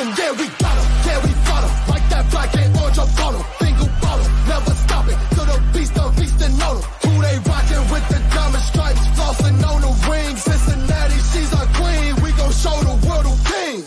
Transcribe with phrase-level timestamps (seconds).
[0.00, 0.14] 'Em.
[0.16, 0.86] Yeah, we got 'em.
[1.06, 1.72] Yeah, we fought 'em.
[1.88, 3.44] Like that black and orange up on 'em.
[3.58, 5.18] Single bottle, never stop it.
[5.36, 6.82] To the beast, the beast and know 'em.
[7.04, 10.36] Who they rockin' with the diamond stripes, flossing on the ring.
[10.36, 12.14] Cincinnati, she's our queen.
[12.22, 13.78] We gon' show the world who king.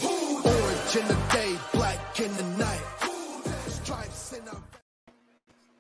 [0.44, 2.84] Orange in the day, black in the night.
[3.68, 4.62] Stripes in our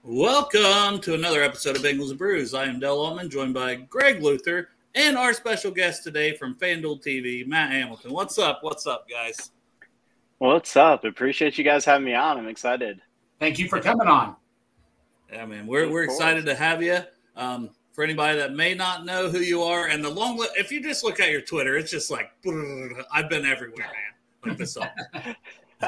[0.03, 2.53] Welcome to another episode of Bengals and Brews.
[2.53, 7.01] I am Del Allman, joined by Greg Luther and our special guest today from FanDuel
[7.03, 8.11] TV, Matt Hamilton.
[8.11, 8.59] What's up?
[8.61, 9.51] What's up, guys?
[10.41, 11.03] What's up?
[11.03, 12.39] Appreciate you guys having me on.
[12.39, 12.99] I'm excited.
[13.39, 14.35] Thank you for coming on.
[15.31, 16.17] Yeah, man, we're, Of we're course.
[16.17, 16.97] excited to have you.
[17.35, 20.71] Um, for anybody that may not know who you are, and the long li- if
[20.71, 22.31] you just look at your Twitter, it's just like
[23.13, 24.49] I've been everywhere, man.
[24.49, 24.87] Like this song.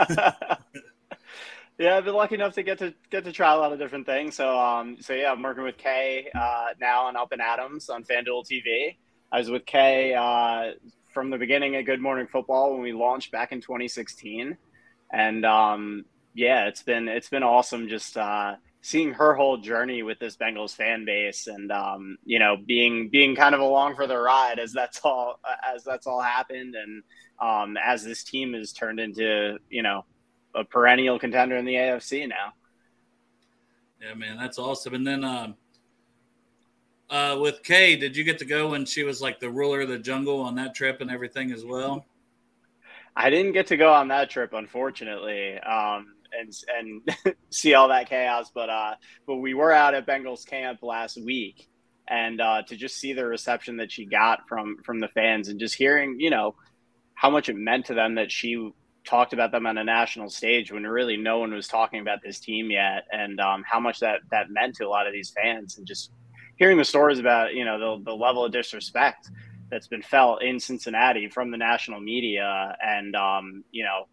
[1.79, 4.05] yeah, I've been lucky enough to get to get to try a lot of different
[4.05, 4.35] things.
[4.35, 8.03] So, um, so yeah, I'm working with Kay uh, now on Up and Adams on
[8.03, 8.97] FanDuel TV.
[9.31, 10.73] I was with Kay uh,
[11.13, 14.57] from the beginning at Good Morning Football when we launched back in 2016,
[15.11, 20.19] and um, yeah, it's been it's been awesome just uh, seeing her whole journey with
[20.19, 24.17] this Bengals fan base, and um, you know, being being kind of along for the
[24.17, 25.39] ride as that's all
[25.75, 27.03] as that's all happened, and
[27.39, 30.05] um, as this team has turned into you know
[30.55, 32.53] a perennial contender in the AFC now.
[34.01, 34.95] Yeah, man, that's awesome.
[34.95, 35.55] And then um,
[37.13, 39.89] uh, with Kay, did you get to go when she was like the ruler of
[39.89, 42.05] the jungle on that trip and everything as well?
[43.15, 48.09] I didn't get to go on that trip, unfortunately, um, and and see all that
[48.09, 48.49] chaos.
[48.53, 48.95] But uh,
[49.27, 51.69] but we were out at Bengals camp last week,
[52.07, 55.59] and uh, to just see the reception that she got from from the fans, and
[55.59, 56.55] just hearing you know
[57.13, 58.71] how much it meant to them that she
[59.05, 62.39] talked about them on a national stage when really no one was talking about this
[62.39, 65.77] team yet, and um, how much that that meant to a lot of these fans,
[65.77, 66.09] and just
[66.57, 69.29] hearing the stories about you know the the level of disrespect
[69.69, 74.07] that's been felt in Cincinnati from the national media, and um, you know,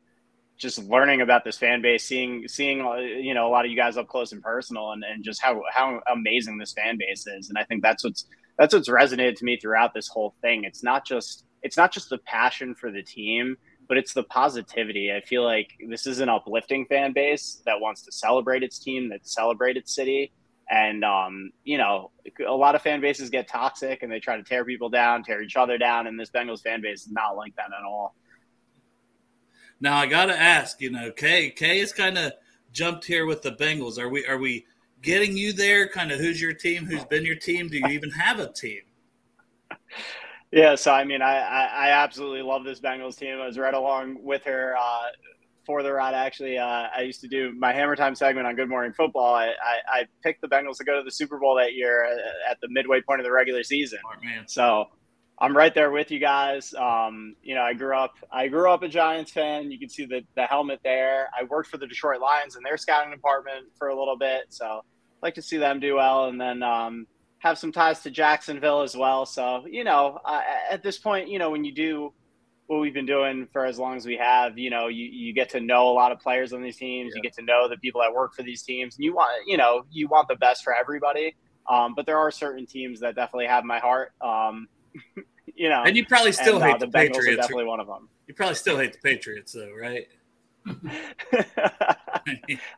[0.57, 3.77] just learning about this fan base, seeing seeing uh, you know a lot of you
[3.77, 7.49] guys up close and personal, and, and just how how amazing this fan base is,
[7.49, 8.27] and I think that's what's
[8.59, 10.65] that's what's resonated to me throughout this whole thing.
[10.65, 13.57] It's not just it's not just the passion for the team,
[13.89, 15.13] but it's the positivity.
[15.13, 19.11] I feel like this is an uplifting fan base that wants to celebrate its team,
[19.11, 20.33] that celebrate its city.
[20.71, 22.13] And um, you know,
[22.47, 25.43] a lot of fan bases get toxic and they try to tear people down, tear
[25.43, 28.15] each other down, and this Bengals fan base is not like that at all.
[29.81, 32.33] Now I got to ask, you know, Kay, Kay has kind of
[32.73, 33.99] jumped here with the Bengals.
[33.99, 34.65] Are we are we
[35.03, 35.89] getting you there?
[35.89, 36.87] Kind of who's your team?
[36.87, 37.69] Who's been your team?
[37.69, 38.83] Do you even have a team?
[40.53, 43.39] Yeah, so I mean, I, I, I absolutely love this Bengals team.
[43.41, 45.07] I was right along with her uh,
[45.65, 46.15] for the ride.
[46.15, 49.35] Actually, uh, I used to do my Hammer Time segment on Good Morning Football.
[49.35, 52.05] I, I, I picked the Bengals to go to the Super Bowl that year
[52.49, 53.99] at the midway point of the regular season.
[54.47, 54.87] So
[55.41, 56.75] I'm right there with you guys.
[56.75, 59.71] Um, you know, I grew up I grew up a Giants fan.
[59.71, 61.31] You can see the the helmet there.
[61.39, 64.67] I worked for the Detroit Lions in their scouting department for a little bit, so
[64.67, 64.81] i
[65.27, 66.27] like to see them do well.
[66.27, 67.07] And then um,
[67.39, 69.25] have some ties to Jacksonville as well.
[69.25, 72.13] So you know, uh, at this point, you know, when you do
[72.71, 75.49] what we've been doing for as long as we have, you know, you, you get
[75.51, 77.13] to know a lot of players on these teams.
[77.17, 78.95] You get to know the people that work for these teams.
[78.95, 81.35] And you want, you know, you want the best for everybody.
[81.69, 84.13] Um, but there are certain teams that definitely have my heart.
[84.21, 84.69] Um,
[85.57, 87.37] you know, And you probably still and, uh, hate the the, Bengals are Patriots.
[87.39, 88.09] definitely one of them.
[88.29, 90.07] You probably still hate the Patriots, though, right?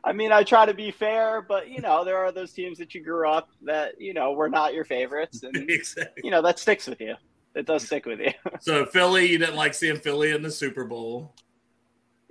[0.03, 2.95] I mean, I try to be fair, but you know, there are those teams that
[2.95, 6.21] you grew up that you know were not your favorites, and exactly.
[6.23, 7.13] you know that sticks with you.
[7.55, 8.31] It does stick with you.
[8.59, 11.35] So Philly, you didn't like seeing Philly in the Super Bowl.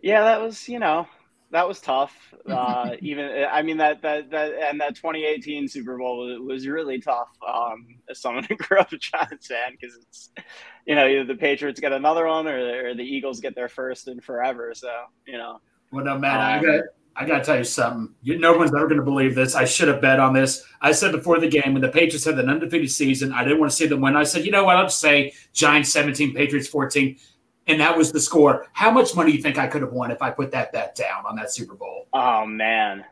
[0.03, 1.07] yeah, that was you know
[1.51, 2.15] that was tough.
[2.49, 7.01] Uh, even I mean that that that and that 2018 Super Bowl was, was really
[7.01, 7.29] tough.
[7.47, 10.31] Um, as someone who grew up a Giants fan, because it's
[10.87, 14.09] you know either the Patriots get another one or, or the Eagles get their first
[14.09, 14.73] in forever.
[14.75, 14.91] So
[15.27, 15.61] you know.
[15.91, 18.15] Well, no, Matt, I Um, got I got to tell you something.
[18.23, 19.55] You, no one's ever going to believe this.
[19.55, 20.65] I should have bet on this.
[20.81, 23.71] I said before the game when the Patriots had an undefeated season, I didn't want
[23.71, 24.17] to see them win.
[24.17, 24.77] I said, you know what?
[24.77, 27.17] I'll just say Giants 17, Patriots 14.
[27.69, 28.67] And that was the score.
[28.73, 30.95] How much money do you think I could have won if I put that bet
[30.97, 32.09] down on that Super Bowl?
[32.13, 33.05] Oh, man.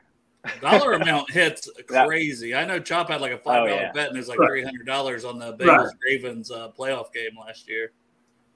[0.61, 2.55] Dollar amount hits crazy.
[2.55, 3.93] I know Chop had like a five dollar oh, yeah.
[3.93, 5.95] bet, and there's like three hundred dollars on the Bengals right.
[6.03, 7.93] Ravens uh, playoff game last year.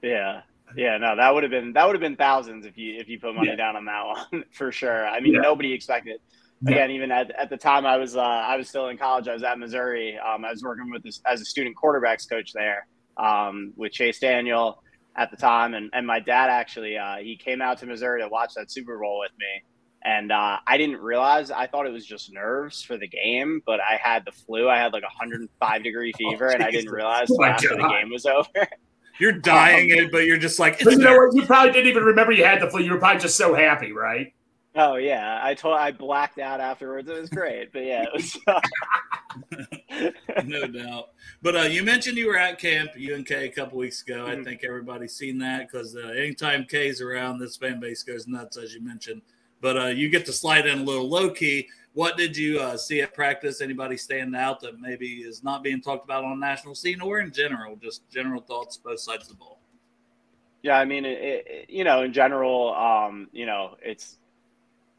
[0.01, 0.41] Yeah,
[0.75, 3.19] yeah, no, that would have been that would have been thousands if you if you
[3.19, 3.55] put money yeah.
[3.55, 5.07] down on that one for sure.
[5.07, 5.41] I mean, yeah.
[5.41, 6.19] nobody expected.
[6.65, 9.27] Again, even at, at the time I was uh, I was still in college.
[9.27, 10.17] I was at Missouri.
[10.17, 14.19] Um, I was working with this as a student quarterbacks coach there um, with Chase
[14.19, 14.81] Daniel
[15.15, 18.27] at the time, and, and my dad actually uh, he came out to Missouri to
[18.29, 19.63] watch that Super Bowl with me,
[20.03, 23.79] and uh, I didn't realize I thought it was just nerves for the game, but
[23.79, 24.69] I had the flu.
[24.69, 27.69] I had like a 105 degree oh, fever, oh, and I didn't realize oh, after
[27.69, 27.79] God.
[27.79, 28.67] the game was over.
[29.19, 30.81] You're dying, um, but you're just like.
[30.81, 31.35] you know what?
[31.35, 32.81] You probably didn't even remember you had the flu.
[32.81, 34.33] You were probably just so happy, right?
[34.77, 37.09] Oh yeah, I told I blacked out afterwards.
[37.09, 38.37] It was great, but yeah, it was.
[40.45, 41.09] no doubt.
[41.41, 44.25] But uh, you mentioned you were at camp UNK a couple weeks ago.
[44.25, 44.41] Mm-hmm.
[44.41, 48.57] I think everybody's seen that because uh, anytime Kay's around, this fan base goes nuts,
[48.57, 49.21] as you mentioned.
[49.61, 51.69] But uh, you get to slide in a little low key.
[51.95, 53.61] What did you uh, see at practice?
[53.61, 57.21] Anybody stand out that maybe is not being talked about on the national scene or
[57.21, 57.77] in general?
[57.77, 59.59] Just general thoughts, both sides of the ball.
[60.61, 64.17] Yeah, I mean, it, it, you know, in general, um, you know, it's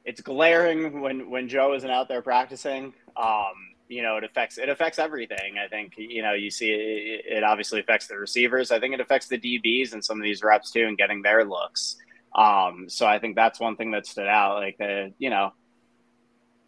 [0.07, 2.95] it's glaring when when Joe isn't out there practicing.
[3.15, 5.59] Um, you know, it affects it affects everything.
[5.63, 8.71] I think you know you see it, it, obviously affects the receivers.
[8.71, 11.45] I think it affects the DBs and some of these reps too, and getting their
[11.45, 11.97] looks.
[12.35, 14.61] Um, so I think that's one thing that stood out.
[14.61, 15.53] Like the you know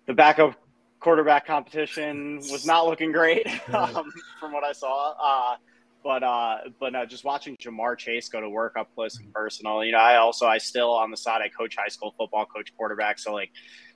[0.08, 0.54] the backup
[0.98, 4.10] quarterback competition was not looking great um,
[4.40, 5.12] from what I saw.
[5.12, 5.56] Uh,
[6.02, 9.84] but uh, but no, just watching Ja'Marr Chase go to work up close and personal.
[9.84, 12.74] You know, I also I still on the side I coach high school football, coach
[12.76, 13.50] quarterback, so like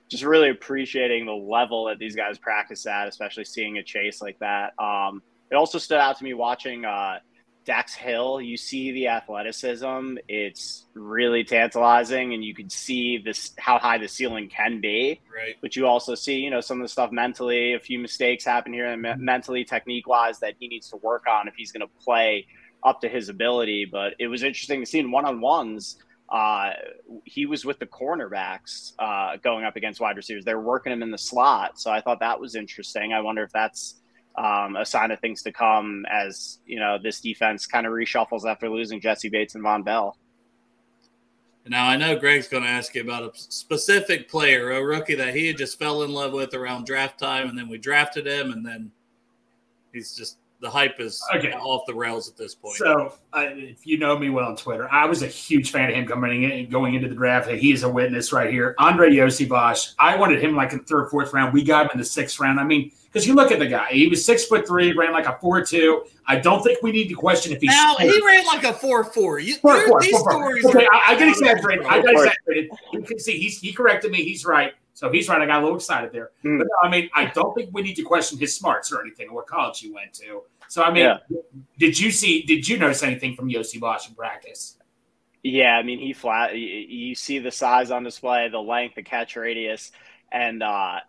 [0.09, 4.37] just really appreciating the level that these guys practice at, especially seeing a chase like
[4.39, 4.73] that.
[4.77, 7.19] Um, it also stood out to me watching uh,
[7.65, 10.17] Dax Hill, you see the athleticism.
[10.27, 15.21] It's really tantalizing, and you can see this how high the ceiling can be.
[15.33, 15.55] Right.
[15.61, 17.73] But you also see, you know, some of the stuff mentally.
[17.73, 19.23] A few mistakes happen here, and mm-hmm.
[19.23, 22.47] mentally, technique wise, that he needs to work on if he's going to play
[22.83, 23.85] up to his ability.
[23.85, 25.97] But it was interesting to see in one on ones.
[26.29, 26.71] Uh,
[27.25, 30.43] he was with the cornerbacks uh, going up against wide receivers.
[30.43, 33.13] They're working him in the slot, so I thought that was interesting.
[33.13, 34.01] I wonder if that's
[34.35, 38.45] um, a sign of things to come as you know this defense kind of reshuffles
[38.45, 40.17] after losing Jessie Bates and Vonn Bell.
[41.65, 45.33] Now I know Greg's going to ask you about a specific player, a rookie that
[45.33, 48.65] he just fell in love with around draft time, and then we drafted him, and
[48.65, 48.91] then
[49.93, 51.51] he's just the hype is okay.
[51.51, 52.77] off the rails at this point.
[52.77, 55.95] So, uh, if you know me well on Twitter, I was a huge fan of
[55.95, 57.49] him coming in, going into the draft.
[57.49, 58.73] He is a witness right here.
[58.79, 61.53] Andrei Iosivas, I wanted him like in the third, fourth round.
[61.53, 62.61] We got him in the sixth round.
[62.61, 65.27] I mean, because you look at the guy, he was six foot three, ran like
[65.27, 66.03] a four two.
[66.25, 69.03] I don't think we need to question if he's now he ran like a four
[69.03, 69.37] four.
[69.39, 71.85] You, four, four, these four, stories okay, I, I get exaggerated.
[71.85, 72.71] I got exaggerated.
[72.91, 74.23] You can see he's he corrected me.
[74.23, 74.73] He's right.
[74.95, 75.41] So he's right.
[75.41, 76.31] I got a little excited there.
[76.43, 76.57] Mm.
[76.57, 79.35] But I mean, I don't think we need to question his smarts or anything, or
[79.35, 80.43] what college he went to.
[80.67, 81.17] So I mean, yeah.
[81.77, 82.41] did you see?
[82.41, 84.77] Did you notice anything from Iosivas in practice?
[85.43, 86.57] Yeah, I mean, he flat.
[86.57, 89.91] You see the size on display, the length, the catch radius,
[90.31, 90.99] and uh,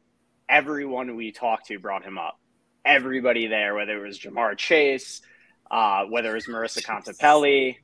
[0.48, 2.38] everyone we talked to brought him up.
[2.84, 5.22] Everybody there, whether it was Ja'Marr Chase,
[5.70, 7.76] uh, whether it was Marissa Contepelli,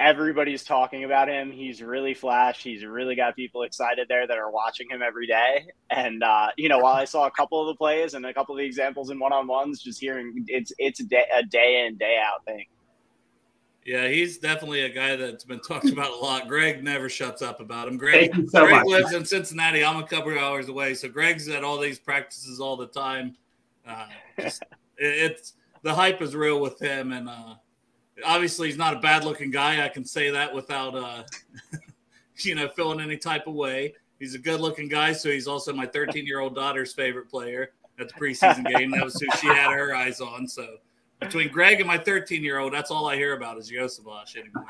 [0.00, 1.52] everybody's talking about him.
[1.52, 2.62] He's really flashed.
[2.62, 5.66] He's really got people excited there that are watching him every day.
[5.90, 8.54] And uh, you know, while I saw a couple of the plays and a couple
[8.54, 11.86] of the examples in one on ones, just hearing it's it's a day, a day
[11.86, 12.66] in day out thing.
[13.84, 16.46] Yeah, he's definitely a guy that's been talked about a lot.
[16.46, 17.96] Greg never shuts up about him.
[17.96, 19.84] Greg, so Greg lives in Cincinnati.
[19.84, 23.36] I'm a couple hours away, so Greg's at all these practices all the time.
[23.86, 24.06] Uh,
[24.38, 24.62] just,
[24.98, 27.54] it's the hype is real with him, and uh,
[28.24, 29.84] obviously he's not a bad looking guy.
[29.84, 31.24] I can say that without uh,
[32.38, 33.94] you know feeling any type of way.
[34.20, 37.72] He's a good looking guy, so he's also my 13 year old daughter's favorite player
[37.98, 38.92] at the preseason game.
[38.92, 40.46] That was who she had her eyes on.
[40.46, 40.76] So
[41.22, 44.66] between Greg and my 13 year old, that's all I hear about is Iosivas anymore.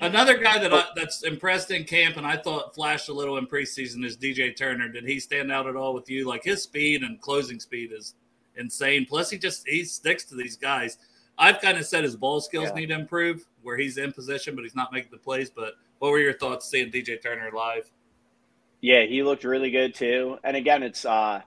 [0.00, 3.46] Another guy that I, that's impressed in camp and I thought flashed a little in
[3.46, 4.88] preseason is DJ Turner.
[4.88, 6.26] Did he stand out at all with you?
[6.26, 8.14] Like his speed and closing speed is
[8.56, 9.06] insane.
[9.08, 10.98] Plus, he just he sticks to these guys.
[11.38, 12.74] I've kind of said his ball skills yeah.
[12.74, 15.50] need to improve, where he's in position but he's not making the plays.
[15.50, 17.90] But what were your thoughts seeing DJ Turner live?
[18.82, 20.38] Yeah, he looked really good too.
[20.44, 21.40] And again, it's uh,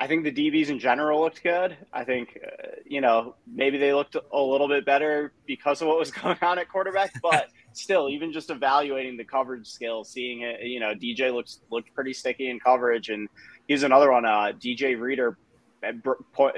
[0.00, 1.76] I think the DBs in general looked good.
[1.92, 5.98] I think uh, you know maybe they looked a little bit better because of what
[5.98, 10.62] was going on at quarterback, but still, even just evaluating the coverage skill, seeing it,
[10.62, 13.28] you know, DJ looks looked pretty sticky in coverage, and
[13.66, 14.24] he's another one.
[14.24, 15.36] Uh, DJ Reader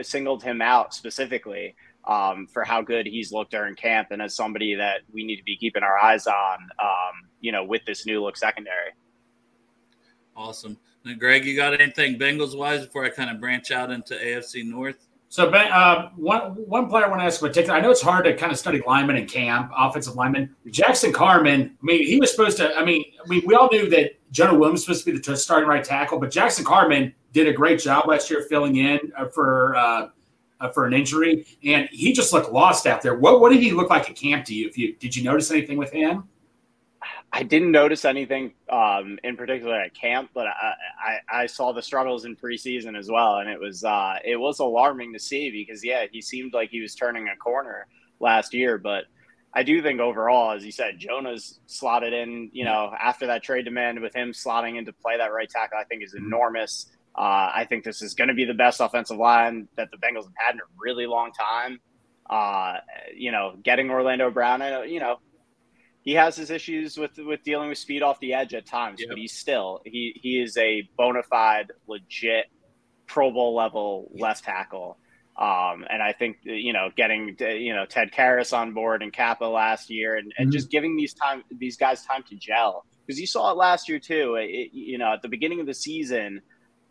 [0.02, 1.74] singled him out specifically
[2.06, 5.44] um, for how good he's looked during camp, and as somebody that we need to
[5.44, 8.90] be keeping our eyes on, um, you know, with this new look secondary.
[10.36, 10.78] Awesome.
[11.04, 14.64] Now, Greg, you got anything Bengals wise before I kind of branch out into AFC
[14.64, 15.06] North?
[15.30, 17.78] So, uh, one one player I want to ask in particular.
[17.78, 20.54] I know it's hard to kind of study linemen in camp, offensive linemen.
[20.70, 21.76] Jackson Carman.
[21.80, 22.74] I mean, he was supposed to.
[22.74, 25.36] I mean, I mean, we all knew that Jonah Williams was supposed to be the
[25.36, 29.26] starting right tackle, but Jackson Carman did a great job last year filling in uh,
[29.26, 30.08] for uh,
[30.60, 33.14] uh, for an injury, and he just looked lost out there.
[33.14, 34.66] What what did he look like at camp to you?
[34.66, 36.24] If you did you notice anything with him?
[37.32, 41.82] I didn't notice anything um, in particular at camp, but I, I, I, saw the
[41.82, 45.84] struggles in preseason as well, and it was uh, it was alarming to see because
[45.84, 47.86] yeah, he seemed like he was turning a corner
[48.18, 49.04] last year, but
[49.52, 52.50] I do think overall, as you said, Jonah's slotted in.
[52.52, 55.84] You know, after that trade demand with him slotting into play that right tackle, I
[55.84, 56.26] think is mm-hmm.
[56.26, 56.86] enormous.
[57.16, 60.24] Uh, I think this is going to be the best offensive line that the Bengals
[60.24, 61.80] have had in a really long time.
[62.28, 62.78] Uh,
[63.14, 65.18] you know, getting Orlando Brown, you know,
[66.02, 69.08] he has his issues with with dealing with speed off the edge at times, yep.
[69.10, 72.46] but he's still he he is a bona fide, legit
[73.06, 74.98] Pro Bowl level left tackle.
[75.36, 79.44] Um, and I think you know getting you know Ted Karras on board and Cappa
[79.44, 80.52] last year, and, and mm-hmm.
[80.52, 83.98] just giving these time these guys time to gel because you saw it last year
[83.98, 84.36] too.
[84.36, 86.40] It, you know at the beginning of the season,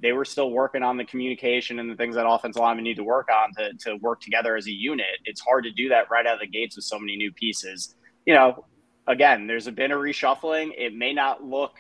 [0.02, 3.04] they were still working on the communication and the things that offensive linemen need to
[3.04, 5.08] work on to, to work together as a unit.
[5.26, 7.96] It's hard to do that right out of the gates with so many new pieces.
[8.26, 8.66] You know,
[9.10, 10.72] again, there's been a reshuffling.
[10.78, 11.76] It may not look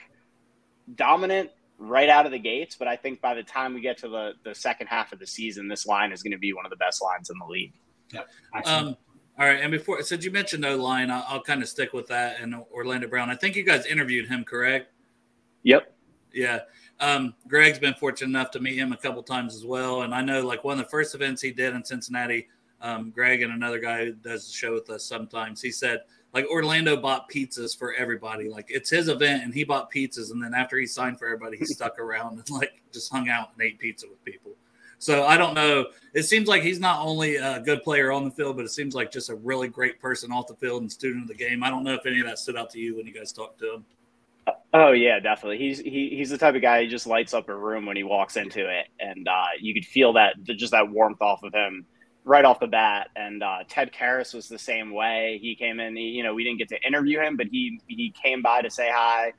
[0.96, 4.10] dominant right out of the gates, but I think by the time we get to
[4.10, 6.72] the, the second half of the season, this line is going to be one of
[6.72, 7.74] the best lines in the league.
[8.12, 8.22] Yeah.
[8.66, 8.98] Um,
[9.38, 9.62] all right.
[9.62, 12.56] And before, since you mentioned no line, I'll, I'll kind of stick with that and
[12.74, 13.30] Orlando Brown.
[13.30, 14.92] I think you guys interviewed him, correct?
[15.64, 15.94] Yep.
[16.34, 16.62] Yeah.
[17.00, 20.02] Um, Greg's been fortunate enough to meet him a couple times as well.
[20.02, 22.48] And I know like one of the first events he did in Cincinnati,
[22.82, 26.00] um, Greg and another guy who does the show with us sometimes, he said–
[26.34, 28.50] like Orlando bought pizzas for everybody.
[28.50, 30.32] Like it's his event and he bought pizzas.
[30.32, 33.50] And then after he signed for everybody, he stuck around and like just hung out
[33.54, 34.52] and ate pizza with people.
[35.00, 35.86] So I don't know.
[36.14, 38.94] It seems like he's not only a good player on the field, but it seems
[38.94, 41.64] like just a really great person off the field and student of the game.
[41.64, 43.60] I don't know if any of that stood out to you when you guys talked
[43.60, 43.86] to him.
[44.74, 45.58] Oh yeah, definitely.
[45.58, 48.04] He's he, he's the type of guy who just lights up a room when he
[48.04, 51.86] walks into it, and uh, you could feel that just that warmth off of him
[52.30, 53.10] right off the bat.
[53.16, 55.40] And uh, Ted Karras was the same way.
[55.42, 55.96] He came in.
[55.96, 58.70] He, you know, we didn't get to interview him, but he he came by to
[58.70, 59.34] say hi,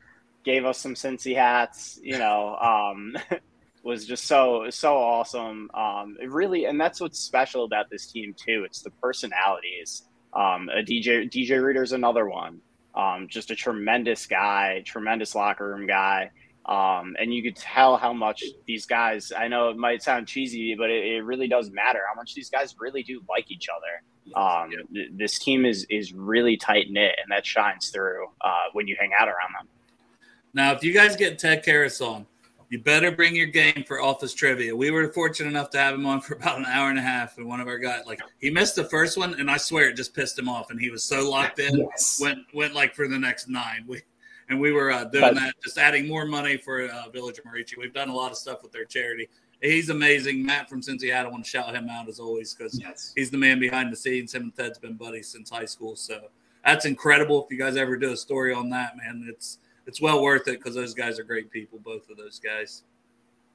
[0.45, 2.01] gave us some Cincy hats.
[2.03, 3.17] You know, um,
[3.85, 5.71] was just so so awesome.
[5.73, 8.65] Um, really, and that's what's special about this team too.
[8.67, 10.03] It's the personalities.
[10.35, 12.61] Um, a DJ DJ Reader's another one.
[12.93, 16.33] Um, just a tremendous guy, tremendous locker room guy.
[16.67, 20.75] Um, and you could tell how much these guys, I know it might sound cheesy,
[20.75, 24.37] but it, it really does matter how much these guys really do like each other.
[24.37, 28.87] Um, th- this team is, is really tight knit and that shines through uh, when
[28.87, 29.69] you hang out around them.
[30.53, 32.27] Now, if you guys get Ted Karras on,
[32.71, 34.75] you better bring your game for office trivia.
[34.75, 37.37] We were fortunate enough to have him on for about an hour and a half,
[37.37, 39.97] and one of our guys, like he missed the first one, and I swear it
[39.97, 42.21] just pissed him off, and he was so locked in, yes.
[42.23, 43.85] went went like for the next nine.
[43.87, 44.03] We
[44.51, 47.79] and we were uh, doing that, just adding more money for uh, Village of Merici.
[47.79, 49.29] We've done a lot of stuff with their charity.
[49.63, 50.45] He's amazing.
[50.45, 53.13] Matt from Cincinnati, I want to shout him out as always because yes.
[53.15, 54.35] he's the man behind the scenes.
[54.35, 56.21] Him and Ted's been buddies since high school, so
[56.65, 57.45] that's incredible.
[57.45, 60.59] If you guys ever do a story on that, man, it's it's well worth it
[60.59, 62.83] because those guys are great people, both of those guys.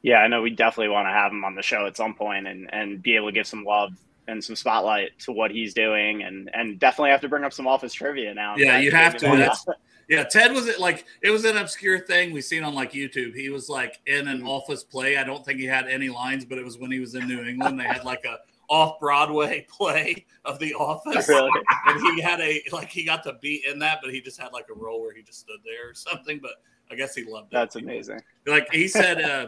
[0.01, 2.47] Yeah, I know we definitely want to have him on the show at some point
[2.47, 3.91] and and be able to give some love
[4.27, 7.67] and some spotlight to what he's doing and and definitely have to bring up some
[7.67, 8.55] office trivia now.
[8.57, 9.25] Yeah, you have to.
[9.35, 9.65] That's,
[10.07, 13.35] yeah, Ted was it like it was an obscure thing we seen on like YouTube.
[13.35, 15.17] He was like in an office play.
[15.17, 17.43] I don't think he had any lines, but it was when he was in New
[17.43, 17.79] England.
[17.79, 21.51] They had like a off Broadway play of The Office, really?
[21.87, 24.53] and he had a like he got to be in that, but he just had
[24.53, 26.39] like a role where he just stood there or something.
[26.41, 26.53] But
[26.91, 27.55] I guess he loved it.
[27.55, 28.21] That's amazing.
[28.45, 29.47] Like he said, uh,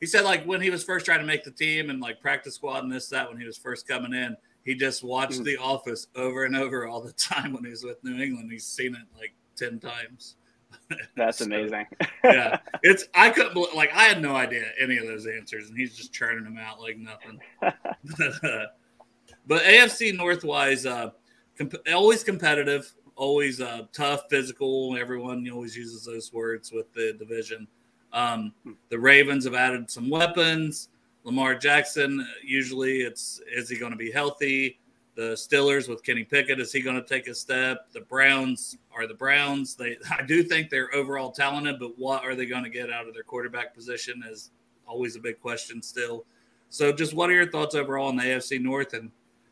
[0.00, 2.54] he said like when he was first trying to make the team and like practice
[2.54, 5.44] squad and this that when he was first coming in, he just watched mm.
[5.44, 8.50] The Office over and over all the time when he was with New England.
[8.50, 10.36] He's seen it like 10 times.
[11.16, 11.86] That's so, amazing.
[12.24, 12.58] yeah.
[12.82, 15.96] It's, I couldn't believe, like, I had no idea any of those answers, and he's
[15.96, 17.40] just churning them out like nothing.
[17.60, 21.10] but AFC Northwise, uh,
[21.56, 24.96] comp- always competitive, always uh, tough, physical.
[24.96, 27.66] Everyone always uses those words with the division.
[28.12, 28.54] Um,
[28.88, 30.88] the Ravens have added some weapons.
[31.24, 34.78] Lamar Jackson, usually it's is he going to be healthy?
[35.18, 37.90] The Steelers with Kenny Pickett, is he going to take a step?
[37.92, 39.74] The Browns are the Browns.
[39.74, 43.08] They, I do think they're overall talented, but what are they going to get out
[43.08, 44.52] of their quarterback position is
[44.86, 46.24] always a big question still.
[46.68, 49.10] So, just what are your thoughts overall on the AFC North, and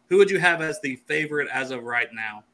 [0.08, 2.44] who would you have as the favorite as of right now?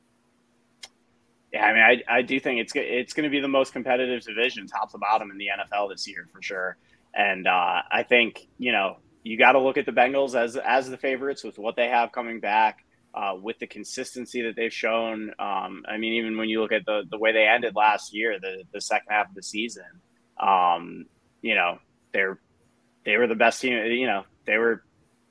[1.52, 4.22] Yeah, I mean, I, I do think it's it's going to be the most competitive
[4.22, 6.78] division, top to bottom, in the NFL this year for sure.
[7.12, 10.88] And uh, I think you know you got to look at the Bengals as as
[10.88, 15.30] the favorites with what they have coming back, uh, with the consistency that they've shown.
[15.38, 18.38] Um, I mean, even when you look at the the way they ended last year,
[18.40, 19.84] the the second half of the season,
[20.40, 21.06] um,
[21.40, 21.78] you know,
[22.12, 22.38] they're
[23.04, 23.74] they were the best team.
[23.74, 24.82] You know, they were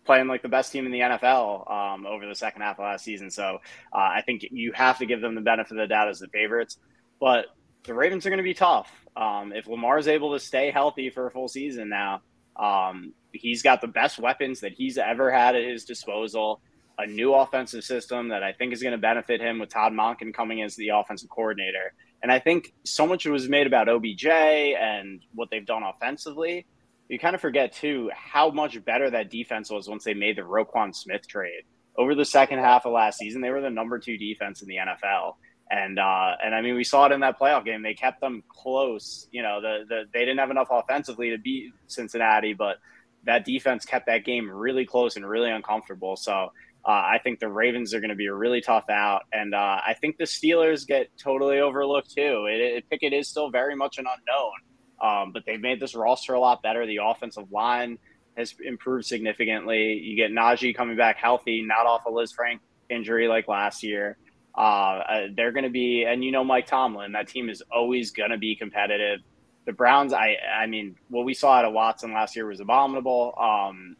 [0.05, 3.05] playing like the best team in the NFL um, over the second half of last
[3.05, 3.29] season.
[3.29, 3.59] So
[3.93, 6.27] uh, I think you have to give them the benefit of the doubt as the
[6.27, 6.77] favorites.
[7.19, 7.45] But
[7.83, 8.91] the Ravens are going to be tough.
[9.15, 12.21] Um, if Lamar is able to stay healthy for a full season now,
[12.55, 16.61] um, he's got the best weapons that he's ever had at his disposal.
[16.97, 20.33] A new offensive system that I think is going to benefit him with Todd Monken
[20.33, 21.93] coming as the offensive coordinator.
[22.21, 26.65] And I think so much was made about OBJ and what they've done offensively
[27.11, 30.43] you kind of forget too how much better that defense was once they made the
[30.43, 31.63] Roquan Smith trade.
[31.97, 34.77] Over the second half of last season, they were the number two defense in the
[34.77, 35.35] NFL.
[35.69, 37.81] And uh, and I mean, we saw it in that playoff game.
[37.81, 39.27] They kept them close.
[39.31, 42.77] You know, the, the they didn't have enough offensively to beat Cincinnati, but
[43.25, 46.15] that defense kept that game really close and really uncomfortable.
[46.15, 49.53] So uh, I think the Ravens are going to be a really tough out, and
[49.53, 52.47] uh, I think the Steelers get totally overlooked too.
[52.49, 56.33] It, it, Pickett is still very much an unknown, um, but they've made this roster
[56.33, 56.87] a lot better.
[56.87, 57.99] The offensive line
[58.35, 59.93] has improved significantly.
[59.93, 62.59] You get Najee coming back healthy, not off a Lisfranc
[62.89, 64.17] injury like last year.
[64.57, 68.11] Uh, uh, they're going to be, and you know Mike Tomlin, that team is always
[68.11, 69.19] going to be competitive.
[69.65, 73.35] The Browns, I, I mean, what we saw out of Watson last year was abominable.
[73.39, 73.95] Um,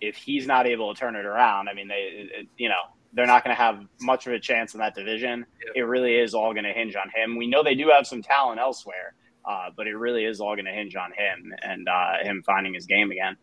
[0.00, 2.80] if he's not able to turn it around, I mean, they, it, you know,
[3.12, 5.46] they're not going to have much of a chance in that division.
[5.66, 5.72] Yep.
[5.76, 7.36] It really is all going to hinge on him.
[7.36, 9.14] We know they do have some talent elsewhere,
[9.44, 12.74] uh, but it really is all going to hinge on him and uh, him finding
[12.74, 13.36] his game again.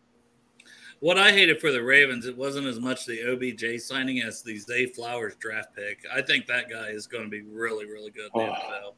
[1.00, 4.56] What I hated for the Ravens, it wasn't as much the OBJ signing as the
[4.56, 6.00] Zay Flowers draft pick.
[6.12, 8.52] I think that guy is going to be really, really good in the oh.
[8.52, 8.94] NFL.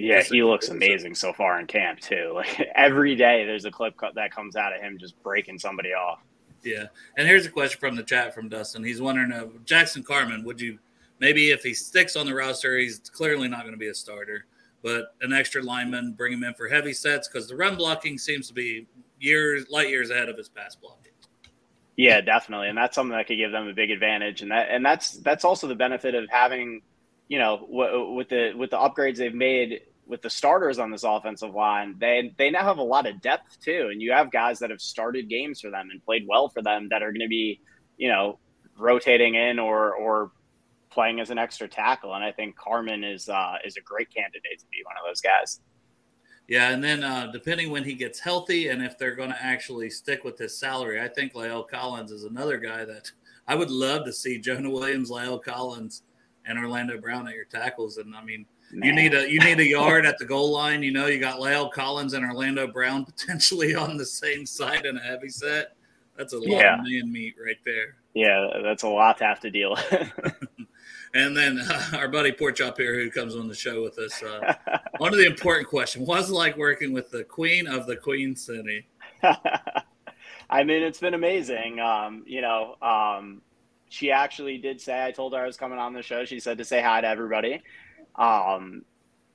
[0.00, 2.32] Yeah, he looks amazing so far in camp too.
[2.34, 6.20] Like every day, there's a clip that comes out of him just breaking somebody off.
[6.62, 8.84] Yeah, and here's a question from the chat from Dustin.
[8.84, 10.78] He's wondering, uh, Jackson Carman, would you
[11.20, 14.46] maybe if he sticks on the roster, he's clearly not going to be a starter
[14.82, 18.48] but an extra lineman, bring him in for heavy sets because the run blocking seems
[18.48, 18.86] to be
[19.20, 21.12] years, light years ahead of his pass blocking.
[21.96, 24.86] Yeah, definitely, and that's something that could give them a big advantage, and that and
[24.86, 26.80] that's that's also the benefit of having,
[27.26, 31.04] you know, w- with the with the upgrades they've made with the starters on this
[31.04, 34.58] offensive line, they they now have a lot of depth too, and you have guys
[34.58, 37.28] that have started games for them and played well for them that are going to
[37.28, 37.60] be,
[37.98, 38.38] you know,
[38.78, 40.32] rotating in or or
[40.90, 44.58] playing as an extra tackle, and I think Carman is uh, is a great candidate
[44.58, 45.60] to be one of those guys.
[46.48, 49.90] Yeah, and then uh, depending when he gets healthy and if they're going to actually
[49.90, 53.12] stick with his salary, I think La'el Collins is another guy that
[53.46, 56.04] I would love to see Jonah Williams, La'el Collins,
[56.46, 57.98] and Orlando Brown at your tackles.
[57.98, 60.82] And I mean, You need a you need a yard at the goal line.
[60.82, 64.96] You know, you got La'el Collins and Orlando Brown potentially on the same side in
[64.96, 65.76] a heavy set.
[66.16, 66.74] That's a lot yeah.
[66.74, 67.96] of man meat right there.
[68.14, 70.12] Yeah, that's a lot to have to deal with.
[71.14, 74.54] And then uh, our buddy Porchop here, who comes on the show with us, uh,
[74.98, 78.86] one of the important questions was like working with the Queen of the Queen City.
[79.22, 81.80] I mean, it's been amazing.
[81.80, 83.40] Um, you know, um,
[83.88, 86.24] she actually did say I told her I was coming on the show.
[86.24, 87.62] She said to say hi to everybody,
[88.18, 88.82] um,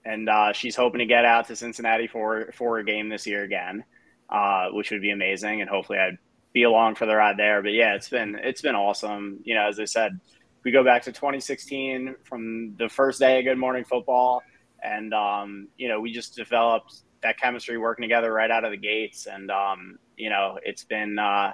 [0.05, 3.43] and uh, she's hoping to get out to Cincinnati for for a game this year
[3.43, 3.83] again,
[4.29, 5.61] uh, which would be amazing.
[5.61, 6.17] And hopefully, I'd
[6.53, 7.63] be along for the ride there.
[7.63, 9.39] But yeah, it's been it's been awesome.
[9.43, 10.19] You know, as I said
[10.63, 14.41] we go back to 2016 from the first day of Good Morning Football,
[14.81, 18.77] and um, you know we just developed that chemistry working together right out of the
[18.77, 21.51] gates, and um, you know it's been uh,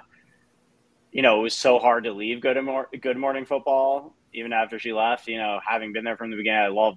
[1.12, 2.56] you know it was so hard to leave Good,
[3.00, 5.26] Good Morning Football even after she left.
[5.26, 6.96] You know, having been there from the beginning, I love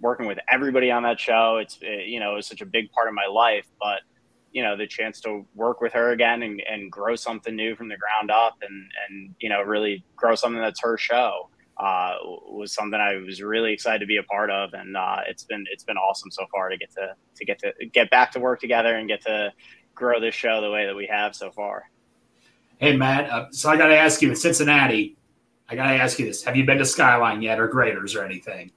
[0.00, 1.58] working with everybody on that show.
[1.60, 4.00] It's it, you know it was such a big part of my life, but
[4.52, 7.88] you know the chance to work with her again and, and grow something new from
[7.88, 12.14] the ground up and and you know really grow something that's her show uh,
[12.48, 15.64] was something I was really excited to be a part of, and uh, it's been
[15.70, 18.60] it's been awesome so far to get to to get to get back to work
[18.60, 19.52] together and get to
[19.94, 21.84] grow this show the way that we have so far.
[22.78, 25.16] Hey Matt, uh, so I got to ask you in Cincinnati,
[25.68, 28.24] I got to ask you this: Have you been to Skyline yet, or Graeter's, or
[28.24, 28.72] anything?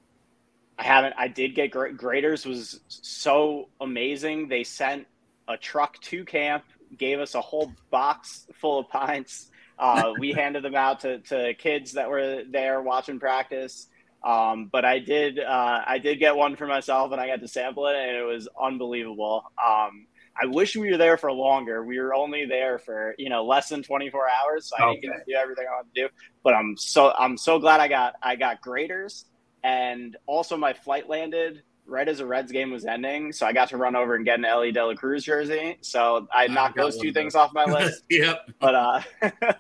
[0.82, 1.13] I haven't.
[1.15, 4.48] I did get Graeter's was so amazing.
[4.48, 5.06] They sent
[5.48, 6.63] a truck to camp,
[6.98, 11.54] gave us a whole box full of pints, Uh, we handed them out to, to
[11.54, 13.89] kids that were there watching practice.
[14.26, 17.48] Um, but I did uh, I did get one for myself, and I got to
[17.48, 19.44] sample it, and it was unbelievable.
[19.63, 20.08] Um,
[20.41, 21.84] I wish we were there for longer.
[21.84, 25.10] We were only there for you know less than 24 hours, so I didn't get
[25.12, 26.10] to do everything I wanted to do.
[26.44, 29.26] But I'm so I'm so glad I got I got graders,
[29.63, 33.69] and also my flight landed right as the Reds game was ending, so I got
[33.69, 35.78] to run over and get an Elly De La Cruz jersey.
[35.82, 38.04] So I knocked those two things off my list.
[38.10, 38.50] yep.
[38.60, 39.02] But uh,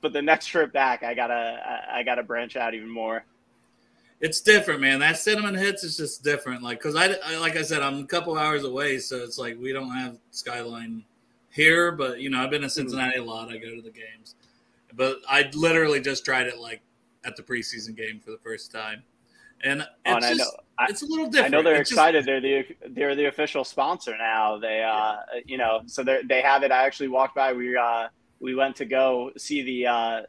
[0.00, 3.24] but the next trip back, I gotta I gotta branch out even more
[4.20, 4.98] it's different, man.
[5.00, 6.62] That cinnamon hits is just different.
[6.62, 9.58] Like, cause I, I, like I said, I'm a couple hours away, so it's like
[9.58, 11.04] we don't have skyline
[11.50, 11.90] here.
[11.90, 12.72] But you know, I've been to mm-hmm.
[12.72, 13.48] Cincinnati a lot.
[13.48, 14.34] I go to the games,
[14.94, 16.82] but I literally just tried it like
[17.24, 19.02] at the preseason game for the first time,
[19.62, 21.54] and oh, it's, oh, just, I, it's a little different.
[21.54, 22.20] I know they're it's excited.
[22.20, 24.58] Just, they're the they're the official sponsor now.
[24.58, 25.40] They, uh, yeah.
[25.44, 26.72] you know, so they they have it.
[26.72, 27.52] I actually walked by.
[27.52, 28.08] We uh,
[28.40, 30.22] we went to go see the uh,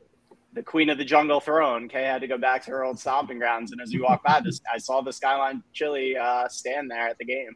[0.53, 1.87] the queen of the jungle throne.
[1.87, 4.41] Kay had to go back to her old stomping grounds, and as we walked by,
[4.41, 7.55] this I saw the Skyline Chili uh, stand there at the game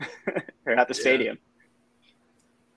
[0.66, 1.00] or at the yeah.
[1.00, 1.38] stadium.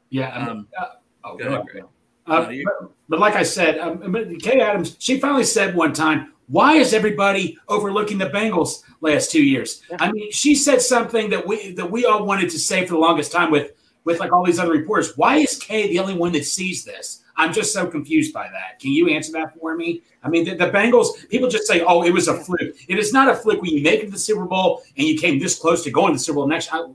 [0.09, 0.47] Yeah.
[0.47, 0.85] Um, uh,
[1.23, 1.83] oh, go ahead.
[2.25, 6.73] Uh, but, but, like I said, um, Kay Adams, she finally said one time, "Why
[6.75, 11.73] is everybody overlooking the Bengals last two years?" I mean, she said something that we
[11.73, 13.71] that we all wanted to say for the longest time with
[14.05, 15.17] with like all these other reporters.
[15.17, 17.23] Why is Kay the only one that sees this?
[17.35, 18.79] I'm just so confused by that.
[18.79, 20.03] Can you answer that for me?
[20.23, 22.75] I mean, the, the, Bengals, people just say, oh, it was a fluke.
[22.87, 25.17] It is not a fluke when you make it to the Super Bowl and you
[25.17, 26.89] came this close to going to the Super Bowl next uh,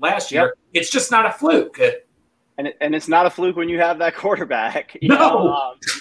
[0.00, 0.56] last year.
[0.74, 1.78] It's just not a fluke.
[2.58, 4.96] And, it, and it's not a fluke when you have that quarterback.
[5.02, 5.16] no.
[5.16, 5.97] Know, um, no,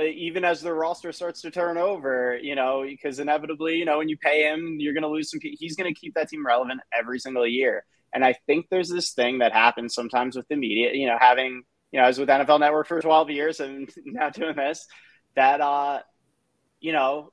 [0.00, 4.08] even as the roster starts to turn over, you know, because inevitably, you know, when
[4.08, 5.40] you pay him, you're going to lose some.
[5.42, 7.84] He's going to keep that team relevant every single year.
[8.12, 11.64] And I think there's this thing that happens sometimes with the media, you know, having
[11.94, 14.84] you know, I was with NFL Network for 12 years and now doing this,
[15.36, 16.00] that, uh,
[16.80, 17.32] you know,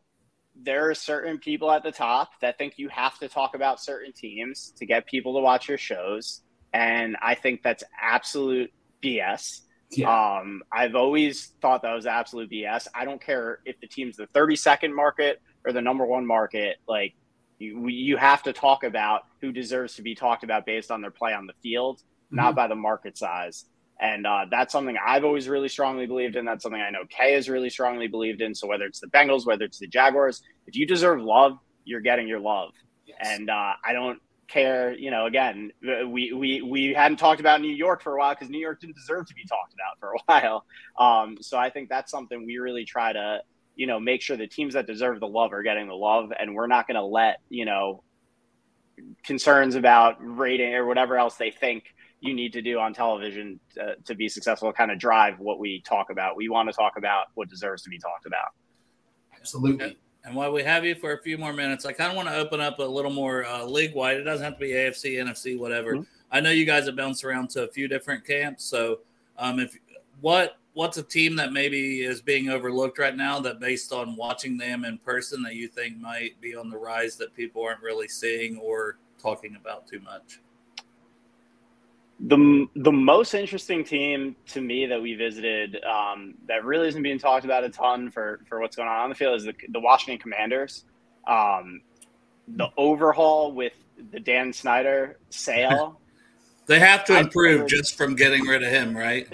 [0.56, 4.14] there are certain people at the top that think you have to talk about certain
[4.14, 6.42] teams to get people to watch your shows.
[6.72, 8.72] And I think that's absolute
[9.04, 9.62] BS.
[9.92, 10.40] Yeah.
[10.40, 12.88] Um, I've always thought that was absolute BS.
[12.96, 16.78] I don't care if the team's the 32nd market or the number one market.
[16.88, 17.14] Like,
[17.60, 21.12] you, you have to talk about who deserves to be talked about based on their
[21.12, 22.38] play on the field, mm-hmm.
[22.38, 23.66] not by the market size.
[24.00, 26.44] And uh, that's something I've always really strongly believed in.
[26.44, 28.56] That's something I know Kay has really strongly believed in.
[28.56, 32.28] So whether it's the Bengals, whether it's the Jaguars, if you deserve love, you're getting
[32.28, 32.72] your love.
[33.06, 33.18] Yes.
[33.22, 34.20] And uh, I don't
[34.52, 34.94] care.
[34.94, 38.50] You know, again, we we we hadn't talked about New York for a while because
[38.50, 40.66] New York didn't deserve to be talked about for a while.
[40.98, 43.40] Um, so I think that's something we really try to
[43.76, 46.54] you know make sure the teams that deserve the love are getting the love, and
[46.56, 48.04] we're not going to let you know
[49.24, 51.86] concerns about rating or whatever else they think
[52.20, 55.82] you need to do on television to, to be successful kind of drive what we
[55.82, 56.36] talk about.
[56.36, 58.50] We want to talk about what deserves to be talked about.
[59.36, 59.98] Absolutely.
[60.24, 62.36] And while we have you for a few more minutes, I kind of want to
[62.36, 64.18] open up a little more uh, league wide.
[64.18, 65.96] It doesn't have to be AFC, NFC, whatever.
[65.96, 66.04] Mm-hmm.
[66.32, 68.64] I know you guys have bounced around to a few different camps.
[68.64, 69.00] So,
[69.38, 69.76] um, if
[70.22, 74.58] what what's a team that maybe is being overlooked right now that based on watching
[74.58, 78.08] them in person that you think might be on the rise that people aren't really
[78.08, 80.40] seeing or talking about too much?
[82.28, 87.18] The, the most interesting team to me that we visited um, that really isn't being
[87.18, 89.80] talked about a ton for, for what's going on on the field is the, the
[89.80, 90.86] Washington Commanders.
[91.28, 91.82] Um,
[92.48, 93.74] the overhaul with
[94.12, 96.00] the Dan Snyder sale.
[96.68, 99.28] they have to improve just from getting rid of him, right?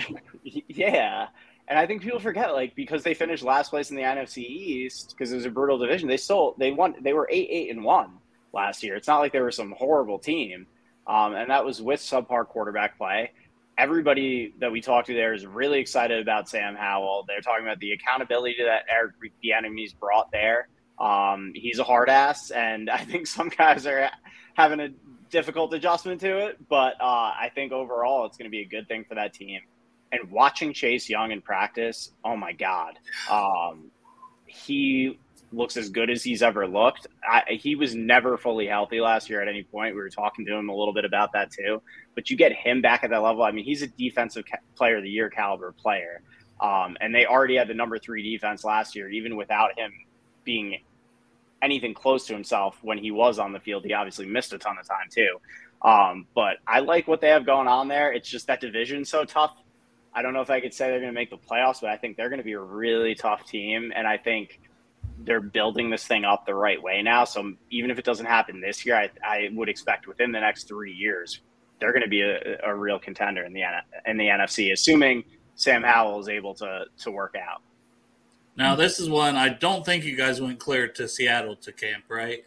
[0.43, 1.27] yeah.
[1.67, 5.13] And I think people forget, like, because they finished last place in the NFC East
[5.17, 6.07] because it was a brutal division.
[6.07, 6.95] They still they won.
[7.01, 8.19] They were eight eight and one
[8.53, 8.95] last year.
[8.95, 10.65] It's not like they were some horrible team.
[11.07, 13.31] Um, and that was with subpar quarterback play.
[13.77, 17.25] Everybody that we talked to there is really excited about Sam Howell.
[17.27, 20.67] They're talking about the accountability that Eric Bieniemy's brought there.
[20.99, 24.09] Um, he's a hard ass, and I think some guys are
[24.55, 24.89] having a
[25.29, 26.57] difficult adjustment to it.
[26.67, 29.61] But uh, I think overall, it's going to be a good thing for that team.
[30.11, 32.97] And watching Chase Young in practice, oh my god,
[33.29, 33.91] um,
[34.45, 35.19] he
[35.51, 37.07] looks as good as he's ever looked.
[37.27, 39.95] I, he was never fully healthy last year at any point.
[39.95, 41.81] We were talking to him a little bit about that too.
[42.15, 43.43] But you get him back at that level.
[43.43, 46.21] I mean, he's a defensive ca- player of the year caliber player.
[46.59, 49.91] Um, and they already had the number three defense last year, even without him
[50.43, 50.79] being
[51.61, 53.85] anything close to himself when he was on the field.
[53.85, 55.39] He obviously missed a ton of time too.
[55.81, 58.11] Um, but I like what they have going on there.
[58.11, 59.55] It's just that division so tough.
[60.13, 61.97] I don't know if I could say they're going to make the playoffs, but I
[61.97, 63.93] think they're going to be a really tough team.
[63.95, 64.59] And I think
[65.19, 67.23] they're building this thing up the right way now.
[67.25, 70.67] So even if it doesn't happen this year, I, I would expect within the next
[70.67, 71.41] three years
[71.79, 73.63] they're going to be a, a real contender in the
[74.05, 75.23] in the NFC, assuming
[75.55, 77.61] Sam Howell is able to to work out.
[78.55, 82.05] Now, this is one I don't think you guys went clear to Seattle to camp,
[82.09, 82.43] right?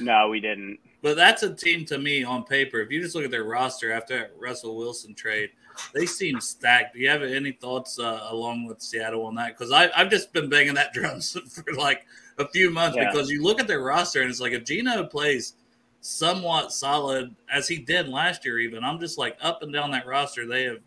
[0.00, 0.78] No, we didn't.
[1.02, 2.80] But that's a team to me on paper.
[2.80, 5.50] If you just look at their roster after that Russell Wilson trade,
[5.94, 6.94] they seem stacked.
[6.94, 9.56] Do you have any thoughts uh, along with Seattle on that?
[9.56, 12.06] Because I've just been banging that drum for like
[12.38, 13.10] a few months yeah.
[13.10, 15.54] because you look at their roster and it's like if Geno plays
[16.00, 20.06] somewhat solid as he did last year, even I'm just like up and down that
[20.06, 20.46] roster.
[20.46, 20.78] They have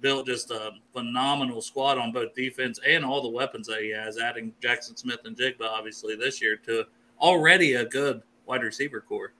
[0.00, 4.18] built just a phenomenal squad on both defense and all the weapons that he has,
[4.18, 6.84] adding Jaxon Smith-Njigba obviously this year to
[7.20, 9.32] already a good wide receiver core.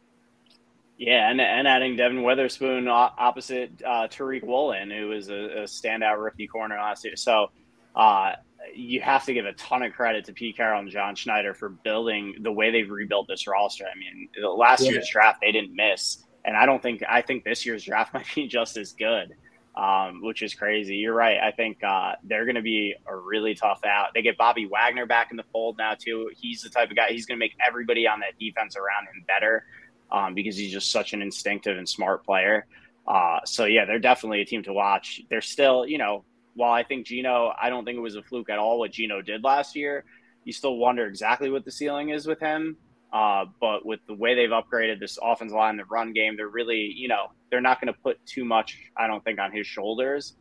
[0.98, 6.22] Yeah, and, and adding Devon Witherspoon opposite uh, Tariq Woolen, who was a, a, standout
[6.22, 7.16] rookie corner last year.
[7.16, 7.50] So
[7.94, 8.32] uh,
[8.74, 11.68] you have to give a ton of credit to Pete Carroll and John Schneider for
[11.68, 13.85] building the way they've rebuilt this roster.
[13.85, 14.92] I mean, last yeah.
[14.92, 18.26] year's draft they didn't miss, and I don't think I think this year's draft might
[18.35, 19.35] be just as good,
[19.76, 20.96] um, which is crazy.
[20.96, 21.38] You're right.
[21.38, 24.09] I think uh, they're going to be a really tough out.
[24.14, 26.30] They get Bobby Wagner back in the fold now too.
[26.35, 27.09] He's the type of guy.
[27.11, 29.66] He's going to make everybody on that defense around him better
[30.11, 32.66] um, because he's just such an instinctive and smart player.
[33.07, 35.21] Uh, so yeah, they're definitely a team to watch.
[35.31, 38.51] They're still, you know, while I think Geno, I don't think it was a fluke
[38.51, 40.05] at all what Geno did last year.
[40.45, 42.77] You still wonder exactly what the ceiling is with him.
[43.12, 46.92] Uh, but with the way they've upgraded this offense line, the run game, they're really,
[46.95, 50.35] you know, they're not going to put too much, I don't think, on his shoulders.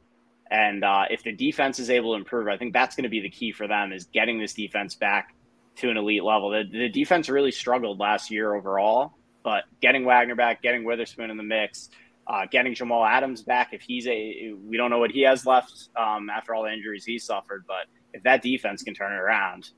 [0.50, 3.22] And uh, if the defense is able to improve, I think that's going to be
[3.22, 5.36] the key for them is getting this defense back
[5.78, 6.52] to an elite level.
[6.52, 9.14] The, the defense really struggled last year overall.
[9.46, 11.92] But getting Wagner back, getting Witherspoon in the mix,
[12.26, 15.90] uh, getting Jamal Adams back, if he's a, we don't know what he has left
[15.96, 19.70] um, after all the injuries he suffered, but if that defense can turn it around,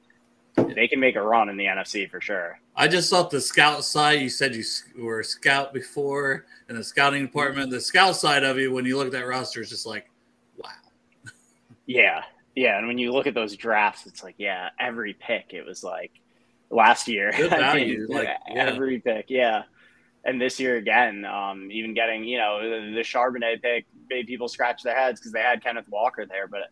[0.73, 2.61] they can make a run in the NFC for sure.
[2.77, 4.63] I just thought the scout side, you said you
[4.97, 7.69] were a scout before in the scouting department.
[7.69, 10.09] The scout side of you, when you look at that roster, is just like,
[10.57, 10.69] wow.
[11.85, 12.21] yeah.
[12.55, 12.77] Yeah.
[12.77, 16.11] And when you look at those drafts, it's like, yeah, every pick, it was like,
[16.69, 17.31] last year.
[17.35, 18.65] Good value, like yeah.
[18.65, 19.63] every pick, yeah.
[20.23, 24.47] And this year again, um, even getting you know the, the Charbonnet pick made people
[24.47, 26.69] scratch their heads because they had Kenneth Walker there, but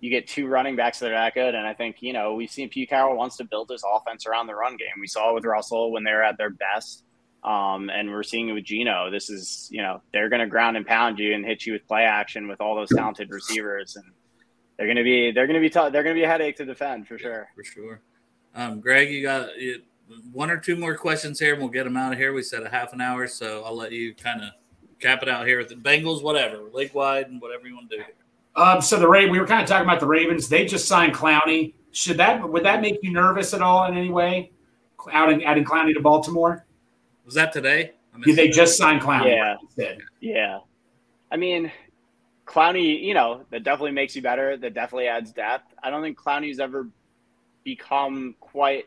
[0.00, 2.50] you get two running backs that are that good, and I think you know we've
[2.50, 5.00] seen Pete Carroll wants to build his offense around the run game.
[5.00, 7.02] We saw it with Russell when they were at their best.
[7.44, 9.08] Um, and we're seeing it with Geno.
[9.08, 11.86] This is, you know, they're going to ground and pound you and hit you with
[11.86, 14.04] play action with all those talented receivers, and
[14.76, 16.56] they're going to be, they're going to be, t- they're going to be a headache
[16.56, 17.46] to defend for sure.
[17.54, 18.00] For sure.
[18.56, 19.50] Um, Greg, you got
[20.32, 22.32] one or two more questions here, and we'll get them out of here.
[22.32, 24.50] We said a half an hour, so I'll let you kind of
[24.98, 27.98] cap it out here with the Bengals, whatever, league wide, and whatever you want to
[27.98, 28.02] do.
[28.56, 30.48] Um, so the Ravens, we were kind of talking about the Ravens.
[30.48, 31.74] They just signed Clowney.
[31.92, 34.50] Should that would that make you nervous at all in any way?
[35.12, 36.64] Adding adding Clowney to Baltimore.
[37.24, 37.92] Was that today?
[38.24, 39.36] Yeah, they just signed Clowney.
[39.76, 40.58] Yeah, yeah.
[41.30, 41.70] I mean,
[42.46, 44.56] Clowney, you know, that definitely makes you better.
[44.56, 45.74] That definitely adds depth.
[45.82, 46.88] I don't think Clowney's ever
[47.66, 48.86] become quite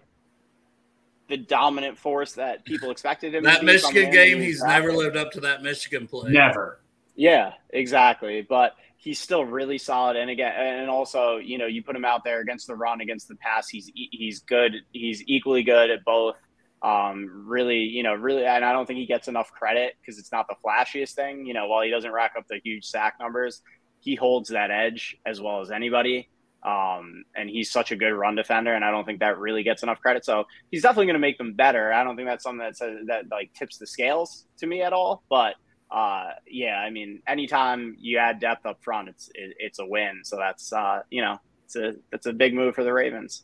[1.27, 3.43] the dominant force that people expected him.
[3.43, 6.31] that Michigan game, he's never lived up to that Michigan play.
[6.31, 6.79] Never.
[7.13, 8.41] Yeah, exactly.
[8.41, 10.15] But he's still really solid.
[10.15, 13.27] And again, and also, you know, you put him out there against the run, against
[13.27, 13.67] the pass.
[13.67, 14.73] He's he's good.
[14.91, 16.37] He's equally good at both.
[16.81, 20.31] Um, really, you know, really, and I don't think he gets enough credit because it's
[20.31, 21.45] not the flashiest thing.
[21.45, 23.61] You know, while he doesn't rack up the huge sack numbers,
[23.99, 26.29] he holds that edge as well as anybody.
[26.61, 29.81] Um, and he's such a good run defender, and I don't think that really gets
[29.81, 30.25] enough credit.
[30.25, 31.93] So he's definitely going to make them better.
[31.93, 34.91] I don't think that's something that says that like tips the scales to me at
[34.91, 35.23] all.
[35.29, 35.55] But
[35.89, 40.21] uh, yeah, I mean, anytime you add depth up front, it's it, it's a win.
[40.23, 43.43] So that's uh, you know, it's a that's a big move for the Ravens.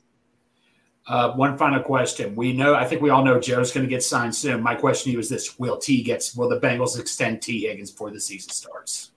[1.08, 2.36] Uh, one final question.
[2.36, 4.63] We know, I think we all know Joe's going to get signed soon.
[4.63, 6.36] My question to you is this: Will T gets?
[6.36, 9.12] Will the Bengals extend Tee Higgins before the season starts?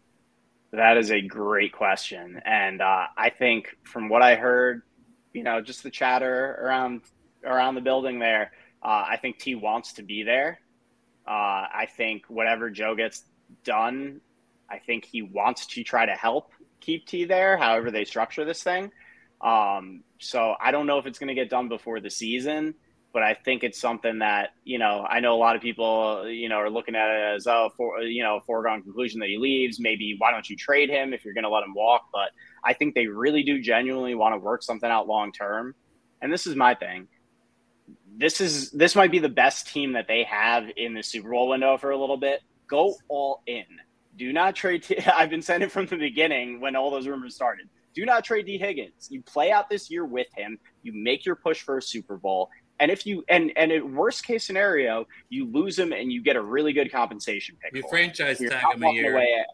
[0.72, 4.82] That is a great question, and uh, I think from what I heard,
[5.32, 7.02] you know, just the chatter around
[7.42, 8.52] around the building there,
[8.82, 10.60] uh, I think T wants to be there.
[11.26, 11.30] Uh,
[11.72, 13.24] I think whatever Joe gets
[13.64, 14.20] done,
[14.68, 17.56] I think he wants to try to help keep T there.
[17.56, 18.90] However, they structure this thing.
[19.40, 22.74] Um, so I don't know if it's going to get done before the season
[23.18, 26.48] but I think it's something that you know I know a lot of people you
[26.48, 29.80] know are looking at it as oh for you know foregone conclusion that he leaves.
[29.80, 32.10] Maybe why don't you trade him if you're going to let him walk?
[32.12, 32.30] But
[32.64, 35.74] I think they really do genuinely want to work something out long term.
[36.22, 37.08] And this is my thing.
[38.16, 41.48] This is this might be the best team that they have in the Super Bowl
[41.48, 42.40] window for a little bit.
[42.68, 43.64] Go all in.
[44.14, 44.84] Do not trade.
[44.84, 47.68] T- I've been saying it from the beginning when all those rumors started.
[47.96, 49.08] Do not trade Tee Higgins.
[49.10, 50.56] You play out this year with him.
[50.84, 52.48] You make your push for a Super Bowl,
[52.80, 56.36] and if you and and in worst case scenario, you lose him and you get
[56.36, 57.74] a really good compensation pick.
[57.74, 59.44] You franchise tag him a year.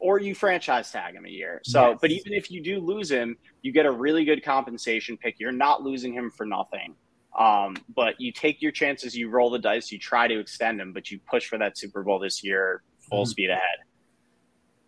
[0.00, 1.60] or you franchise tag him a year.
[1.64, 1.98] So, yes.
[2.00, 5.36] but even if you do lose him, you get a really good compensation pick.
[5.38, 6.96] You're not losing him for nothing.
[7.38, 10.92] Um, but you take your chances, you roll the dice, you try to extend him,
[10.92, 13.30] but you push for that Super Bowl this year, full mm-hmm.
[13.30, 13.78] speed ahead.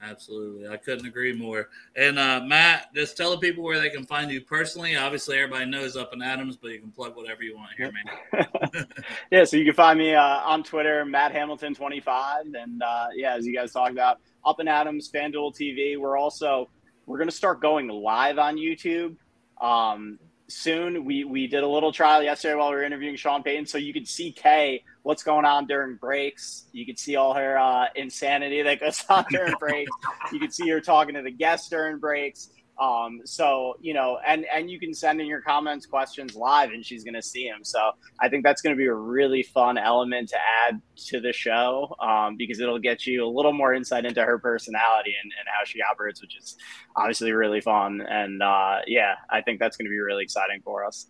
[0.09, 0.69] Absolutely.
[0.69, 1.69] I couldn't agree more.
[1.97, 4.97] And uh, Matt, just tell the people where they can find you personally.
[4.97, 8.87] Obviously, everybody knows Up and Adams, but you can plug whatever you want here, man.
[9.31, 12.55] yeah, so you can find me uh, on Twitter, Matt Hamilton25.
[12.55, 15.99] And uh, yeah, as you guys talked about, Up and Adams, FanDuel TV.
[15.99, 16.69] We're also
[17.07, 19.17] we're going to start going live on YouTube.
[19.61, 21.05] Um, soon.
[21.05, 23.93] We we did a little trial yesterday while we were interviewing Sean Payton, so you
[23.93, 26.65] could see Kay what's going on during breaks.
[26.73, 29.91] You could see all her uh, insanity that goes on during breaks.
[30.33, 32.51] You could see her talking to the guests during breaks.
[32.81, 36.85] Um, so you know, and and you can send in your comments, questions live, and
[36.85, 37.63] she's going to see them.
[37.63, 41.33] So I think that's going to be a really fun element to add to the
[41.33, 45.47] show um, because it'll get you a little more insight into her personality and, and
[45.47, 46.57] how she operates, which is
[46.97, 48.05] obviously really fun.
[48.09, 51.07] And uh, yeah, I think that's going to be really exciting for us.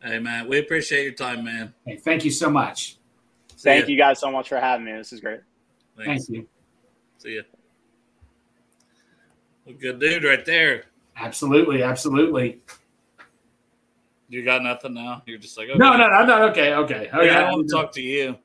[0.00, 1.74] Hey man, we appreciate your time, man.
[1.84, 2.98] Hey, thank you so much.
[3.56, 3.90] See thank ya.
[3.90, 4.92] you guys so much for having me.
[4.92, 5.40] This is great.
[5.96, 6.26] Thanks.
[6.26, 6.48] Thank you.
[7.18, 7.42] See you.
[9.80, 10.84] Good dude right there.
[11.18, 12.60] Absolutely, absolutely.
[14.28, 15.22] You got nothing now.
[15.26, 15.78] You're just like okay.
[15.78, 16.48] no, no, no, no.
[16.48, 17.10] Okay, okay.
[17.12, 17.30] okay.
[17.30, 18.36] I want to talk to you.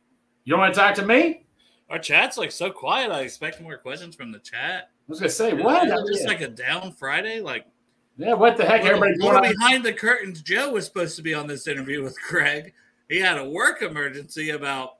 [0.45, 1.45] You don't want to talk to me?
[1.89, 3.11] Our chat's like so quiet.
[3.11, 4.89] I expect more questions from the chat.
[4.89, 5.87] I was gonna say what?
[5.87, 7.65] Is just like a down Friday, like.
[8.15, 8.83] Yeah, what the heck?
[8.83, 10.41] Everybody going behind the curtains.
[10.41, 12.73] Joe was supposed to be on this interview with Craig.
[13.09, 14.97] He had a work emergency about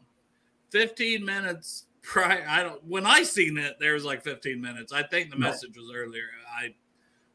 [0.71, 2.45] 15 minutes prior.
[2.49, 2.83] I don't.
[2.83, 4.91] When I seen it, there was like 15 minutes.
[4.91, 6.25] I think the message was earlier.
[6.59, 6.73] I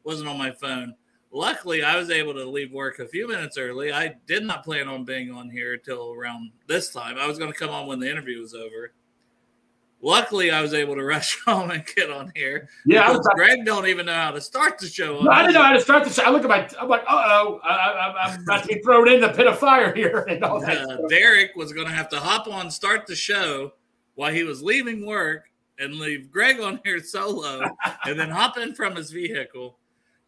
[0.03, 0.95] wasn't on my phone.
[1.31, 3.93] Luckily, I was able to leave work a few minutes early.
[3.93, 7.17] I did not plan on being on here till around this time.
[7.19, 8.93] I was going to come on when the interview was over.
[10.01, 12.69] Luckily, I was able to rush home and get on here.
[12.85, 15.21] Yeah, Greg don't even know how to start the show.
[15.21, 16.23] No, I didn't know how to start the show.
[16.23, 19.29] I look at my, I'm like, uh oh, I'm about to be thrown in the
[19.29, 20.25] pit of fire here.
[20.29, 23.73] And all that uh, Derek was going to have to hop on, start the show
[24.15, 25.45] while he was leaving work,
[25.79, 27.61] and leave Greg on here solo,
[28.05, 29.78] and then hop in from his vehicle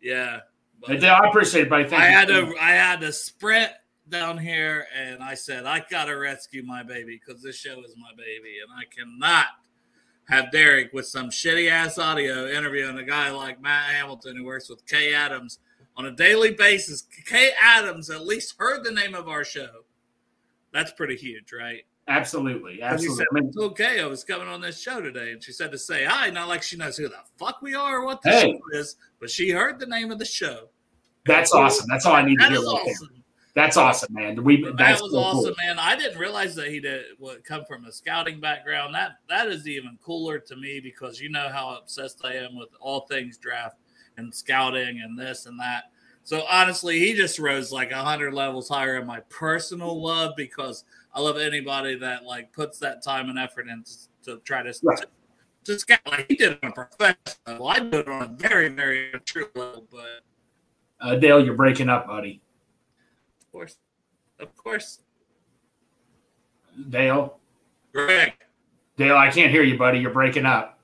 [0.01, 0.39] yeah.
[0.85, 1.87] But I appreciate it, buddy.
[1.87, 2.13] Thank I you.
[2.13, 3.71] had to I had to sprint
[4.09, 8.11] down here and I said, I gotta rescue my baby because this show is my
[8.17, 9.47] baby, and I cannot
[10.27, 14.69] have Derek with some shitty ass audio interviewing a guy like Matt Hamilton who works
[14.69, 15.59] with Kay Adams
[15.97, 17.03] on a daily basis.
[17.25, 19.69] Kay Adams at least heard the name of our show.
[20.73, 21.83] That's pretty huge, right?
[22.07, 23.25] Absolutely, absolutely.
[23.33, 24.01] Said, it's okay.
[24.01, 26.63] I was coming on this show today, and she said to say hi, not like
[26.63, 28.51] she knows who the fuck we are or what the hey.
[28.51, 30.69] show is, but she heard the name of the show.
[31.25, 31.85] That's awesome.
[31.89, 32.57] That's all I need to hear.
[32.57, 33.09] Right awesome.
[33.11, 33.21] There.
[33.53, 34.43] That's awesome, man.
[34.43, 35.65] We that was awesome, cool.
[35.65, 35.77] man.
[35.77, 38.95] I didn't realize that he did would come from a scouting background.
[38.95, 42.69] That that is even cooler to me because you know how obsessed I am with
[42.79, 43.77] all things draft
[44.17, 45.85] and scouting and this and that.
[46.23, 50.85] So honestly, he just rose like a hundred levels higher in my personal love because
[51.13, 53.84] I love anybody that like puts that time and effort in
[54.24, 54.97] to, try to, right.
[55.00, 55.08] to,
[55.65, 56.00] to scout.
[56.06, 57.67] Like he did on a professional level.
[57.67, 59.86] I did it on a very, very true level.
[59.91, 60.21] But
[61.02, 62.41] uh, Dale, you're breaking up, buddy.
[63.41, 63.76] Of course,
[64.39, 65.00] of course.
[66.89, 67.38] Dale.
[67.93, 68.34] Greg.
[68.95, 70.00] Dale, I can't hear you, buddy.
[70.00, 70.80] You're breaking up.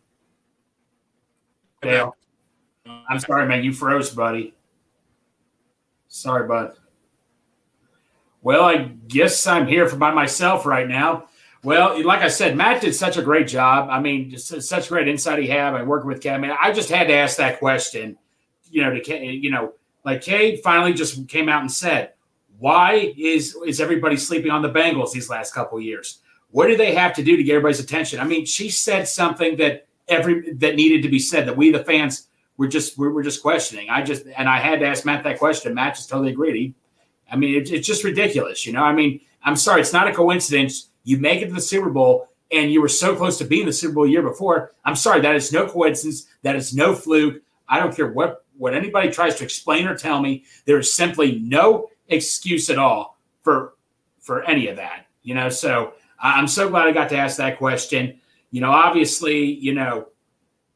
[1.82, 2.16] Dale.
[3.10, 3.64] I'm sorry, man.
[3.64, 4.54] You froze, buddy.
[6.10, 6.74] Sorry, bud.
[8.42, 11.28] Well, I guess I'm here for by myself right now.
[11.64, 13.90] Well, like I said, Matt did such a great job.
[13.90, 15.74] I mean, just such great insight he had.
[15.74, 16.30] I worked with Kay.
[16.30, 18.18] I mean, I just had to ask that question.
[18.70, 19.74] You know, to you know,
[20.06, 22.14] like Kay finally just came out and said,
[22.60, 26.20] "Why is is everybody sleeping on the Bengals these last couple years?
[26.52, 29.58] What do they have to do to get everybody's attention?" I mean, she said something
[29.58, 33.24] that every that needed to be said that we the fans were just we're, we're
[33.24, 33.90] just questioning.
[33.90, 35.74] I just and I had to ask Matt that question.
[35.74, 36.56] Matt just totally agreed.
[36.56, 36.76] He
[37.32, 38.66] I mean, it, it's just ridiculous.
[38.66, 40.90] You know, I mean, I'm sorry, it's not a coincidence.
[41.04, 43.74] You make it to the Super Bowl and you were so close to being the
[43.74, 44.74] Super Bowl year before.
[44.86, 46.28] I'm sorry, that is no coincidence.
[46.44, 47.42] That is no fluke.
[47.68, 50.44] I don't care what what anybody tries to explain or tell me.
[50.66, 53.74] There is simply no excuse at all for
[54.20, 55.06] for any of that.
[55.24, 58.20] You know, so I'm so glad I got to ask that question.
[58.52, 60.08] You know, obviously, you know,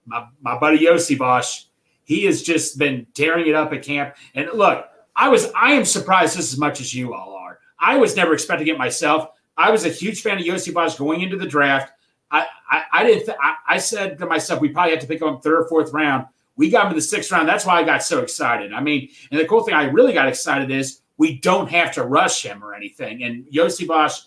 [0.05, 1.65] my, my buddy Iosivas,
[2.03, 4.15] he has just been tearing it up at camp.
[4.35, 4.85] And look,
[5.21, 7.59] I was I am surprised just as much as you all are.
[7.77, 9.29] I was never expecting it myself.
[9.55, 11.93] I was a huge fan of Iosivas going into the draft.
[12.31, 13.25] I I, I didn't.
[13.25, 15.67] Th- I, I, said to myself, we probably had to pick him up third or
[15.67, 16.25] fourth round.
[16.55, 17.47] We got him in the sixth round.
[17.47, 18.73] That's why I got so excited.
[18.73, 22.03] I mean, and the cool thing I really got excited is we don't have to
[22.03, 23.21] rush him or anything.
[23.21, 24.25] And Iosivas,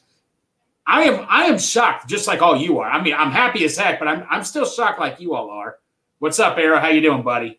[0.86, 2.88] I am I am shocked, just like all you are.
[2.88, 5.78] I mean, I'm happy as heck, but I'm I'm still shocked like you all are.
[6.20, 6.78] What's up, Arrow?
[6.78, 7.58] How you doing, buddy?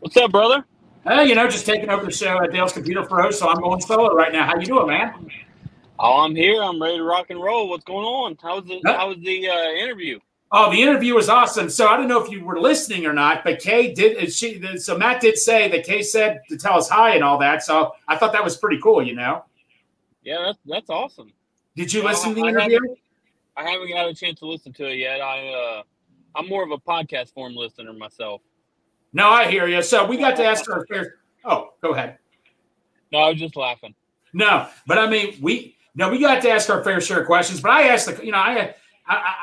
[0.00, 0.64] What's up, brother?
[1.06, 3.78] Hey, you know, just taking over the show at Dale's Computer Pro, so I'm going
[3.82, 4.46] solo right now.
[4.46, 5.30] How you doing, man?
[5.98, 6.62] Oh, I'm here.
[6.62, 7.68] I'm ready to rock and roll.
[7.68, 8.38] What's going on?
[8.42, 10.18] How was the How was the uh, interview?
[10.50, 11.68] Oh, the interview was awesome.
[11.68, 14.32] So I don't know if you were listening or not, but Kay did.
[14.32, 17.62] She so Matt did say that Kay said to tell us hi and all that.
[17.62, 19.06] So I thought that was pretty cool.
[19.06, 19.44] You know.
[20.22, 21.34] Yeah, that's that's awesome.
[21.76, 22.80] Did you listen to the I interview?
[22.80, 22.98] Haven't,
[23.58, 25.20] I haven't got a chance to listen to it yet.
[25.20, 25.82] I uh,
[26.34, 28.40] I'm more of a podcast form listener myself.
[29.14, 29.80] No, I hear you.
[29.80, 31.14] So we got to ask our fair.
[31.44, 32.18] Oh, go ahead.
[33.12, 33.94] No, I was just laughing.
[34.32, 37.60] No, but I mean, we no, we got to ask our fair share of questions.
[37.60, 38.74] But I asked the, you know, I,
[39.06, 39.34] I,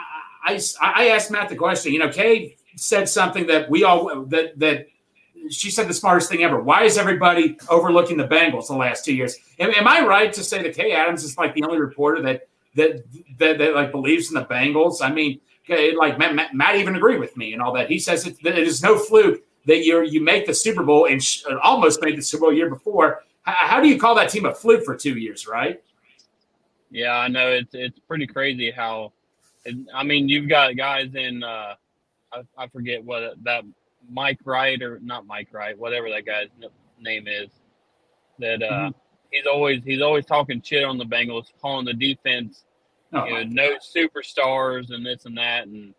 [0.45, 1.93] I, I asked Matt the question.
[1.93, 4.87] You know, Kay said something that we all that that
[5.49, 6.61] she said the smartest thing ever.
[6.61, 9.37] Why is everybody overlooking the Bengals the last two years?
[9.57, 12.49] Am, am I right to say that Kay Adams is like the only reporter that
[12.75, 13.05] that
[13.37, 14.97] that, that like believes in the Bengals?
[15.01, 17.89] I mean, like Matt, Matt, Matt even agreed with me and all that.
[17.89, 21.05] He says it, that it is no fluke that you you make the Super Bowl
[21.05, 23.23] and sh- almost made the Super Bowl year before.
[23.43, 25.81] How, how do you call that team a fluke for two years, right?
[26.89, 29.13] Yeah, I know it's it's pretty crazy how.
[29.63, 31.43] It, I mean, you've got guys in.
[31.43, 31.75] Uh,
[32.33, 33.63] I, I forget what that
[34.09, 36.47] Mike Wright or not Mike Wright, whatever that guy's
[36.99, 37.49] name is.
[38.39, 38.97] That uh, mm-hmm.
[39.31, 42.65] he's always he's always talking shit on the Bengals, calling the defense,
[43.13, 45.67] oh, you know, no superstars and this and that.
[45.67, 45.93] And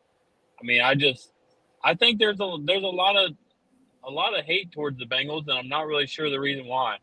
[0.61, 1.33] I mean, I just
[1.85, 3.33] I think there's a there's a lot of
[4.05, 6.99] a lot of hate towards the Bengals, and I'm not really sure the reason why.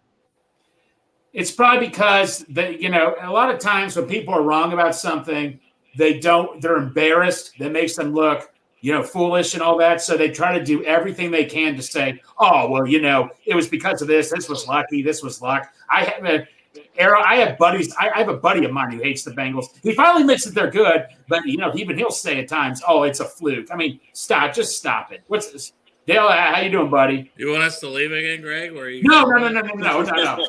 [1.33, 4.95] It's probably because that you know a lot of times when people are wrong about
[4.95, 5.59] something,
[5.97, 7.53] they don't they're embarrassed.
[7.59, 10.01] That makes them look you know foolish and all that.
[10.01, 13.55] So they try to do everything they can to say, oh well, you know it
[13.55, 14.31] was because of this.
[14.31, 15.03] This was lucky.
[15.03, 15.71] This was luck.
[15.89, 16.47] I have uh, a
[16.97, 17.93] Arrow, I have buddies.
[17.99, 19.67] I, I, have a buddy of mine who hates the Bengals.
[19.81, 23.03] He finally admits that they're good, but you know, even he'll say at times, "Oh,
[23.03, 25.23] it's a fluke." I mean, stop, just stop it.
[25.27, 25.73] What's this?
[26.09, 27.31] Dale, how you doing, buddy?
[27.37, 28.75] You want us to leave again, Greg?
[28.75, 29.03] Or you?
[29.03, 30.47] No, no, no, no, no, no, no, no.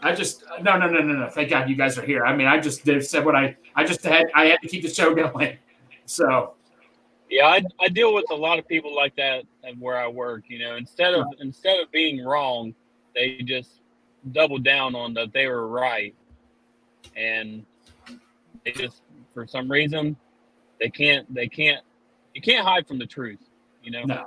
[0.00, 1.28] I just uh, no, no, no, no, no.
[1.28, 2.24] Thank God you guys are here.
[2.24, 4.28] I mean, I just did said what I I just had.
[4.34, 5.58] I had to keep the show going.
[6.06, 6.54] So.
[7.28, 10.44] Yeah, I, I deal with a lot of people like that at where I work.
[10.48, 12.74] You know, instead of instead of being wrong,
[13.14, 13.82] they just
[14.32, 16.14] double down on that they were right,
[17.14, 17.66] and
[18.64, 19.02] they just
[19.34, 20.16] for some reason
[20.80, 21.84] they can't they can't
[22.34, 23.40] you can't hide from the truth.
[23.82, 24.04] You know.
[24.04, 24.26] No.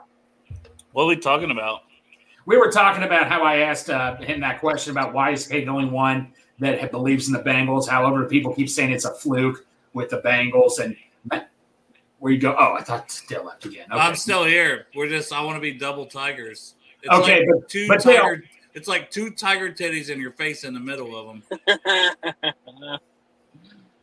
[0.93, 1.83] What are we talking about?
[2.45, 5.65] We were talking about how I asked uh, him that question about why is Kate
[5.65, 7.87] the only one that believes in the Bengals.
[7.87, 10.95] However, people keep saying it's a fluke with the Bengals and
[12.19, 12.55] where you go.
[12.57, 13.85] Oh, I thought still left again.
[13.91, 13.99] Okay.
[13.99, 14.87] I'm still here.
[14.95, 16.75] We're just I want to be double tigers.
[17.01, 20.63] It's okay, like but, two but tiger, it's like two tiger titties in your face
[20.63, 21.43] in the middle of them.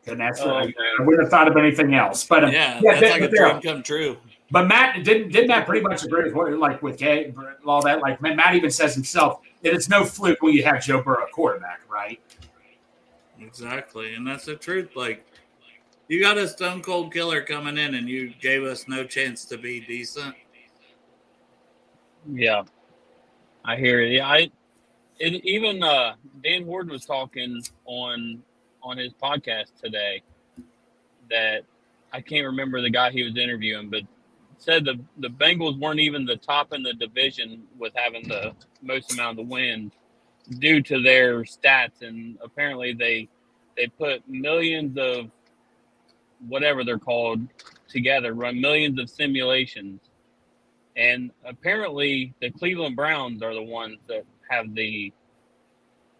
[0.05, 2.25] and that's oh, I, I wouldn't have thought of anything else.
[2.25, 4.17] But um, yeah, yeah, that's like a dream come true.
[4.51, 7.33] But Matt didn't didn't Matt pretty much agree with what like with Kay
[7.65, 8.01] all that.
[8.01, 11.81] Like Matt even says himself that it's no fluke when you have Joe Burrow quarterback,
[11.89, 12.19] right?
[13.39, 14.95] Exactly, and that's the truth.
[14.95, 15.25] Like
[16.07, 19.57] you got a stone cold killer coming in, and you gave us no chance to
[19.57, 20.35] be decent.
[22.27, 22.63] Yeah,
[23.63, 24.13] I hear it.
[24.13, 24.49] Yeah, I
[25.19, 28.41] it, even uh, Dan Hoard was talking on
[28.81, 30.23] on his podcast today
[31.29, 31.63] that
[32.11, 34.01] I can't remember the guy he was interviewing, but
[34.59, 39.11] said the the Bengals weren't even the top in the division with having the most
[39.13, 39.93] amount of the wins
[40.59, 43.27] due to their stats, and apparently they
[43.77, 45.31] they put millions of
[46.47, 47.41] whatever they're called
[47.87, 50.01] together, run millions of simulations,
[50.95, 55.11] and apparently the Cleveland Browns are the ones that have the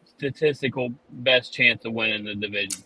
[0.06, 2.84] statistical best chance of winning the division.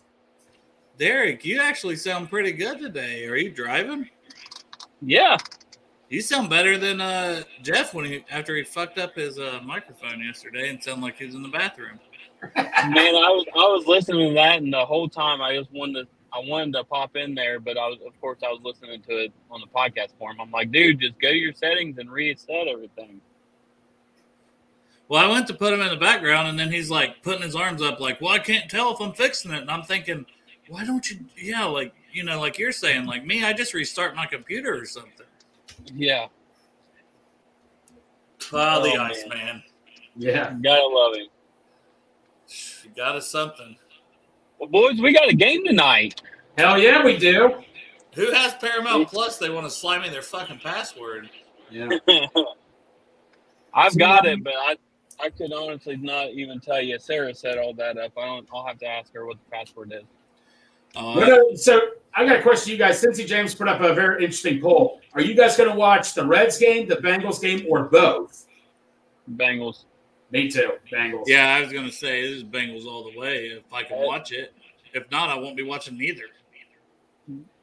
[0.98, 3.26] Derek, you actually sound pretty good today.
[3.26, 4.08] Are you driving?
[5.00, 5.36] Yeah.
[6.08, 10.20] You sound better than uh, Jeff when he after he fucked up his uh, microphone
[10.20, 11.98] yesterday and sounded like he was in the bathroom.
[12.56, 16.02] Man, I was I was listening to that and the whole time I just wanted
[16.02, 19.02] to I wanted to pop in there, but I was of course I was listening
[19.02, 20.40] to it on the podcast form.
[20.40, 23.20] I'm like, dude, just go to your settings and reset everything.
[25.08, 27.54] Well, I went to put him in the background, and then he's like putting his
[27.54, 30.24] arms up, like, "Well, I can't tell if I'm fixing it." And I'm thinking,
[30.68, 31.18] why don't you?
[31.36, 34.86] Yeah, like you know, like you're saying, like me, I just restart my computer or
[34.86, 35.26] something.
[35.92, 36.28] Yeah.
[38.52, 39.38] Oh, the oh, ice man.
[39.38, 39.62] man.
[40.16, 41.26] Yeah, gotta love him.
[42.84, 43.76] You got us something.
[44.58, 46.22] Well, boys, we got a game tonight.
[46.56, 47.62] Hell yeah, we do.
[48.14, 49.38] Who has Paramount Plus?
[49.38, 51.30] They want to slide me their fucking password.
[51.70, 51.88] Yeah.
[53.74, 54.76] I've got it, but I
[55.20, 56.98] I could honestly not even tell you.
[56.98, 58.12] Sarah set all that up.
[58.16, 58.48] I don't.
[58.52, 60.04] I'll have to ask her what the password is.
[60.94, 61.80] Uh, so
[62.14, 63.02] I got a question to you guys.
[63.02, 65.00] Cincy James put up a very interesting poll.
[65.14, 68.46] Are you guys going to watch the Reds game, the Bengals game, or both?
[69.36, 69.84] Bengals.
[70.30, 70.72] Me too.
[70.92, 71.24] Bengals.
[71.26, 73.98] Yeah, I was going to say this is Bengals all the way if I can
[74.04, 74.52] watch it.
[74.92, 76.24] If not, I won't be watching neither.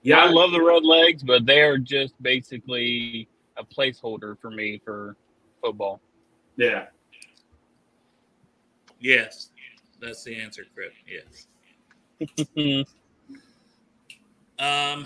[0.03, 3.27] Yeah, I love the Red Legs, but they are just basically
[3.57, 5.15] a placeholder for me for
[5.61, 6.01] football.
[6.57, 6.87] Yeah.
[8.99, 9.49] Yes,
[10.01, 10.91] that's the answer, Chris.
[11.07, 12.87] Yes.
[14.61, 15.05] um,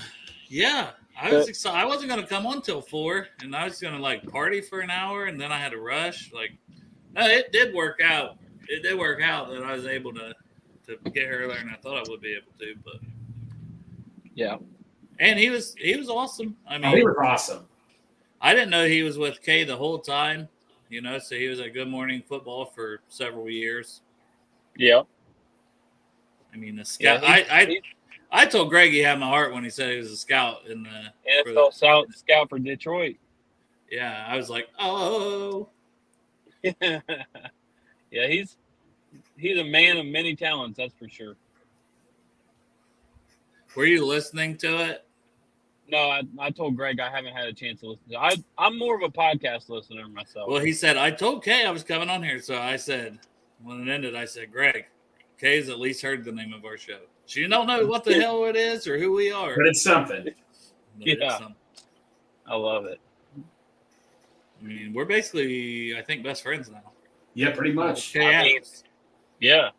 [0.49, 0.89] yeah,
[1.19, 1.77] I was excited.
[1.77, 4.89] I wasn't gonna come on till four, and I was gonna like party for an
[4.89, 6.31] hour, and then I had to rush.
[6.33, 6.51] Like,
[7.13, 8.37] no, it did work out.
[8.67, 10.33] It did work out that I was able to
[10.87, 12.75] to get here earlier than I thought I would be able to.
[12.83, 13.01] But
[14.33, 14.57] yeah,
[15.19, 16.57] and he was he was awesome.
[16.67, 17.65] I mean, oh, he was awesome.
[18.41, 20.49] I didn't know he was with Kay the whole time.
[20.89, 24.01] You know, so he was at Good Morning Football for several years.
[24.77, 25.01] Yeah.
[26.53, 27.23] I mean, the scout.
[27.23, 27.81] Yeah, I I,
[28.31, 30.83] I told Greg he had my heart when he said he was a scout in
[30.83, 33.15] the NFL scout, scout for Detroit.
[33.89, 35.69] Yeah, I was like, oh.
[36.81, 36.99] yeah,
[38.11, 38.57] he's
[39.37, 40.77] he's a man of many talents.
[40.77, 41.35] That's for sure.
[43.75, 45.05] Were you listening to it?
[45.87, 48.19] No, I, I told Greg I haven't had a chance to listen to.
[48.19, 50.49] I I'm more of a podcast listener myself.
[50.49, 53.19] Well, he said I told Kay I was coming on here, so I said
[53.63, 54.85] when it ended, I said, Greg,
[55.39, 56.99] Kay's at least heard the name of our show.
[57.25, 60.23] She don't know what the hell it is or who we are, but it's something.
[60.23, 60.33] But
[61.07, 61.55] yeah, it's something.
[62.47, 62.99] I love it.
[63.37, 66.91] I mean, we're basically, I think, best friends now.
[67.33, 68.15] Yeah, pretty much.
[68.15, 68.61] I mean,
[69.39, 69.69] yeah.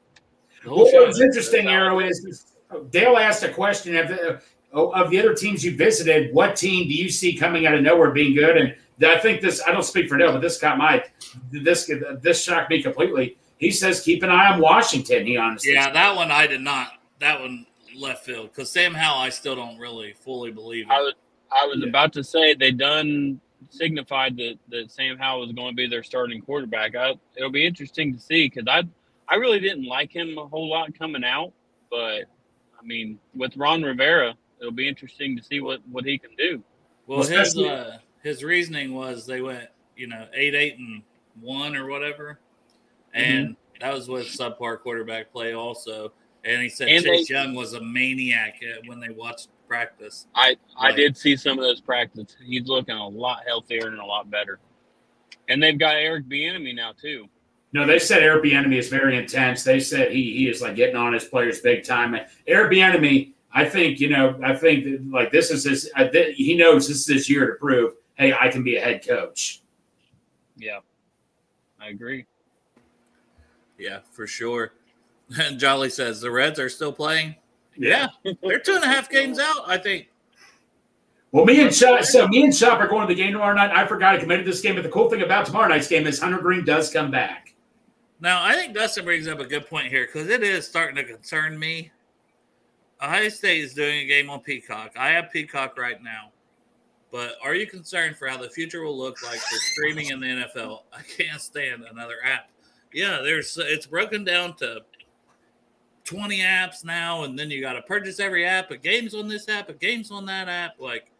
[0.64, 2.46] Well, what's interesting, Arrow, is
[2.90, 4.42] Dale asked a question of the,
[4.72, 6.34] oh, of the other teams you visited.
[6.34, 8.56] What team do you see coming out of nowhere being good?
[8.56, 8.74] And
[9.04, 9.62] I think this.
[9.66, 11.04] I don't speak for Dale, but this got my
[11.50, 11.90] this
[12.20, 13.38] this shocked me completely.
[13.58, 15.24] He says keep an eye on Washington.
[15.24, 16.92] He honestly, yeah, that one I did not.
[17.20, 20.86] That one left field because Sam Howell, I still don't really fully believe.
[20.86, 20.92] It.
[20.92, 21.14] I was
[21.52, 21.88] I was yeah.
[21.88, 23.40] about to say they done
[23.70, 26.94] signified that that Sam Howell was going to be their starting quarterback.
[26.94, 28.82] I, it'll be interesting to see because I
[29.28, 31.52] I really didn't like him a whole lot coming out,
[31.90, 32.24] but
[32.78, 36.62] I mean with Ron Rivera, it'll be interesting to see what what he can do.
[37.06, 41.02] Well, his uh, his reasoning was they went you know eight eight and
[41.40, 42.40] one or whatever,
[43.14, 43.80] and mm-hmm.
[43.80, 46.12] that was with subpar quarterback play also.
[46.46, 50.28] And he said and Chase they, Young was a maniac when they watched practice.
[50.34, 52.36] I I did see some of those practices.
[52.44, 54.60] He's looking a lot healthier and a lot better.
[55.48, 57.26] And they've got Eric Bieniemy now too.
[57.72, 59.64] No, they said Eric Bieniemy is very intense.
[59.64, 62.16] They said he he is like getting on his players big time.
[62.46, 65.90] Eric Bieniemy, I think you know, I think that, like this is his.
[65.96, 68.80] Uh, th- he knows this is his year to prove, hey, I can be a
[68.80, 69.62] head coach.
[70.56, 70.78] Yeah,
[71.80, 72.24] I agree.
[73.78, 74.72] Yeah, for sure.
[75.38, 77.36] And Jolly says the Reds are still playing.
[77.76, 78.08] Yeah,
[78.42, 80.08] they're two and a half games out, I think.
[81.32, 83.70] Well, me and Shop, so me and Shop are going to the game tomorrow night.
[83.70, 86.18] I forgot I committed this game, but the cool thing about tomorrow night's game is
[86.18, 87.54] Hunter Greene does come back.
[88.20, 91.04] Now, I think Dustin brings up a good point here because it is starting to
[91.04, 91.90] concern me.
[93.02, 94.92] Ohio State is doing a game on Peacock.
[94.96, 96.30] I have Peacock right now,
[97.12, 100.26] but are you concerned for how the future will look like for streaming in the
[100.26, 100.84] NFL?
[100.96, 102.48] I can't stand another app.
[102.94, 104.80] Yeah, there's it's broken down to
[106.06, 109.48] 20 apps now, and then you got to purchase every app, a games on this
[109.48, 110.76] app, a games on that app.
[110.78, 111.10] Like,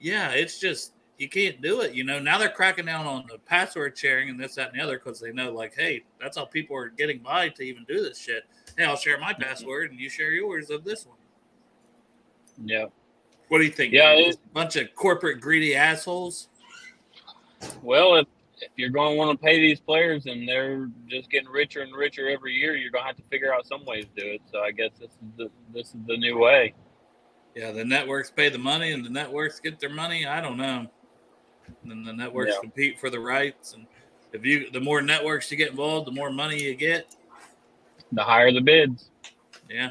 [0.00, 1.94] yeah, it's just you can't do it.
[1.94, 4.84] You know, now they're cracking down on the password sharing and this, that, and the
[4.84, 8.02] other because they know, like, hey, that's how people are getting by to even do
[8.02, 8.44] this shit.
[8.76, 9.42] Hey, I'll share my mm-hmm.
[9.42, 11.16] password and you share yours of this one.
[12.64, 12.86] Yeah.
[13.48, 13.92] What do you think?
[13.92, 16.48] Yeah, a bunch of corporate greedy assholes.
[17.82, 18.26] Well, if
[18.66, 21.94] if you're going to want to pay these players and they're just getting richer and
[21.94, 24.42] richer every year, you're going to have to figure out some ways to do it.
[24.50, 26.74] So I guess this is the this is the new way.
[27.54, 30.26] Yeah, the networks pay the money and the networks get their money.
[30.26, 30.86] I don't know.
[31.82, 32.60] And then the networks yeah.
[32.60, 33.86] compete for the rights, and
[34.32, 37.16] if you the more networks you get involved, the more money you get.
[38.12, 39.10] The higher the bids.
[39.68, 39.90] Yeah.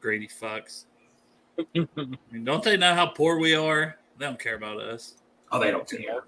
[0.00, 0.84] Greedy fucks.
[1.58, 1.86] I
[2.30, 3.96] mean, don't they know how poor we are?
[4.18, 5.14] They don't care about us.
[5.50, 6.22] Oh, they don't care.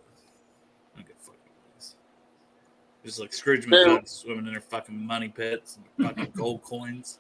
[3.05, 7.19] Just like Scrooge McDuck swimming in their fucking money pits and fucking gold coins.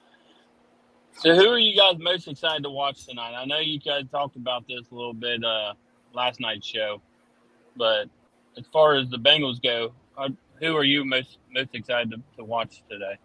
[1.17, 3.35] So, who are you guys most excited to watch tonight?
[3.35, 5.75] I know you guys talked about this a little bit uh,
[6.13, 7.01] last night's show,
[7.77, 8.09] but
[8.57, 9.93] as far as the Bengals go,
[10.61, 13.19] who are you most most excited to, to watch today?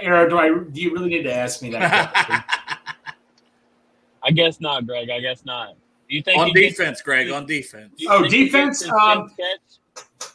[0.00, 2.44] Aaron, do I do you really need to ask me that?
[4.22, 5.10] I guess not, Greg.
[5.10, 5.76] I guess not.
[6.08, 7.30] Do you think on defense, Greg?
[7.30, 7.92] On defense.
[8.08, 8.88] Oh, defense.
[8.88, 9.30] Um,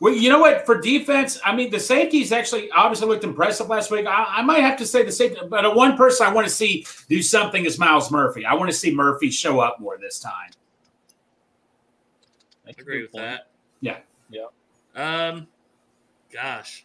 [0.01, 0.65] Well, you know what?
[0.65, 4.07] For defense, I mean, the safeties actually obviously looked impressive last week.
[4.07, 6.51] I, I might have to say the safety, but a one person I want to
[6.51, 8.43] see do something is Myles Murphy.
[8.43, 10.49] I want to see Murphy show up more this time.
[12.65, 13.25] I agree with point.
[13.25, 13.49] that.
[13.81, 13.99] Yeah.
[14.31, 14.47] Yeah.
[14.95, 15.47] Um,
[16.33, 16.83] gosh,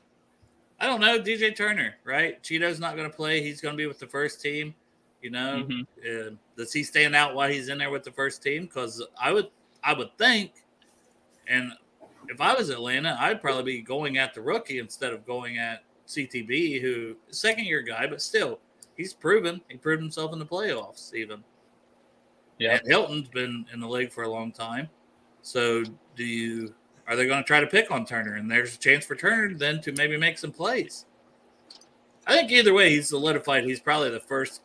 [0.79, 1.19] I don't know.
[1.19, 2.43] DJ Turner, right?
[2.43, 3.43] Cheeto's not going to play.
[3.43, 4.75] He's going to be with the first team.
[5.23, 5.81] You know, mm-hmm.
[6.07, 8.67] uh, does he stand out while he's in there with the first team?
[8.67, 9.49] Because I would,
[9.83, 10.53] I would think,
[11.49, 11.73] and
[12.29, 15.85] if I was Atlanta, I'd probably be going at the rookie instead of going at
[16.07, 18.61] CTB, who second year guy, but still,
[18.97, 21.43] he's proven he proved himself in the playoffs even.
[22.59, 24.89] Yeah, and Hilton's been in the league for a long time.
[25.43, 25.85] So,
[26.17, 26.75] do you
[27.07, 28.35] are they going to try to pick on Turner?
[28.35, 31.07] And there's a chance for Turner then to maybe make some plays.
[32.27, 33.65] I think either way, he's solidified.
[33.65, 34.63] He's probably the first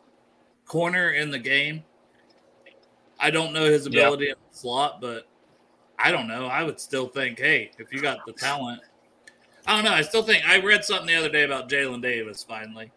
[0.66, 1.84] corner in the game.
[3.20, 5.28] I don't know his ability in the slot, but
[6.02, 6.46] I don't know.
[6.46, 8.82] I would still think, hey, if you got the talent,
[9.66, 9.92] I don't know.
[9.92, 12.42] I still think I read something the other day about Jalen Davis.
[12.42, 12.90] Finally,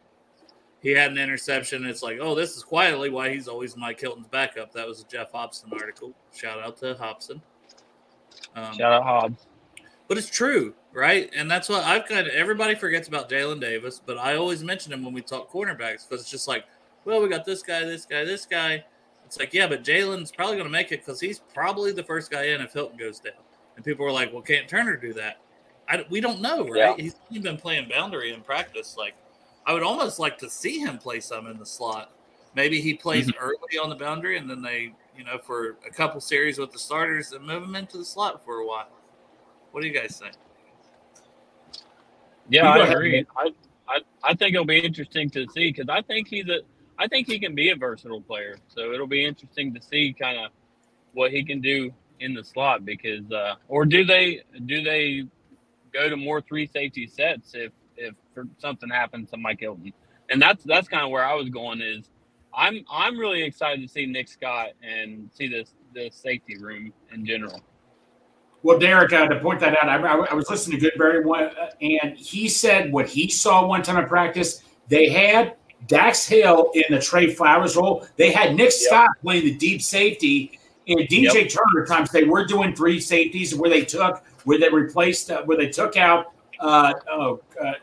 [0.82, 1.86] he had an interception.
[1.86, 4.72] It's like, oh, this is quietly why he's always Mike Hilton's backup.
[4.74, 6.14] That was a Geoff Hobson article.
[6.34, 7.42] Shout out to Hobson.
[8.56, 9.46] Um, Shout out Hobbs.
[10.08, 11.30] But it's true, right?
[11.36, 14.94] And that's what I've kind of everybody forgets about Jalen Davis, but I always mention
[14.94, 16.66] him when we talk cornerbacks because it's just like,
[17.06, 18.84] well, we got this guy, this guy, this guy.
[19.36, 22.32] It's like, yeah, but Jalen's probably going to make it because he's probably the first
[22.32, 23.34] guy in if Hilton goes down.
[23.76, 25.42] And people were like, well, can't Turner do that?
[25.90, 26.98] I, we don't know, right?
[26.98, 27.04] Yeah.
[27.04, 28.96] He's only been playing boundary in practice.
[28.98, 29.14] Like,
[29.66, 32.12] I would almost like to see him play some in the slot.
[32.56, 33.44] Maybe he plays mm-hmm.
[33.44, 36.80] early on the boundary and then they you know, for a couple series with the
[36.80, 38.90] starters and move him into the slot for a while.
[39.72, 40.36] What do you guys think?
[42.50, 43.26] Yeah, I agree.
[43.38, 43.50] I,
[43.88, 46.60] I, I think it'll be interesting to see because I think he's a
[46.98, 48.58] I think he can be a versatile player.
[48.68, 50.52] So it'll be interesting to see kind of
[51.14, 55.24] what he can do in the slot because uh, or do they do they
[55.94, 58.14] go to more three safety sets if if
[58.58, 59.94] something happens to Mike Hilton?
[60.30, 62.10] And that's that's kind of where I was going is
[62.54, 67.26] I'm I'm really excited to see Nick Scott and see this the safety room in
[67.26, 67.62] general.
[68.64, 71.70] Well, Derek, uh, to point that out, I, I, was listening to Goodberry one, uh,
[71.82, 74.64] and he said what he saw one time in practice.
[74.88, 75.56] They had
[75.88, 78.08] Dax Hill in the Tre Flowers role.
[78.18, 78.74] They had Nick yep.
[78.74, 81.50] Scott playing the deep safety, and DJ yep.
[81.50, 85.58] Turner times they were doing three safeties where they took where they replaced uh, where
[85.58, 87.74] they took out uh, oh uh,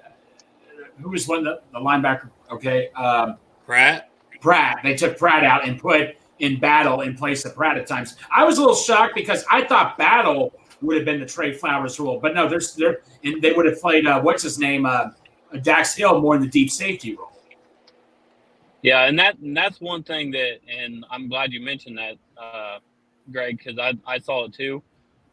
[1.01, 2.31] who was one the, the linebacker?
[2.51, 3.37] Okay, um,
[3.67, 4.11] Pratt.
[4.41, 4.81] Pratt.
[4.83, 8.17] They took Pratt out and put in Battle in place of Pratt at times.
[8.35, 11.99] I was a little shocked because I thought Battle would have been the Tre Flowers
[12.01, 15.11] role, but no, there's there and they would have played uh, what's his name, uh,
[15.63, 17.32] Dax Hill more in the deep safety role.
[18.83, 22.79] Yeah, and that and that's one thing that, and I'm glad you mentioned that, uh,
[23.31, 24.83] Greg, because I I saw it too.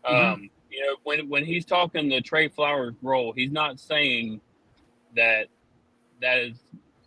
[0.05, 0.33] Mm-hmm.
[0.33, 4.39] Um, you know, when when he's talking the Tre Flowers role, he's not saying
[5.15, 5.47] that
[6.21, 6.57] that is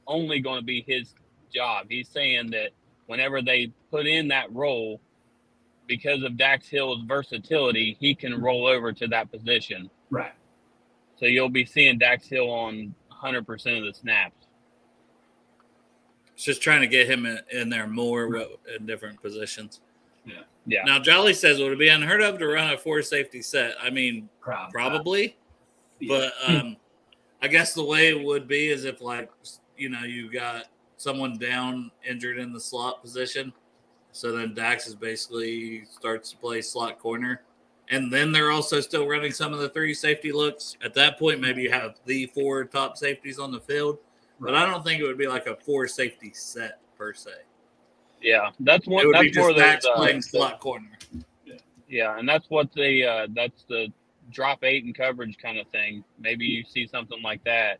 [0.06, 1.14] only going to be his
[1.54, 1.86] job.
[1.88, 2.70] He's saying that
[3.06, 5.00] whenever they put in that role,
[5.86, 9.90] because of Dax Hill's versatility, he can roll over to that position.
[10.10, 10.32] Right.
[11.18, 14.46] So you'll be seeing Dax Hill on 100% of the snaps.
[16.34, 18.46] It's just trying to get him in, in there more right.
[18.78, 19.80] in different positions.
[20.24, 20.42] Yeah.
[20.66, 20.84] Yeah.
[20.84, 23.74] Now, Jolly says, it would it be unheard of to run a four safety set?
[23.82, 24.72] I mean, probably.
[24.72, 25.36] probably
[25.98, 26.08] yeah.
[26.08, 26.76] But um,
[27.42, 29.30] I guess the way it would be is if, like,
[29.76, 30.66] you know, you got
[30.96, 33.52] someone down injured in the slot position.
[34.12, 37.42] So then Dax is basically starts to play slot corner.
[37.88, 40.76] And then they're also still running some of the three safety looks.
[40.84, 43.98] At that point, maybe you have the four top safeties on the field.
[44.42, 47.30] But I don't think it would be like a four safety set per se.
[48.20, 49.10] Yeah, that's one.
[49.12, 50.90] That's be more Dax uh, playing slot corner.
[51.44, 51.54] Yeah.
[51.88, 53.92] yeah, and that's what the uh, that's the
[54.30, 56.02] drop eight and coverage kind of thing.
[56.18, 57.78] Maybe you see something like that,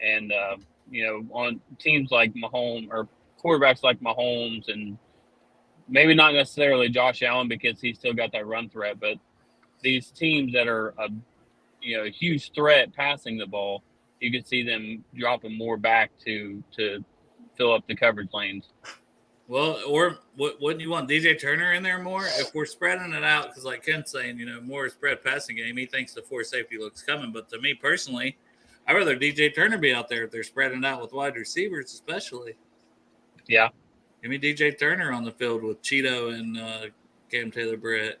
[0.00, 0.56] and uh,
[0.90, 3.06] you know, on teams like Mahomes or
[3.42, 4.98] quarterbacks like Mahomes and
[5.88, 9.16] maybe not necessarily Josh Allen because he's still got that run threat, but
[9.82, 11.08] these teams that are a
[11.80, 13.82] you know a huge threat passing the ball,
[14.20, 17.04] you could see them dropping more back to to
[17.56, 18.68] fill up the coverage lanes.
[19.48, 23.24] Well, or what wouldn't you want DJ Turner in there more if we're spreading it
[23.24, 23.48] out?
[23.48, 25.76] Because like Ken's saying, you know, more spread passing game.
[25.76, 28.36] He thinks the four safety looks coming, but to me personally,
[28.86, 32.56] I'd rather DJ Turner be out there if they're spreading out with wide receivers, especially.
[33.46, 33.68] Yeah.
[34.22, 36.86] Give me DJ Turner on the field with Cheeto and uh,
[37.30, 38.20] Cam Taylor Britt.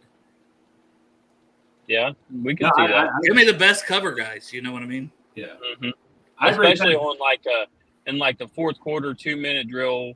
[1.88, 3.06] Yeah, we can no, see I, that.
[3.06, 4.52] I, Give me the best cover guys.
[4.52, 5.10] You know what I mean?
[5.40, 5.46] Yeah.
[5.82, 6.46] Mm-hmm.
[6.46, 7.66] Especially on like a
[8.08, 10.14] in like the fourth quarter, two minute drill,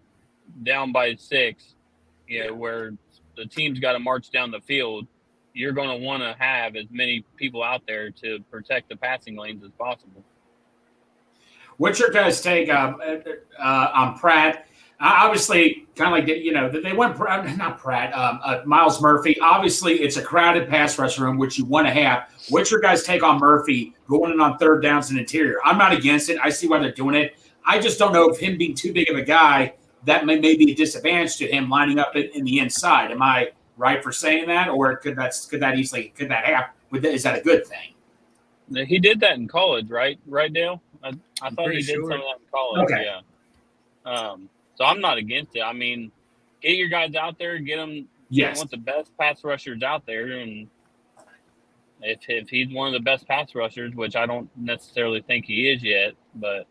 [0.63, 1.75] down by six.
[2.27, 2.93] You know where
[3.37, 5.07] the team's got to march down the field.
[5.55, 9.37] you're going to want to have as many people out there to protect the passing
[9.37, 10.23] lanes as possible.
[11.77, 12.95] What's your guys' take uh,
[13.59, 14.67] uh, on Pratt?
[15.03, 19.39] Obviously, kind of like you know they went not Pratt, um, uh, Myles Murphy.
[19.41, 22.31] Obviously, it's a crowded pass rush room, which you want to have.
[22.49, 25.59] What's your guys' take on Murphy going in on third downs and interior?
[25.65, 26.39] I'm not against it.
[26.43, 27.37] I see why they're doing it.
[27.65, 29.75] I just don't know if him being too big of a guy
[30.05, 33.11] that may, may be a disadvantage to him lining up in, in the inside.
[33.11, 36.75] Am I right for saying that, or could that could that easily could that happen?
[37.05, 37.95] Is that a good thing?
[38.87, 40.19] He did that in college, right?
[40.27, 40.83] Right, Dale.
[41.03, 42.11] I, I thought he did sure.
[42.11, 42.85] some of that in college.
[42.85, 43.05] Okay.
[43.05, 44.11] Yeah.
[44.11, 45.63] Um, so I'm not against it.
[45.63, 46.11] I mean,
[46.61, 48.09] get your guys out there, get them.
[48.29, 48.59] Yes.
[48.59, 50.69] want the best pass rushers out there, and
[52.01, 55.71] if if he's one of the best pass rushers, which I don't necessarily think he
[55.71, 56.67] is yet, but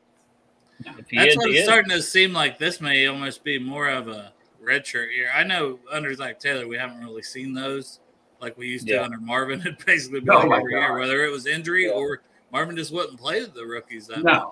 [0.79, 1.65] if he that's is, what it's is.
[1.65, 2.57] starting to seem like.
[2.57, 5.29] This may almost be more of a red shirt year.
[5.35, 7.99] I know under Zac Taylor, we haven't really seen those
[8.39, 9.61] like we used to under Marvin.
[9.65, 11.93] It basically been oh every year, whether it was injury yeah.
[11.93, 12.21] or
[12.51, 14.33] Marvin just wouldn't play the rookies that no.
[14.33, 14.47] Much.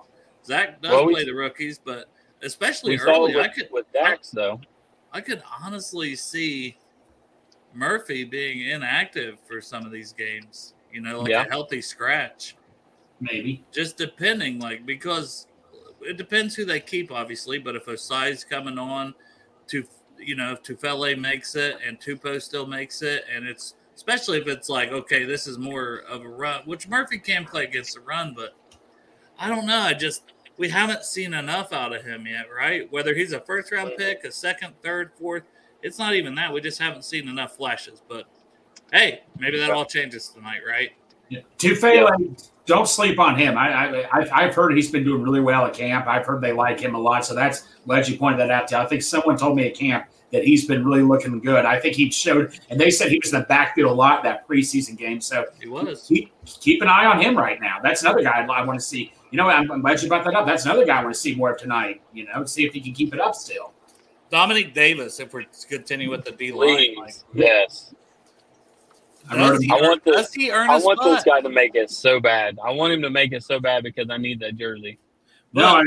[0.45, 2.09] Zac does well, play the rookies, but
[2.43, 3.35] especially early.
[3.35, 4.59] With, I could with Dax though.
[5.11, 6.77] I could honestly see
[7.73, 10.73] Murphy being inactive for some of these games.
[10.91, 11.45] You know, like yeah.
[11.45, 12.55] a healthy scratch.
[13.21, 13.63] Maybe.
[13.71, 15.47] Just depending, like because
[16.01, 17.59] it depends who they keep, obviously.
[17.59, 19.13] But if a size coming on,
[19.67, 19.83] to
[20.17, 24.47] you know, if Tufele makes it and Tupou still makes it, and it's especially if
[24.47, 28.01] it's like okay, this is more of a run, which Murphy can play against the
[28.01, 28.55] run, but
[29.37, 29.79] I don't know.
[29.79, 30.23] I just
[30.59, 32.91] we haven't seen enough out of him yet, right?
[32.91, 35.43] Whether he's a first round pick, a second, third, fourth,
[35.81, 36.53] it's not even that.
[36.53, 38.03] We just haven't seen enough flashes.
[38.07, 38.25] But
[38.91, 40.91] hey, maybe that all changes tonight, right?
[41.29, 41.41] Yeah.
[41.57, 43.57] Tufele, don't sleep on him.
[43.57, 46.07] I, I, have heard he's been doing really well at camp.
[46.07, 47.25] I've heard they like him a lot.
[47.25, 48.67] So that's glad you pointed that out.
[48.69, 51.65] To I think someone told me at camp that he's been really looking good.
[51.65, 54.47] I think he showed, and they said he was in the backfield a lot that
[54.47, 55.21] preseason game.
[55.21, 56.05] So he was.
[56.07, 57.77] Keep, keep an eye on him right now.
[57.81, 60.35] That's another guy I want to see you know, I'm, I'm glad you brought that
[60.35, 60.45] up.
[60.45, 62.01] That's another guy I want to see more of tonight.
[62.13, 63.73] You know, see if he can keep it up still.
[64.31, 67.93] Domenique Davis, if we're continuing with the D line, like, yes.
[69.29, 70.15] I, does he, I want this.
[70.15, 71.15] Does he earn I want spot?
[71.15, 72.57] this guy to make it so bad.
[72.63, 74.97] I want him to make it so bad because I need that jersey.
[75.53, 75.83] no, I,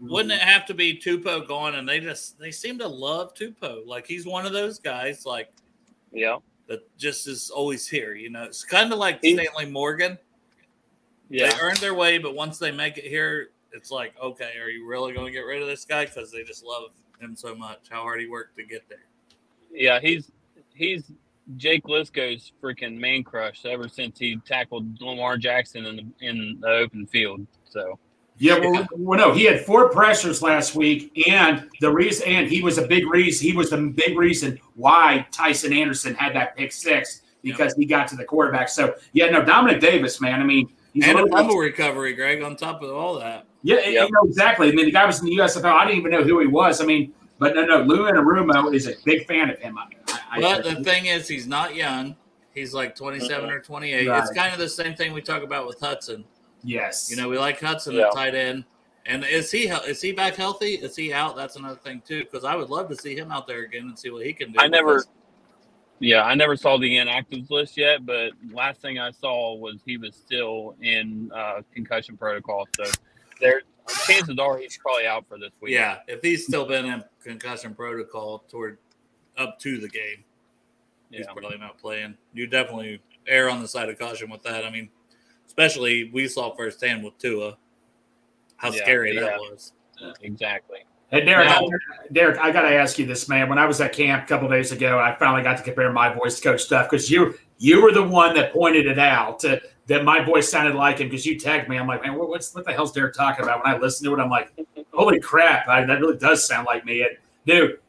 [0.00, 1.74] wouldn't it have to be Tupou going?
[1.74, 3.86] And they just they seem to love Tupou.
[3.86, 5.26] Like he's one of those guys.
[5.26, 5.52] Like
[6.12, 6.38] yeah,
[6.68, 8.14] that just is always here.
[8.14, 10.18] You know, it's kind of like he, Stanley Morgan.
[11.30, 11.48] Yeah.
[11.48, 14.86] They earned their way, but once they make it here, it's like, okay, are you
[14.86, 17.86] really going to get rid of this guy because they just love him so much?
[17.88, 19.06] How hard he worked to get there.
[19.72, 20.32] Yeah, he's
[20.74, 21.04] he's
[21.56, 26.68] Jake Liscow's freaking man crush ever since he tackled Lamar Jackson in the in the
[26.68, 27.46] open field.
[27.64, 27.98] So.
[28.42, 32.62] Yeah, well, well, no, he had four pressures last week, and the reason, and he
[32.62, 33.46] was a big reason.
[33.46, 37.76] He was the big reason why Tyson Anderson had that pick six because yep.
[37.76, 38.70] he got to the quarterback.
[38.70, 40.40] So, yeah, no, Domenique Davis, man.
[40.40, 43.46] I mean, He's and a fumble recovery, Greg, on top of all that.
[43.62, 44.08] Yeah, yep.
[44.08, 44.68] you know, exactly.
[44.68, 45.72] I mean, the guy was in the USFL.
[45.72, 46.80] I didn't even know who he was.
[46.80, 49.78] I mean, but no, no, Lou Anarumo is a big fan of him.
[49.78, 52.16] I, but I, the thing is, he's not young.
[52.54, 54.08] He's like 27 or 28.
[54.08, 54.22] Right.
[54.22, 56.24] It's kind of the same thing we talk about with Hudson.
[56.62, 57.10] Yes.
[57.10, 58.08] You know, we like Hudson yeah.
[58.08, 58.64] at tight end.
[59.06, 60.74] And is he is he back healthy?
[60.74, 61.34] Is he out?
[61.34, 62.20] That's another thing too.
[62.20, 64.52] Because I would love to see him out there again and see what he can
[64.52, 64.58] do.
[64.60, 65.04] I never,
[66.00, 69.98] yeah, I never saw the inactives list yet, but last thing I saw was he
[69.98, 72.66] was still in uh, concussion protocol.
[72.74, 72.84] So
[73.40, 73.62] there,
[74.06, 75.74] chances are he's probably out for this week.
[75.74, 78.78] Yeah, if he's still been in concussion protocol toward
[79.36, 80.24] up to the game,
[81.10, 81.32] he's yeah.
[81.32, 82.16] probably not playing.
[82.32, 84.64] You definitely err on the side of caution with that.
[84.64, 84.88] I mean,
[85.46, 87.58] especially we saw firsthand with Tua
[88.56, 89.22] how yeah, scary yeah.
[89.22, 89.72] that was.
[90.22, 90.78] Exactly.
[91.10, 91.68] Hey Derek, now,
[92.12, 93.48] Derek, I got to ask you this, man.
[93.48, 96.12] When I was at camp a couple days ago, I finally got to compare my
[96.12, 99.60] voice to Coach Stuff because you you were the one that pointed it out to,
[99.88, 101.76] that my voice sounded like him because you tagged me.
[101.76, 103.64] I'm like, man, what, what's what the hell's Derek talking about?
[103.64, 104.52] When I listen to it, I'm like,
[104.92, 107.02] holy crap, I, that really does sound like me.
[107.02, 107.80] And dude,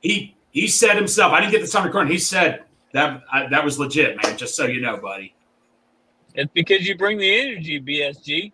[0.00, 1.32] he he said himself.
[1.32, 2.12] I didn't get this on recording.
[2.12, 2.62] He said
[2.92, 4.38] that I, that was legit, man.
[4.38, 5.34] Just so you know, buddy.
[6.34, 8.52] It's because you bring the energy, BSG.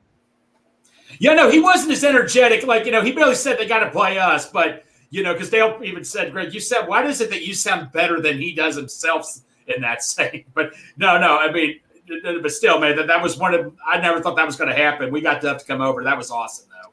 [1.18, 2.66] Yeah, no, he wasn't as energetic.
[2.66, 5.50] Like, you know, he barely said they got to play us, but, you know, because
[5.50, 8.52] Dale even said, Greg, you said, why is it that you sound better than he
[8.52, 9.26] does himself
[9.66, 10.44] in that saying?
[10.54, 11.80] But no, no, I mean,
[12.22, 14.76] but still, man, that, that was one of, I never thought that was going to
[14.76, 15.10] happen.
[15.10, 16.04] We got Duff to come over.
[16.04, 16.92] That was awesome, though.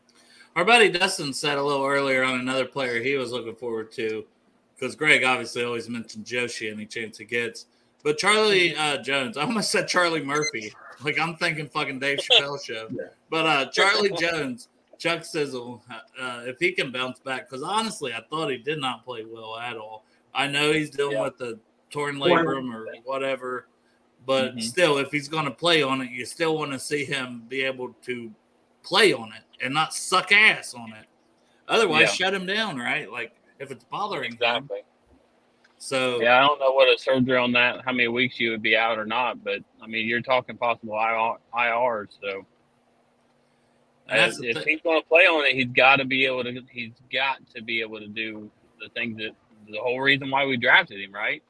[0.55, 4.25] Our buddy Dustin said a little earlier on another player he was looking forward to,
[4.75, 7.65] because Greg obviously always mentioned Joshi any chance he gets.
[8.03, 10.73] But Charlie uh, Jones, I almost said Charlie Murphy.
[11.03, 12.87] Like I'm thinking fucking Dave Chappelle show.
[12.91, 13.07] Yeah.
[13.29, 15.81] But uh, Charlie Jones, Chuck Sizzle,
[16.19, 19.57] uh, if he can bounce back, because honestly, I thought he did not play well
[19.57, 20.05] at all.
[20.33, 21.23] I know he's dealing yeah.
[21.23, 23.67] with the torn labrum or whatever,
[24.25, 24.59] But mm-hmm.
[24.59, 27.63] still, if he's going to play on it, you still want to see him be
[27.63, 28.31] able to
[28.83, 31.05] play on it and not suck ass on it.
[31.67, 32.25] Otherwise, yeah.
[32.25, 33.11] shut him down, right?
[33.11, 34.79] Like if it's bothering exactly.
[34.79, 34.85] Him.
[35.83, 38.61] So yeah, I don't know what a surgery on that, how many weeks you would
[38.61, 42.45] be out or not, but I mean, you're talking possible IR, so.
[44.07, 46.61] As, if he's going to play on it, he's got to be able to.
[46.71, 48.49] He's got to be able to do
[48.81, 49.31] the things that
[49.69, 51.43] the whole reason why we drafted him, right?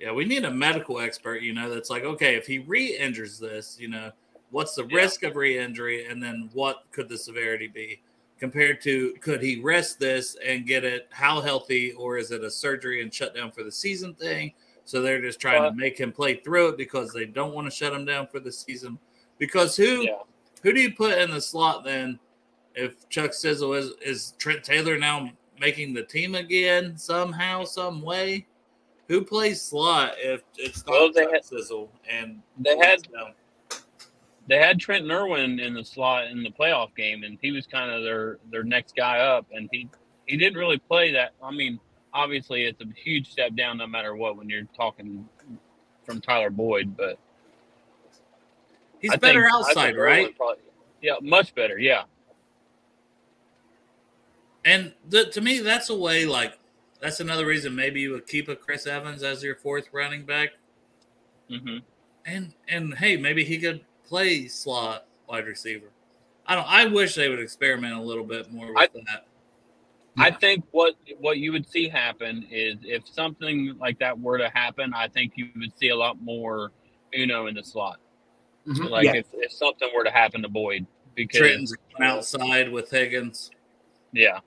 [0.00, 3.76] Yeah, we need a medical expert, you know, that's like, okay, if he re-injures this,
[3.78, 4.12] you know,
[4.50, 4.96] what's the yeah.
[4.96, 8.00] risk of re-injury, and then what could the severity be?
[8.42, 12.50] Compared to could he rest this and get it how healthy or is it a
[12.50, 14.52] surgery and shut down for the season thing
[14.84, 17.70] so they're just trying to make him play through it because they don't want to
[17.70, 18.98] shut him down for the season
[19.38, 20.18] because who yeah.
[20.60, 22.18] who do you put in the slot then
[22.74, 25.30] if chuck sizzle is is trent taylor now
[25.60, 28.44] making the team again somehow some way
[29.06, 33.34] who plays slot if it's not well, chuck had, sizzle and they had down?
[34.48, 37.90] They had Trent Irwin in the slot in the playoff game, and he was kind
[37.90, 39.88] of their their next guy up, and he
[40.26, 41.32] he didn't really play that.
[41.42, 41.78] I mean,
[42.12, 45.28] obviously, it's a huge step down no matter what when you're talking
[46.04, 47.18] from Tyler Boyd, but
[49.00, 50.36] he's I better think, outside, right?
[50.36, 50.62] Probably,
[51.00, 51.78] yeah, much better.
[51.78, 52.04] Yeah.
[54.64, 56.58] And the, to me, that's a way like
[57.00, 60.50] that's another reason maybe you would keep a Chris Evans as your fourth running back.
[61.50, 61.78] Mm-hmm.
[62.24, 65.86] And and hey, maybe he could play slot wide receiver.
[66.46, 66.66] I don't.
[66.68, 69.26] I wish they would experiment a little bit more with I, that.
[70.18, 74.50] I think what what you would see happen is if something like that were to
[74.50, 76.72] happen, I think you would see a lot more
[77.18, 78.00] Uno in the slot.
[78.66, 78.84] Mm-hmm.
[78.84, 79.14] Like yeah.
[79.14, 83.50] if, if something were to happen to Boyd, because Trenton's outside with Higgins.
[84.12, 84.40] Yeah.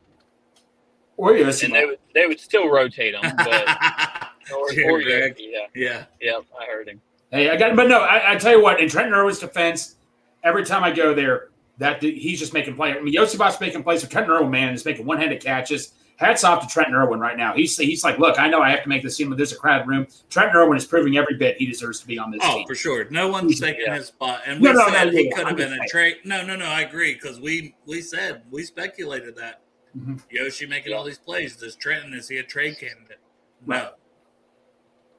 [1.18, 3.68] Or yes, and they would they would still rotate him, but
[4.54, 5.30] or, or yeah,
[5.74, 6.40] yeah, yeah.
[6.60, 7.02] I heard him.
[7.36, 8.80] Hey, I got, but no, I, I tell you what.
[8.80, 9.96] In Trent Irwin's defense,
[10.42, 12.96] every time I go there, that he's just making plays.
[12.98, 14.00] I mean, Iosivas's making plays.
[14.00, 15.96] So Trent Irwin, man, is making one-handed catches.
[16.16, 17.54] Hats off to Trent Irwin right now.
[17.54, 19.58] He's he's like, look, I know I have to make this team, but there's a
[19.58, 20.08] crowded room.
[20.30, 22.68] Trent Irwin is proving every bit he deserves to be on this oh, team.
[22.68, 23.06] for sure.
[23.10, 23.96] No one's taking yeah.
[23.96, 24.40] his spot.
[24.46, 26.20] And we no, no, said no, he could have been a trade.
[26.24, 26.68] No, no, no.
[26.68, 29.64] I agree because we we said we speculated that
[29.98, 30.16] mm-hmm.
[30.32, 31.58] Yoshi making all these plays.
[31.58, 33.20] Does Trenton is he a trade candidate?
[33.66, 33.76] No.
[33.76, 33.90] Right.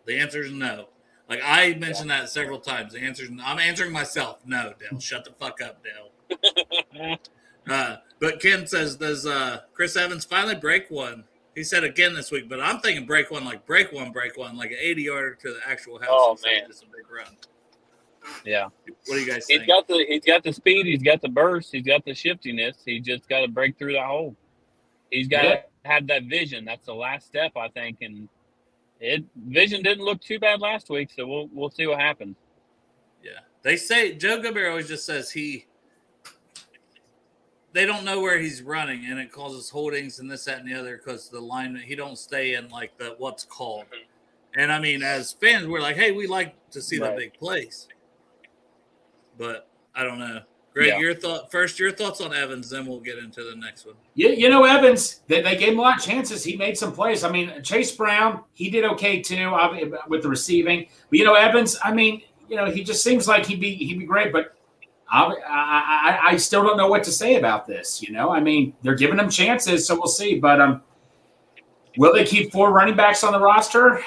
[0.07, 0.89] The answer is no.
[1.29, 2.21] Like I mentioned yeah.
[2.21, 2.93] that several times.
[2.93, 4.39] The answer I'm answering myself.
[4.47, 5.01] No, Dale.
[5.01, 7.19] Shut the fuck up, Dale.
[7.69, 11.25] uh, but Ken says, does uh, Chris Evans finally break one?
[11.55, 14.57] He said again this week, but I'm thinking break one, like break one, break one,
[14.57, 16.09] like an 80 yarder to the actual house.
[16.11, 17.35] Oh man, it's a big run.
[18.45, 18.69] Yeah.
[19.07, 19.63] What do you guys think?
[19.63, 22.77] He's got the he's got the speed, he's got the burst, he's got the shiftiness.
[22.85, 24.37] He just got to break through that hole.
[25.11, 25.63] He's got to yeah.
[25.85, 26.65] have that vision.
[26.65, 28.29] That's the last step, I think, and
[29.01, 32.37] it vision didn't look too bad last week, so we'll we'll see what happens.
[33.23, 35.67] Yeah, they say Joe Goodberry always just says he.
[37.73, 40.73] They don't know where he's running, and it causes holdings and this, that, and the
[40.73, 43.85] other because the line he don't stay in like the what's called.
[43.87, 44.61] Mm-hmm.
[44.61, 47.11] And I mean, as fans, we're like, hey, we like to see right.
[47.11, 47.89] the big plays,
[49.37, 50.41] but I don't know.
[50.77, 50.99] Greg, yeah.
[50.99, 51.79] your thought first.
[51.81, 53.95] Your thoughts on Evans, then we'll get into the next one.
[54.13, 55.23] Yeah, you know Evans.
[55.27, 56.45] They, they gave him a lot of chances.
[56.45, 57.25] He made some plays.
[57.25, 59.57] I mean, Chase Brown, he did okay too
[60.09, 60.87] with the receiving.
[61.09, 61.79] But you know Evans.
[61.83, 62.21] I mean,
[62.51, 64.35] you know he just seems like he'd be he'd be great.
[64.35, 64.55] But
[65.09, 68.03] I, I, I still don't know what to say about this.
[68.03, 70.39] You know, I mean, they're giving him chances, so we'll see.
[70.39, 70.83] But um,
[71.97, 74.03] will they keep four running backs on the roster?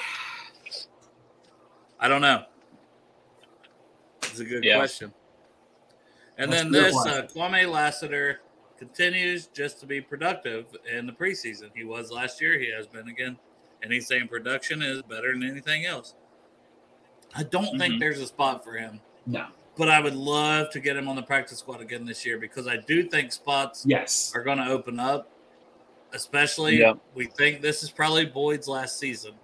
[1.98, 2.44] I don't know.
[4.22, 4.78] It's a good yeah.
[4.78, 5.12] question.
[6.40, 8.40] And then this uh, Kwamie Lassiter
[8.78, 11.70] continues just to be productive in the preseason.
[11.74, 12.58] He was last year.
[12.58, 13.36] He has been again,
[13.82, 16.14] and he's saying production is better than anything else.
[17.36, 17.78] I don't mm-hmm.
[17.78, 19.00] think there's a spot for him.
[19.26, 19.48] No.
[19.76, 22.66] But I would love to get him on the practice squad again this year because
[22.66, 25.28] I do think spots yes are going to open up.
[26.12, 26.98] Especially, yep.
[27.14, 29.34] we think this is probably Boyd's last season.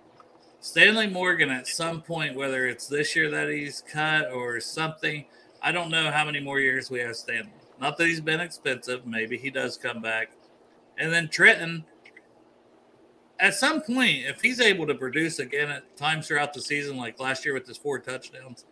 [0.58, 5.26] Stanley Morgan, at some point, whether it's this year that he's cut or something,
[5.62, 7.50] I don't know how many more years we have Stanley.
[7.80, 9.06] Not that he's been expensive.
[9.06, 10.30] Maybe he does come back.
[10.98, 11.84] And then Trenton,
[13.38, 17.20] at some point, if he's able to produce again at times throughout the season, like
[17.20, 18.64] last year with his four touchdowns,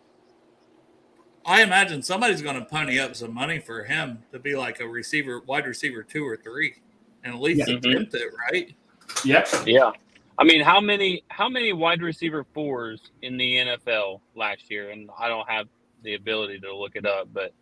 [1.45, 4.87] I imagine somebody's going to pony up some money for him to be like a
[4.87, 6.75] receiver, wide receiver two or three,
[7.23, 7.75] and at least yeah.
[7.75, 8.15] attempt mm-hmm.
[8.15, 8.75] it, right?
[9.23, 9.47] Yep.
[9.67, 9.91] Yeah.
[10.37, 14.89] I mean, how many how many wide receiver fours in the NFL last year?
[14.89, 15.67] And I don't have
[16.05, 17.53] the ability to look it up, but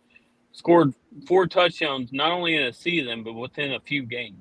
[0.52, 0.94] scored
[1.26, 4.38] four touchdowns not only in a season but within a few games.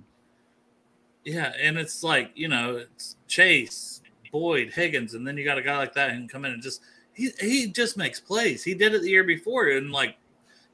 [1.26, 4.02] Yeah, and it's like you know, it's Chase,
[4.32, 6.62] Boyd, Higgins, and then you got a guy like that who can come in and
[6.62, 6.82] just
[7.14, 8.64] he he just makes plays.
[8.64, 10.18] He did it the year before, and like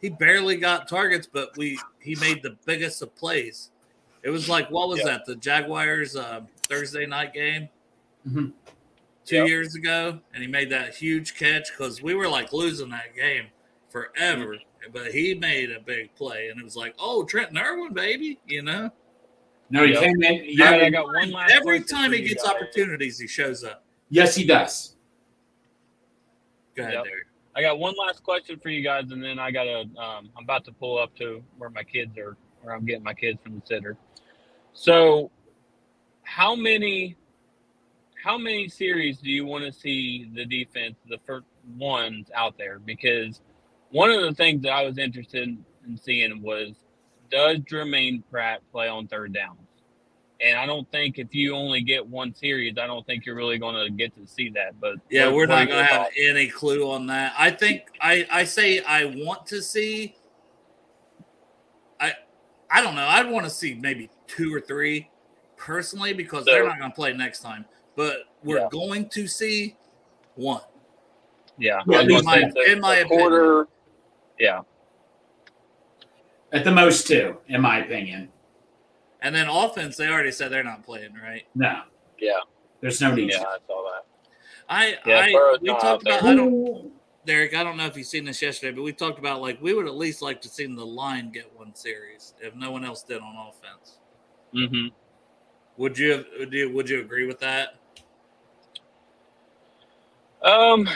[0.02, 3.70] he barely got targets, but we he made the biggest of plays.
[4.24, 5.26] It was like what was that?
[5.26, 7.70] The Jaguars uh, Thursday night game
[8.28, 8.50] mm-hmm.
[9.30, 9.48] Two yep.
[9.48, 13.46] years ago, and he made that huge catch because we were like losing that game
[13.90, 14.56] forever.
[14.56, 14.92] Mm-hmm.
[14.92, 18.64] But he made a big play, and it was like, oh, Trent Irwin, baby, you
[18.64, 18.90] know.
[19.70, 20.02] No, he yep.
[20.02, 20.46] came in.
[20.48, 21.52] Yeah, I got one last.
[21.52, 23.84] Every time he gets opportunities, he shows up.
[24.10, 24.96] Yes, he does.
[26.76, 27.04] Go ahead, yep.
[27.04, 27.28] Derek.
[27.56, 29.82] I got one last question for you guys, and then I got to.
[30.02, 33.14] Um, I'm about to pull up to where my kids are, where I'm getting my
[33.14, 33.98] kids from the sitter.
[34.74, 35.30] So,
[36.24, 37.18] how many,
[38.22, 41.46] how many series do you want to see the defense, the first
[41.78, 42.80] ones out there?
[42.80, 43.42] Because
[43.92, 45.58] one of the things that I was interested
[45.88, 46.74] in seeing was,
[47.32, 49.60] does Jermaine Pratt play on third downs?
[50.42, 53.58] And I don't think if you only get one series, I don't think you're really
[53.58, 54.80] going to get to see that.
[54.80, 57.34] But yeah, we're not going to have any clue on that.
[57.38, 60.16] I think I I say I want to see.
[62.00, 62.14] I
[62.72, 63.06] I don't know.
[63.06, 65.10] I'd want to see maybe two or three
[65.58, 67.66] personally because so, they're not going to play next time.
[68.00, 68.70] But we're yeah.
[68.72, 69.76] going to see
[70.36, 70.62] one.
[71.58, 73.68] Yeah, in my, in my quarter.
[74.40, 74.62] Yeah,
[76.54, 78.30] at the most two, in my opinion.
[79.22, 81.46] And then offense, they already said they're not playing, right?
[81.56, 81.82] No.
[82.18, 82.40] Yeah.
[82.80, 83.32] There's no need.
[83.32, 84.06] Yeah, I saw that.
[84.70, 86.24] I, yeah, I we talked about.
[86.24, 86.94] I don't,
[87.26, 87.54] Derek.
[87.54, 89.88] I don't know if you've seen this yesterday, but we talked about like we would
[89.88, 93.22] at least like to see the line get one series if no one else did
[93.22, 93.98] on offense.
[94.56, 94.96] Mm-hmm.
[95.76, 97.76] Would you would you would you agree with that?
[100.44, 100.90] Um,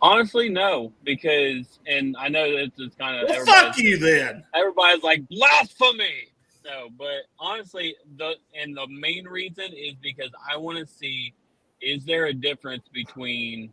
[0.00, 4.44] honestly, no, because and I know that it's kind of well, fuck you then.
[4.54, 6.28] Everybody's like blasphemy
[6.68, 11.32] so, but honestly, the and the main reason is because I want to see
[11.80, 13.70] is there a difference between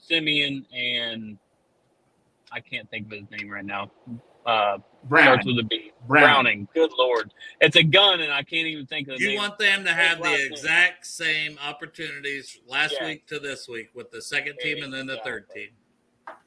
[0.00, 1.38] Simeon and
[2.52, 3.90] I can't think of his name right now.
[4.46, 5.26] Uh, Browning.
[5.26, 5.92] Starts with a B.
[6.06, 6.24] Browning.
[6.26, 6.68] Browning.
[6.74, 9.20] Good lord, it's a gun, and I can't even think of.
[9.20, 9.38] you name.
[9.38, 13.06] want them to have the exact same opportunities last yeah.
[13.06, 14.82] week to this week with the second team exactly.
[14.84, 15.68] and then the third team.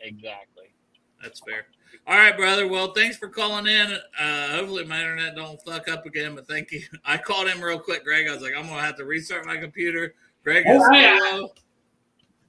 [0.01, 0.73] Exactly.
[1.21, 1.65] That's fair.
[2.07, 2.67] All right, brother.
[2.67, 3.97] Well, thanks for calling in.
[4.19, 6.35] Uh, hopefully, my internet don't fuck up again.
[6.35, 6.81] But thank you.
[7.05, 8.27] I called him real quick, Greg.
[8.27, 10.13] I was like, I'm gonna have to restart my computer.
[10.43, 11.49] Greg is solo.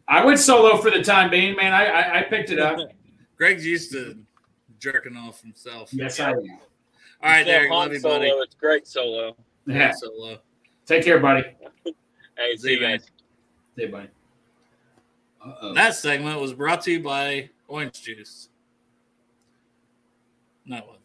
[0.08, 1.72] I went solo for the time being, man.
[1.72, 2.78] I I, I picked it up.
[3.36, 4.18] Greg's used to
[4.78, 5.90] jerking off himself.
[5.92, 6.38] Yes, I am.
[7.22, 7.70] All right, Derek.
[7.70, 8.28] Love you, buddy.
[8.28, 9.36] It's great solo.
[9.66, 9.74] Yeah.
[9.74, 10.38] Great solo.
[10.86, 11.44] Take care, buddy.
[11.84, 13.04] hey, see you guys.
[13.76, 14.08] See you, buddy.
[15.44, 15.74] Uh-oh.
[15.74, 18.48] That segment was brought to you by Orange Juice.
[20.64, 21.02] No, it wasn't.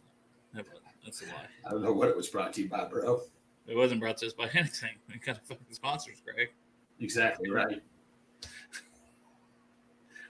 [0.54, 0.82] It wasn't.
[1.04, 1.46] That's a lie.
[1.66, 3.20] I don't know what it was brought to you by, bro.
[3.66, 4.90] It wasn't brought to us by anything.
[5.08, 6.50] We kind of fucking sponsors, Greg.
[7.00, 7.82] Exactly right.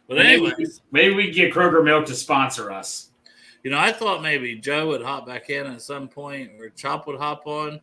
[0.09, 3.12] but anyways, maybe, maybe we get Kroger Milk to sponsor us.
[3.63, 7.07] You know, I thought maybe Joe would hop back in at some point, or Chop
[7.07, 7.81] would hop on.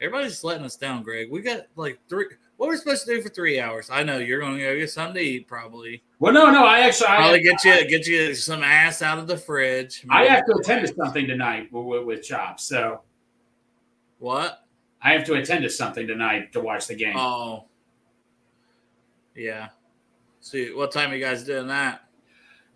[0.00, 1.30] Everybody's letting us down, Greg.
[1.30, 2.26] We got like three.
[2.56, 3.88] What we're we supposed to do for three hours?
[3.90, 6.02] I know you're going to go get something to eat, probably.
[6.18, 6.64] Well, no, no.
[6.64, 10.04] I actually probably I, get you get you some ass out of the fridge.
[10.10, 12.60] I have to attend to something tonight with, with Chop.
[12.60, 13.00] So
[14.18, 14.64] what?
[15.02, 17.16] I have to attend to something tonight to watch the game.
[17.16, 17.64] Oh,
[19.34, 19.68] yeah.
[20.40, 22.04] See, what time are you guys doing that?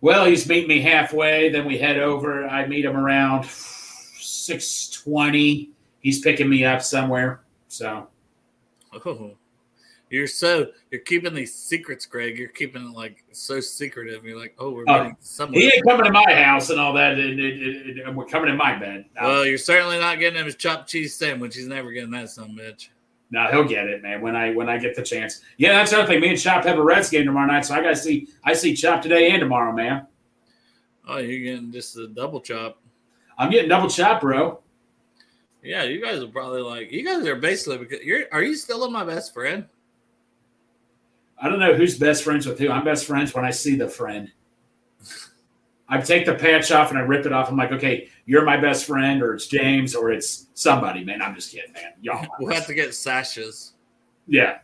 [0.01, 1.49] Well, he's meeting me halfway.
[1.49, 2.47] Then we head over.
[2.47, 5.71] I meet him around six twenty.
[5.99, 7.41] He's picking me up somewhere.
[7.67, 8.07] So.
[9.05, 9.31] Oh.
[10.11, 12.37] You're so you're keeping these secrets, Greg.
[12.37, 14.23] You're keeping it like so secretive.
[14.23, 15.59] You're like, oh, we're oh, somewhere.
[15.59, 18.55] He ain't coming to my house and all that, and, and, and we're coming in
[18.55, 19.05] my bed.
[19.19, 21.55] Well, you're certainly not getting him his chopped cheese sandwich.
[21.55, 22.89] He's never getting that some bitch.
[23.31, 24.21] No, he'll get it, man.
[24.21, 25.41] When I when I get the chance.
[25.57, 26.21] Yeah, that's the other thing.
[26.21, 28.27] Me and Chop have a Reds game tomorrow night, so I got to see.
[28.43, 30.07] I see Chop today and tomorrow, man.
[31.07, 32.81] Oh, you're getting just a double chop.
[33.37, 34.61] I'm getting double chop, bro.
[35.61, 38.25] Yeah, you guys are probably like you guys are basically because you're.
[38.31, 39.65] Are you still my best friend?
[41.41, 42.69] I don't know who's best friends with who.
[42.69, 44.31] I'm best friends when I see the friend.
[45.87, 47.49] I take the patch off and I rip it off.
[47.49, 51.21] I'm like, okay, you're my best friend, or it's James, or it's somebody, man.
[51.21, 51.93] I'm just kidding, man.
[52.01, 52.25] Y'all.
[52.39, 53.73] We'll have to get sashes.
[54.27, 54.59] Yeah.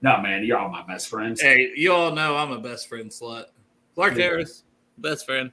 [0.00, 1.40] No, man, y'all my best friends.
[1.40, 3.46] Hey, you all know I'm a best friend slut.
[3.94, 4.24] Clark yeah.
[4.24, 4.62] Harris,
[4.98, 5.50] best friend.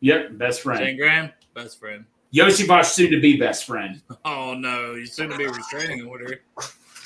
[0.00, 0.80] Yep, best friend.
[0.80, 2.04] Shane Graham, best friend.
[2.34, 4.00] Iosivas, soon to be best friend.
[4.24, 6.40] Oh no, you soon to be restraining order.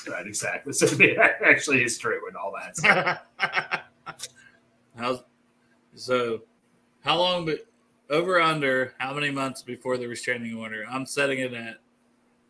[0.09, 0.73] Right, exactly.
[0.73, 0.87] So
[1.45, 3.91] actually is true and all that.
[4.97, 5.25] How's
[5.97, 6.43] so?
[7.07, 7.47] How long?
[7.47, 7.61] But
[8.11, 10.85] over under how many months before the restraining order?
[10.91, 11.77] I'm setting it at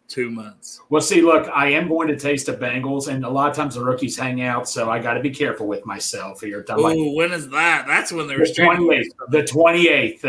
[0.08, 0.80] two months.
[0.88, 3.74] Well, see, look, I am going to taste the Bengals, and a lot of times
[3.74, 6.64] the rookies hang out, so I got to be careful with myself here.
[6.70, 7.86] Oh, like, when is that?
[7.86, 10.24] That's when the twenty eighth, the twenty eighth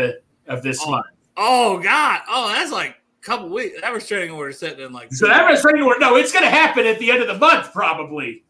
[0.46, 0.90] of this oh.
[0.90, 1.06] month.
[1.38, 2.20] Oh God!
[2.28, 3.80] Oh, that's like a couple weeks.
[3.80, 5.10] That restraining order sitting in like.
[5.14, 6.00] So that restraining order?
[6.00, 8.44] No, it's going to happen at the end of the month, probably.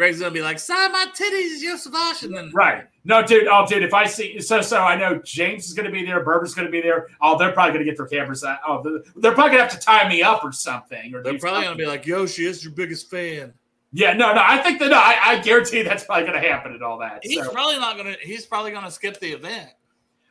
[0.00, 2.84] Greg's gonna be like, "Sign my titties, Joseph Washington." Right.
[3.04, 3.46] No, dude.
[3.46, 3.82] Oh, dude.
[3.82, 6.24] If I see, so so I know James is gonna be there.
[6.24, 7.08] Bourbon's gonna be there.
[7.20, 8.42] Oh, they're probably gonna get their cameras.
[8.42, 8.60] Out.
[8.66, 11.14] Oh, they're, they're probably gonna have to tie me up or something.
[11.14, 11.64] Or they're probably something.
[11.64, 13.52] gonna be like, "Yoshi is your biggest fan."
[13.92, 14.42] Yeah, no, no.
[14.42, 17.20] I think that no, I, I guarantee that's probably gonna happen and all that.
[17.22, 17.52] He's so.
[17.52, 18.16] probably not gonna.
[18.22, 19.68] He's probably gonna skip the event.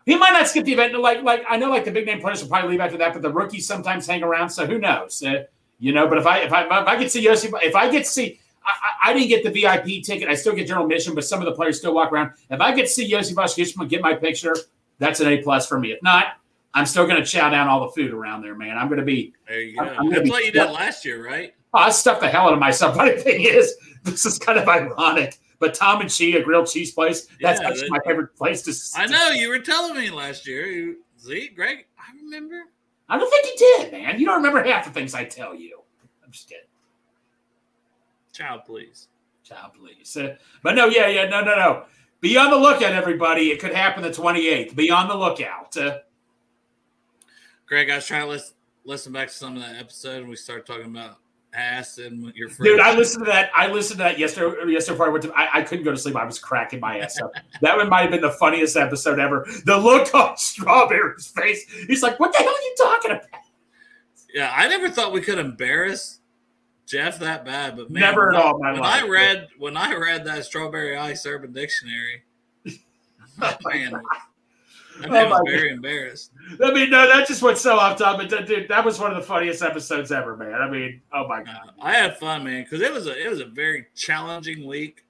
[0.07, 0.99] He might not skip the event.
[0.99, 3.21] Like, like I know, like the big name players will probably leave after that, but
[3.21, 4.49] the rookies sometimes hang around.
[4.49, 5.21] So who knows?
[5.21, 5.43] Uh,
[5.77, 6.07] you know.
[6.07, 8.09] But if I if I if I get to see Yoshi, if I get to
[8.09, 8.39] see
[8.69, 10.27] I, I, didn't get the VIP ticket.
[10.27, 12.31] I still get general admission, but some of the players still walk around.
[12.49, 14.55] If I get to see Yossi Vashkishma get my picture,
[14.97, 15.91] that's an A plus for me.
[15.91, 16.37] If not,
[16.73, 18.77] I'm still going to chow down all the food around there, man.
[18.77, 19.33] I'm going to be.
[19.47, 19.83] There you go.
[19.83, 21.53] I'm, that's what you did last year, right?
[21.73, 22.95] Oh, I stuffed the hell out of myself.
[22.97, 25.37] But the thing is, this is kind of ironic.
[25.59, 28.99] But Tom and Chee, a grilled cheese place, that's yeah, actually my favorite place to.
[28.99, 30.65] I know you were telling me last year.
[30.65, 32.63] You, see, Greg, I remember.
[33.09, 34.19] I don't think you did, man.
[34.19, 35.81] You don't remember half the things I tell you.
[36.23, 36.63] I'm just kidding.
[38.39, 39.09] Child, please.
[39.43, 40.15] Child, please.
[40.15, 41.83] Uh, but no, yeah, yeah, no, no, no.
[42.21, 43.51] Be on the lookout, everybody.
[43.51, 44.77] It could happen the 28th.
[44.77, 45.75] Be on the lookout.
[45.75, 45.97] Uh,
[47.65, 50.37] Greg, I was trying to listen, listen back to some of that episode, and we
[50.37, 51.17] started talking about
[51.53, 52.71] ass and your friends.
[52.71, 53.51] Dude, I listened to that.
[53.53, 54.71] I listened to that yesterday.
[54.71, 56.15] Yesterday, before I went to, I, I couldn't go to sleep.
[56.15, 57.33] I was cracking my ass up.
[57.61, 59.45] that one might have been the funniest episode ever.
[59.65, 61.69] The look on Strawberry's face.
[61.87, 63.25] He's like, "What the hell are you talking about?"
[64.33, 66.18] Yeah, I never thought we could embarrass
[66.89, 68.59] Jeff that bad, but man, never at all.
[68.59, 69.03] when life.
[69.03, 72.23] I read when I read that strawberry ice urban dictionary,
[72.65, 72.73] man,
[75.03, 75.75] I oh was very God.
[75.75, 76.31] embarrassed.
[76.63, 78.29] I mean, no, that just went so off topic.
[78.47, 80.55] Dude, that was one of the funniest episodes ever, man.
[80.55, 81.69] I mean, oh my God.
[81.79, 85.05] Uh, I had fun, man, because it was a it was a very challenging week.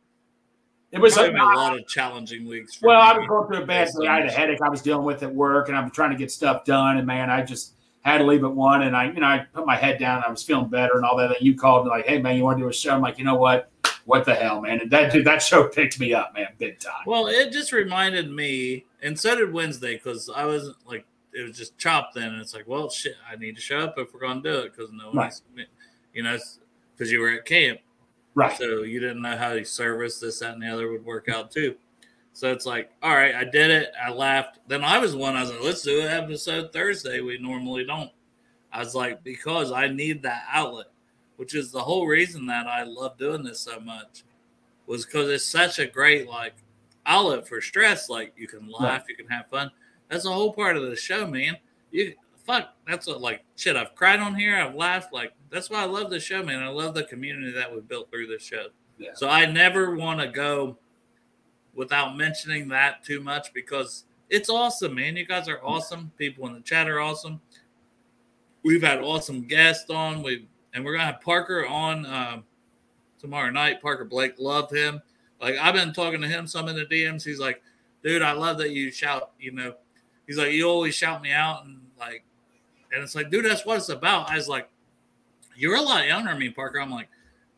[0.92, 2.82] It was a, a lot of challenging weeks.
[2.82, 3.10] well, me.
[3.10, 4.08] I was going through a bad thing.
[4.08, 6.30] I had a headache I was dealing with at work, and I'm trying to get
[6.30, 6.98] stuff done.
[6.98, 9.66] And man, I just had to leave at one, and I, you know, I put
[9.66, 10.24] my head down.
[10.26, 11.36] I was feeling better and all that.
[11.36, 13.18] And you called me like, "Hey, man, you want to do a show?" I'm like,
[13.18, 13.70] "You know what?
[14.06, 17.04] What the hell, man?" And that dude, that show picked me up, man, big time.
[17.06, 21.58] Well, it just reminded me, and so did Wednesday, because I wasn't like it was
[21.58, 24.22] just chopped then, and it's like, well, shit, I need to show up if we're
[24.22, 25.68] gonna do it because no one's, right.
[26.14, 26.38] you know,
[26.96, 27.80] because you were at camp,
[28.34, 28.58] right?
[28.58, 31.76] So you didn't know how service this, that, and the other would work out too.
[32.40, 33.92] So it's like, all right, I did it.
[34.02, 34.60] I laughed.
[34.66, 35.36] Then I was one.
[35.36, 37.20] I was like, let's do an episode Thursday.
[37.20, 38.12] We normally don't.
[38.72, 40.86] I was like, because I need that outlet,
[41.36, 44.24] which is the whole reason that I love doing this so much,
[44.88, 46.54] was because it's such a great like
[47.06, 48.08] outlet for stress.
[48.08, 49.70] Like you can laugh, you can have fun.
[50.08, 51.58] That's the whole part of the show, man.
[51.92, 52.14] You
[52.46, 52.70] fuck.
[52.88, 53.76] That's what like shit.
[53.76, 54.56] I've cried on here.
[54.56, 55.12] I've laughed.
[55.12, 56.64] Like that's why I love the show, man.
[56.64, 58.68] I love the community that we built through this show.
[58.98, 59.10] Yeah.
[59.14, 60.78] So I never want to go
[61.80, 65.16] without mentioning that too much because it's awesome, man.
[65.16, 66.12] You guys are awesome.
[66.18, 67.40] People in the chat are awesome.
[68.64, 70.22] We've had awesome guests on.
[70.22, 72.42] We and we're gonna have Parker on uh,
[73.18, 73.82] tomorrow night.
[73.82, 75.02] Parker Blake, love him.
[75.42, 77.24] Like I've been talking to him some in the DMs.
[77.24, 77.62] He's like,
[78.04, 79.32] dude, I love that you shout.
[79.40, 79.74] You know,
[80.28, 82.26] he's like, you always shout me out and like,
[82.92, 84.30] and it's like, dude, that's what it's about.
[84.30, 84.70] I was like,
[85.56, 86.82] you're a lot younger than me, Parker.
[86.82, 87.08] I'm like,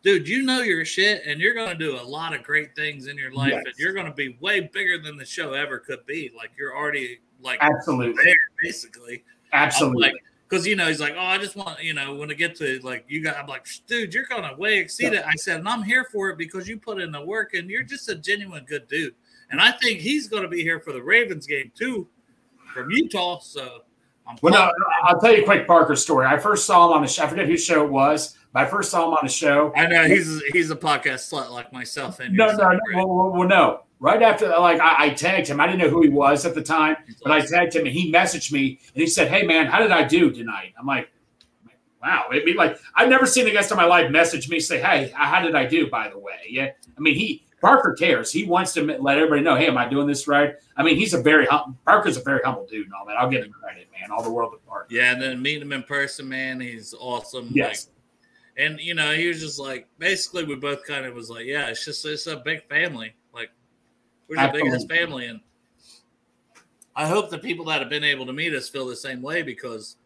[0.04, 3.08] dude, you know your shit, and you're going to do a lot of great things
[3.08, 3.64] in your life, yes.
[3.66, 6.32] and you're going to be way bigger than the show ever could be.
[6.36, 9.24] Like you're already like absolutely there, basically.
[9.54, 10.10] Absolutely.
[10.10, 10.16] Like,
[10.47, 12.80] because you know he's like, oh, I just want you know when I get to
[12.84, 15.20] like you got, I'm like, dude, you're gonna way exceed yeah.
[15.20, 15.26] it.
[15.26, 17.84] I said, and I'm here for it because you put in the work and you're
[17.84, 19.16] just a genuine good dude.
[19.49, 22.07] And I think he's gonna be here for the Ravens game too,
[22.73, 23.40] from Utah.
[23.40, 23.84] So.
[24.28, 24.72] I'm well, no,
[25.03, 26.28] I'll tell you a quick Parker story.
[26.28, 27.23] I first saw him on the show.
[27.23, 28.38] I forget whose show it was.
[28.53, 29.72] But I first saw him on a show.
[29.76, 32.19] I know he's he's a podcast slut like myself.
[32.19, 33.82] And no, no, no well, well, no.
[33.99, 35.60] Right after, like I, I, tagged him.
[35.61, 38.11] I didn't know who he was at the time, but I tagged him, and he
[38.11, 41.11] messaged me, and he said, "Hey, man, how did I do tonight?" I'm like,
[42.02, 44.82] "Wow." I mean, like I've never seen a guest in my life message me say,
[44.82, 46.69] "Hey, how did I do?" By the way, yeah.
[46.98, 48.32] I mean, he Parker cares.
[48.32, 51.14] He wants to let everybody know, "Hey, am I doing this right?" I mean, he's
[51.14, 53.18] a very hum- Parker's a very humble dude and all that.
[53.18, 54.10] I'll give him credit, man.
[54.11, 54.88] All the world Parker.
[54.90, 57.49] Yeah, and then meeting him in person, man, he's awesome.
[57.52, 57.90] Yes.
[58.61, 61.67] And you know, he was just like basically we both kind of was like, yeah,
[61.67, 63.15] it's just it's a big family.
[63.33, 63.49] Like
[64.27, 64.69] we're the Absolutely.
[64.69, 65.39] biggest family, and
[66.95, 69.41] I hope the people that have been able to meet us feel the same way
[69.41, 69.97] because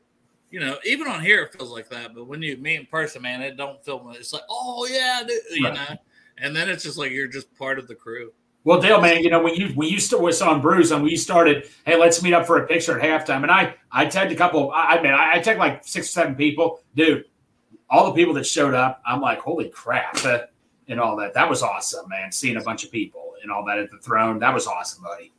[0.52, 3.24] you know, even on here it feels like that, but when you meet in person,
[3.24, 5.74] man, it don't feel it's like, oh yeah, dude, you right.
[5.74, 5.98] know,
[6.38, 8.32] and then it's just like you're just part of the crew.
[8.64, 11.18] Well, Dale, man, you know when you when you still was on Bruce and we
[11.18, 14.36] started, hey, let's meet up for a picture at halftime, and I I tagged a
[14.36, 14.72] couple.
[14.72, 17.26] I, I mean, I, I tagged like six or seven people, dude
[17.90, 20.18] all the people that showed up, I'm like, holy crap,
[20.88, 21.34] and all that.
[21.34, 22.32] That was awesome, man.
[22.32, 25.32] Seeing a bunch of people and all that at the throne, that was awesome, buddy.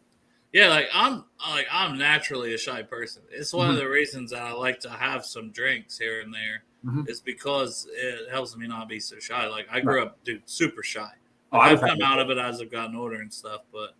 [0.52, 3.22] Yeah, like I'm like I'm naturally a shy person.
[3.30, 3.74] It's one mm-hmm.
[3.74, 6.64] of the reasons that I like to have some drinks here and there.
[6.84, 7.02] Mm-hmm.
[7.08, 9.46] It's because it helps me not be so shy.
[9.48, 10.06] Like I grew right.
[10.06, 11.10] up, dude, super shy.
[11.52, 13.94] Oh, I've come out of it as I've gotten older and stuff, but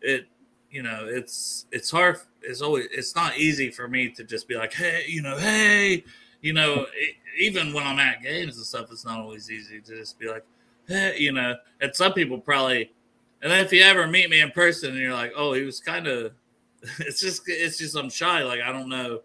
[0.00, 0.26] it,
[0.70, 2.18] you know, it's it's hard.
[2.40, 6.04] It's always it's not easy for me to just be like, hey, you know, hey,
[6.40, 9.96] you know, it, even when I'm at games and stuff, it's not always easy to
[9.98, 10.44] just be like,
[10.86, 11.56] hey, you know.
[11.80, 12.92] And some people probably,
[13.42, 15.80] and then if you ever meet me in person and you're like, oh, he was
[15.80, 16.32] kind of,
[16.98, 19.20] it's just it's just I'm shy, like I don't know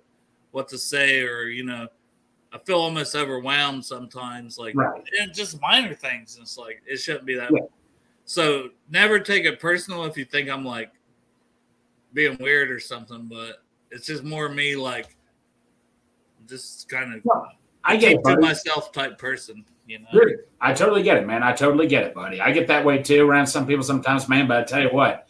[0.51, 1.87] what to say or you know
[2.55, 5.03] I feel almost overwhelmed sometimes, like right.
[5.19, 6.35] and just minor things.
[6.35, 7.51] And it's like it shouldn't be that.
[7.53, 7.65] Yeah.
[8.23, 10.91] So never take it personal if you think I'm like
[12.13, 13.61] being weird or something, but
[13.91, 15.17] it's just more me like
[16.47, 17.51] just kind of well,
[17.85, 19.63] I get to myself type person.
[19.87, 20.21] You know,
[20.59, 21.43] I totally get it, man.
[21.43, 22.41] I totally get it, buddy.
[22.41, 24.47] I get that way too around some people sometimes, man.
[24.47, 25.27] But I tell you what,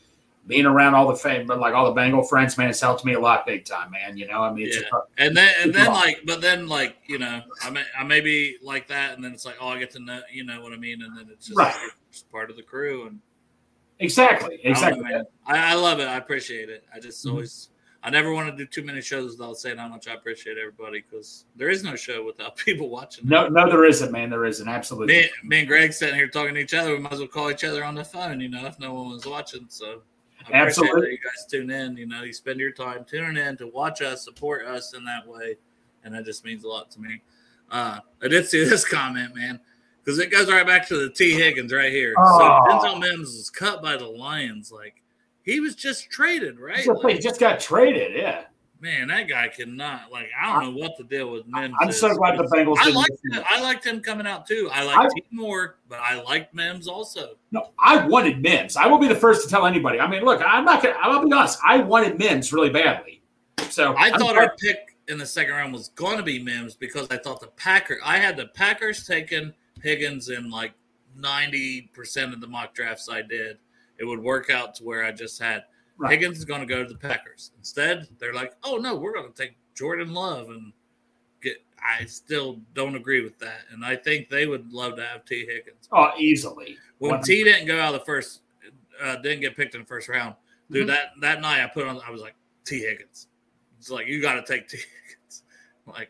[0.48, 3.14] being around all the fame, but like all the Bengal friends, man, it's helped me
[3.14, 4.18] a lot, big time, man.
[4.18, 4.82] You know, I mean, yeah.
[5.18, 8.58] and then and then like, but then like, you know, I may I may be
[8.62, 10.78] like that, and then it's like, oh, I get to know, you know what I
[10.78, 11.76] mean, and then it's just right.
[12.10, 13.20] it's part of the crew, and
[14.00, 15.06] exactly, exactly.
[15.06, 16.08] I, know, I, I, love it.
[16.08, 16.86] I appreciate it.
[16.94, 17.36] I just mm-hmm.
[17.36, 17.70] always.
[18.06, 21.04] I never want to do too many shows without saying how much I appreciate everybody
[21.10, 23.28] because there is no show without people watching.
[23.28, 24.30] No, no, there isn't, man.
[24.30, 24.68] There isn't.
[24.68, 25.08] Absolutely.
[25.16, 26.92] Me, me and Greg sitting here talking to each other.
[26.94, 29.10] We might as well call each other on the phone, you know, if no one
[29.10, 29.66] was watching.
[29.70, 30.04] So
[30.48, 31.14] I Absolutely.
[31.14, 31.98] you guys tune in.
[31.98, 35.28] You know, you spend your time tuning in to watch us, support us in that
[35.28, 35.58] way,
[36.04, 37.24] and that just means a lot to me.
[37.72, 39.60] Uh, I did see this comment, man,
[40.04, 42.14] because it goes right back to the Tee Higgins right here.
[42.20, 42.38] Oh.
[42.38, 44.72] So Denzel Mims was cut by the Lions.
[44.72, 45.02] Like
[45.46, 46.86] he was just traded, right?
[46.86, 48.14] Like, he just got traded.
[48.16, 48.46] Yeah
[48.86, 50.12] man, that guy cannot.
[50.12, 51.74] Like, I don't know what the deal with Mims.
[51.80, 52.78] I'm so glad the Bengals.
[52.80, 54.70] I liked, him, I liked him coming out too.
[54.72, 57.36] I liked him more, but I liked Mims also.
[57.52, 58.78] No, I wanted Mims.
[58.78, 60.00] I will be the first to tell anybody.
[60.00, 60.96] I mean, look, I'm not gonna.
[61.02, 61.60] I'll be honest.
[61.66, 63.22] I wanted Mims really badly.
[63.70, 66.76] So I I'm thought our pick in the second round was going to be Mims
[66.76, 68.02] because I thought the Packers.
[68.06, 69.52] I had the Packers taking
[69.82, 70.74] Higgins in like
[71.16, 73.58] ninety percent of the mock drafts I did.
[74.00, 75.64] It would work out to where I just had
[75.98, 76.12] Right.
[76.12, 77.52] Higgins is going to go to the Packers.
[77.58, 80.74] Instead, they're like, oh no, we're going to take Jordan Love and
[81.42, 81.58] get.
[81.80, 85.46] I still don't agree with that, and I think they would love to have Tee
[85.46, 85.88] Higgins.
[85.92, 86.78] Oh, easily.
[86.98, 88.42] When T didn't go out of the first,
[89.02, 90.36] uh, didn't get picked in the first round,
[90.70, 90.88] dude.
[90.88, 90.88] Mm-hmm.
[90.90, 92.36] That that night I put on, I was like
[92.66, 93.28] Tee Higgins.
[93.80, 94.78] It's like you got to take T
[95.08, 95.44] Higgins,
[95.86, 96.10] like.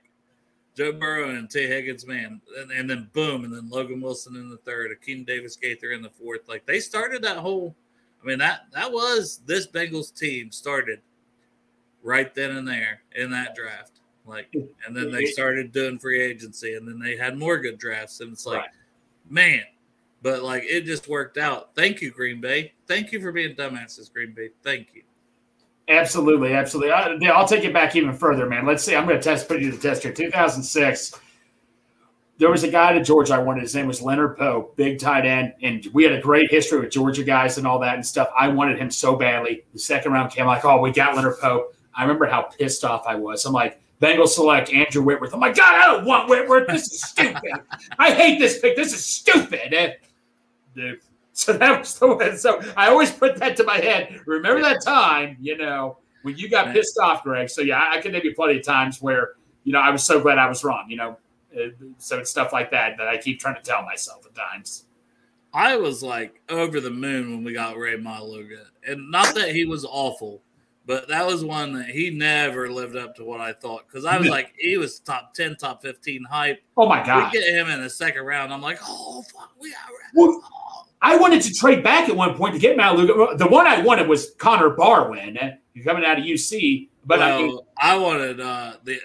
[0.75, 4.49] Joe Burrow and Tee Higgins, man, and, and, then boom, and then Logan Wilson in
[4.49, 6.49] the third, Akeem Davis Gaither in the fourth.
[6.49, 7.75] Like they started that whole
[8.25, 10.99] I mean that that was this Bengals team started
[12.01, 13.99] right then and there in that draft.
[14.25, 14.47] Like,
[14.87, 18.33] and then they started doing free agency, and then they had more good drafts, and
[18.33, 18.69] it's like, right.
[19.29, 19.61] man,
[20.23, 21.75] but like it just worked out.
[21.75, 22.73] Thank you, Green Bay.
[22.87, 24.49] Thank you for being dumbasses, Green Bay.
[24.63, 25.03] Thank you.
[25.87, 26.91] Absolutely, absolutely.
[26.91, 28.65] I, will take it back even further, man.
[28.65, 28.95] Let's see.
[28.95, 30.11] I'm going to test, put you to the test here.
[30.11, 31.19] 2006
[32.37, 33.61] there was a guy at Georgia I wanted.
[33.61, 36.91] His name was Leonard Pope, big tight end, and we had a great history with
[36.91, 38.29] Georgia guys and all that and stuff.
[38.37, 39.63] I wanted him so badly.
[39.73, 41.73] The second round came like, oh, we got Leonard Pope.
[41.95, 43.45] I remember how pissed off I was.
[43.45, 45.33] I'm like, Bengals select Andrew Whitworth.
[45.33, 46.67] I'm like, God, I don't want Whitworth.
[46.67, 47.53] This is stupid.
[47.97, 48.75] I hate this pick.
[48.75, 49.73] This is stupid.
[49.73, 49.95] And,
[51.35, 52.37] so that was the one.
[52.37, 54.21] So I always put that to my head.
[54.25, 57.49] Remember that time, you know, when you got pissed off, Greg.
[57.49, 59.33] So yeah, I can name you plenty of times where,
[59.65, 60.85] you know, I was so glad I was wrong.
[60.87, 61.17] You know,
[61.53, 61.67] uh,
[61.97, 64.85] so it's stuff like that that I keep trying to tell myself at times.
[65.53, 69.65] I was like over the moon when we got Rey Maualuga, and not that he
[69.65, 70.41] was awful,
[70.85, 73.87] but that was one that he never lived up to what I thought.
[73.87, 76.63] Because I was like, he was top ten, top fifteen hype.
[76.77, 77.33] Oh my god!
[77.33, 78.53] We get him in the second round.
[78.53, 79.79] I'm like, oh fuck, we got.
[80.13, 80.74] Well, oh.
[81.01, 83.37] I wanted to trade back at one point to get Maualuga.
[83.37, 85.37] The one I wanted was Connor Barwin
[85.83, 88.99] coming out of UC, but well, I, I wanted uh, the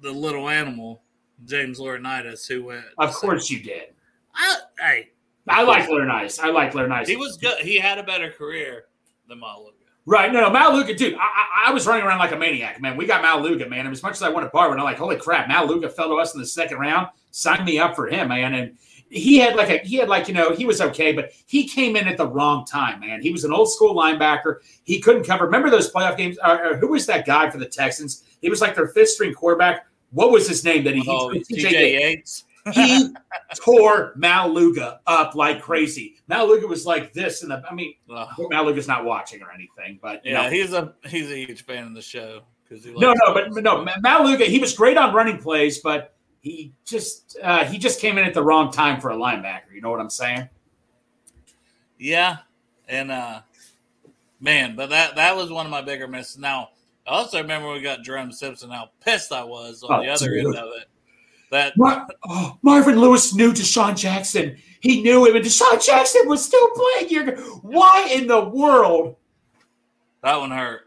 [0.00, 1.02] the little animal
[1.44, 2.84] James Laurinaitis, who went.
[2.98, 3.94] Of course, you did.
[4.34, 5.10] I, hey,
[5.48, 6.40] I like Laurinaitis.
[6.40, 7.08] I like Laurinaitis.
[7.08, 7.58] He was good.
[7.60, 8.84] He had a better career
[9.28, 9.72] than Maualuga.
[10.06, 10.32] Right.
[10.32, 12.96] No, no, Maualuga, dude, I, I, was running around like a maniac, man.
[12.96, 13.80] We got Maualuga, man.
[13.80, 16.34] And as much as I wanted Barwin, I'm like, holy crap, Maualuga fell to us
[16.34, 17.08] in the second round.
[17.30, 18.54] Sign me up for him, man.
[18.54, 18.78] And
[19.10, 21.96] he had like a he had like you know he was okay, but he came
[21.96, 23.20] in at the wrong time, man.
[23.20, 24.56] He was an old school linebacker.
[24.84, 25.44] He couldn't cover.
[25.44, 26.38] Remember those playoff games?
[26.42, 28.24] Uh, uh who was that guy for the Texans?
[28.40, 31.70] He was like their fifth string quarterback what was his name that he oh, TJ
[31.70, 32.44] Yates?
[32.72, 33.08] he
[33.64, 36.16] tore Maualuga up like crazy.
[36.28, 38.28] Maualuga was like this, and I mean, oh.
[38.38, 40.50] Maualuga's not watching or anything, but yeah, know.
[40.50, 43.84] he's a he's a huge fan of the show because he no, no, but no,
[44.04, 48.24] Maualuga he was great on running plays, but he just uh, he just came in
[48.24, 49.72] at the wrong time for a linebacker.
[49.74, 50.48] You know what I'm saying?
[51.98, 52.38] Yeah,
[52.88, 53.42] and uh,
[54.40, 56.38] man, but that that was one of my bigger misses.
[56.38, 56.70] Now,
[57.06, 58.70] I also remember we got Jerome Simpson.
[58.70, 60.46] How pissed I was on oh, the other dude.
[60.46, 60.88] end of it.
[61.50, 64.56] That Mar- oh, Marvin Lewis knew DeSean Jackson.
[64.80, 67.36] He knew him, and DeSean Jackson was still playing here.
[67.62, 69.16] Why in the world?
[70.22, 70.82] That one hurt.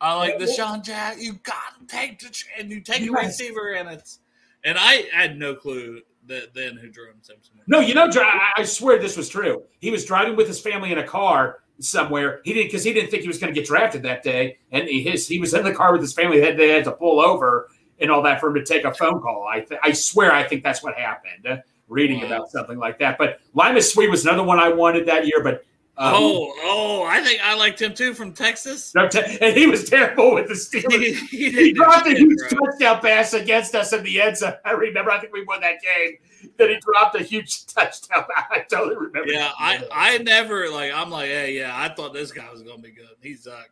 [0.00, 1.16] I like DeSean Jack.
[1.18, 3.08] You got to take the and you take yes.
[3.08, 4.18] a receiver, and it's
[4.64, 7.56] and I had no clue that then who Jerome Simpson.
[7.56, 7.64] Was.
[7.66, 8.08] No, you know,
[8.56, 9.62] I swear this was true.
[9.78, 12.40] He was driving with his family in a car somewhere.
[12.44, 14.88] He didn't because he didn't think he was going to get drafted that day, and
[14.88, 16.40] he, his he was in the car with his family.
[16.40, 17.68] That they had to pull over
[18.00, 19.46] and all that for him to take a phone call.
[19.50, 21.46] I th- I swear I think that's what happened.
[21.46, 21.56] Uh,
[21.88, 22.26] reading wow.
[22.26, 25.64] about something like that, but Limas Sweed was another one I wanted that year, but.
[25.96, 27.04] Um, oh, oh!
[27.04, 28.92] I think I liked him too from Texas.
[28.96, 31.16] And he was terrible with the Steelers.
[31.28, 34.54] he, he, dropped a huge touchdown pass against us in the end zone.
[34.64, 35.12] I remember.
[35.12, 36.16] I think we won that game
[36.56, 38.24] Then he dropped a huge touchdown.
[38.50, 39.30] I totally remember.
[39.30, 40.92] Yeah, I, I never like.
[40.92, 43.14] I'm like, hey, yeah, I thought this guy was going to be good.
[43.22, 43.62] He's uh.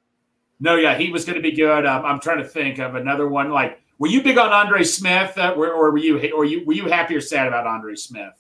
[0.61, 1.85] No, yeah, he was going to be good.
[1.87, 3.51] Um, I'm trying to think of another one.
[3.51, 6.73] Like, were you big on Andre Smith, uh, or, or were you, or you, were
[6.73, 8.35] you happy or sad about Andre Smith?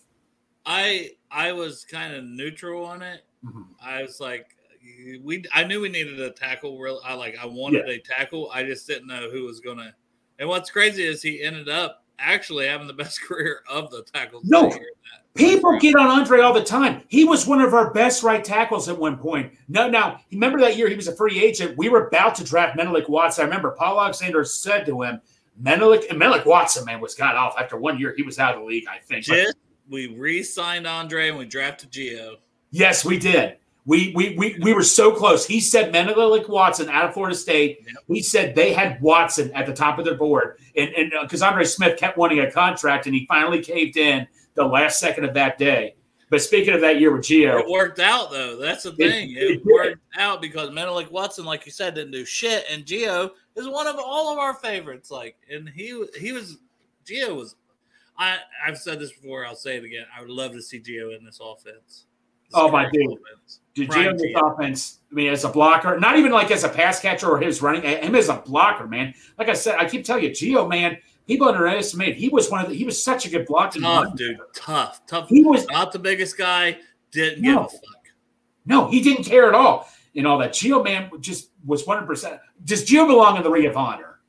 [0.64, 3.24] I I was kind of neutral on it.
[3.44, 3.62] Mm-hmm.
[3.80, 4.56] I was like,
[5.22, 5.44] we.
[5.52, 6.78] I knew we needed a tackle.
[6.78, 7.36] Real, I like.
[7.40, 7.94] I wanted yeah.
[7.94, 8.50] a tackle.
[8.52, 9.94] I just didn't know who was gonna.
[10.38, 14.44] And what's crazy is he ended up actually having the best career of the tackles.
[14.44, 14.72] No,
[15.34, 17.02] people get on Andre all the time.
[17.08, 19.52] He was one of our best right tackles at one point.
[19.68, 21.76] No, now remember that year he was a free agent.
[21.76, 23.42] We were about to draft Menelik Watson.
[23.42, 25.20] I remember Paul Alexander said to him,
[25.58, 28.14] Menelik and Menelik Watson, man, was got off after one year.
[28.16, 29.24] He was out of the league, I think.
[29.24, 29.56] Just,
[29.88, 32.36] we re-signed Andre and we drafted Gio.
[32.72, 33.58] Yes, we did.
[33.84, 35.44] We, we we we were so close.
[35.44, 37.84] He said Menelik Watson out of Florida State.
[38.06, 41.46] We said they had Watson at the top of their board, and and because uh,
[41.46, 45.34] Andre Smith kept wanting a contract, and he finally caved in the last second of
[45.34, 45.96] that day.
[46.30, 48.56] But speaking of that year with Gio, it worked out though.
[48.56, 49.32] That's the thing.
[49.32, 52.86] It, it, it worked out because Menelik Watson, like you said, didn't do shit, and
[52.86, 55.10] Gio is one of all of our favorites.
[55.10, 56.58] Like, and he he was
[57.04, 57.56] Gio was.
[58.16, 59.44] I I've said this before.
[59.44, 60.06] I'll say it again.
[60.16, 62.06] I would love to see Gio in this offense.
[62.54, 63.12] Oh my dude.
[63.12, 63.60] Offense.
[63.74, 64.98] Did Gio this offense?
[65.10, 67.82] I mean, as a blocker, not even like as a pass catcher or his running,
[67.82, 69.14] him as a blocker, man.
[69.38, 72.16] Like I said, I keep telling you, Gio, man, people underestimate.
[72.16, 72.74] He was one of the.
[72.74, 73.80] He was such a good blocker.
[73.80, 74.38] Tough, dude.
[74.54, 75.28] Tough, tough.
[75.28, 76.78] He was not the biggest guy.
[77.12, 78.06] Didn't no, give a fuck.
[78.66, 79.88] No, he didn't care at all.
[80.14, 80.52] And all that.
[80.52, 82.40] Gio, man, just was one hundred percent.
[82.64, 84.20] Does Gio belong in the Ring of Honor?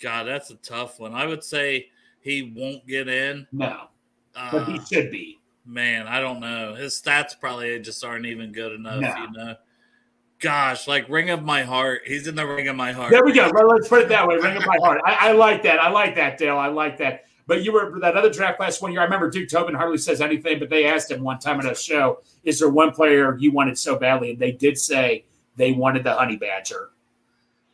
[0.00, 1.14] God, that's a tough one.
[1.14, 1.88] I would say
[2.20, 3.46] he won't get in.
[3.50, 3.88] No,
[4.36, 6.74] uh, but he should be man, I don't know.
[6.74, 9.16] His stats probably just aren't even good enough, no.
[9.16, 9.54] you know.
[10.38, 12.02] Gosh, like ring of my heart.
[12.04, 13.10] He's in the ring of my heart.
[13.10, 13.46] There we go.
[13.46, 14.36] Let's put it that way.
[14.36, 15.00] Ring of my heart.
[15.04, 15.80] I, I like that.
[15.80, 16.58] I like that, Dale.
[16.58, 17.24] I like that.
[17.46, 19.00] But you were that other draft class one year.
[19.00, 21.74] I remember Duke Tobin hardly says anything, but they asked him one time on a
[21.74, 25.24] show, "Is there one player you wanted so badly?" And they did say
[25.56, 26.90] they wanted the Honey Badger.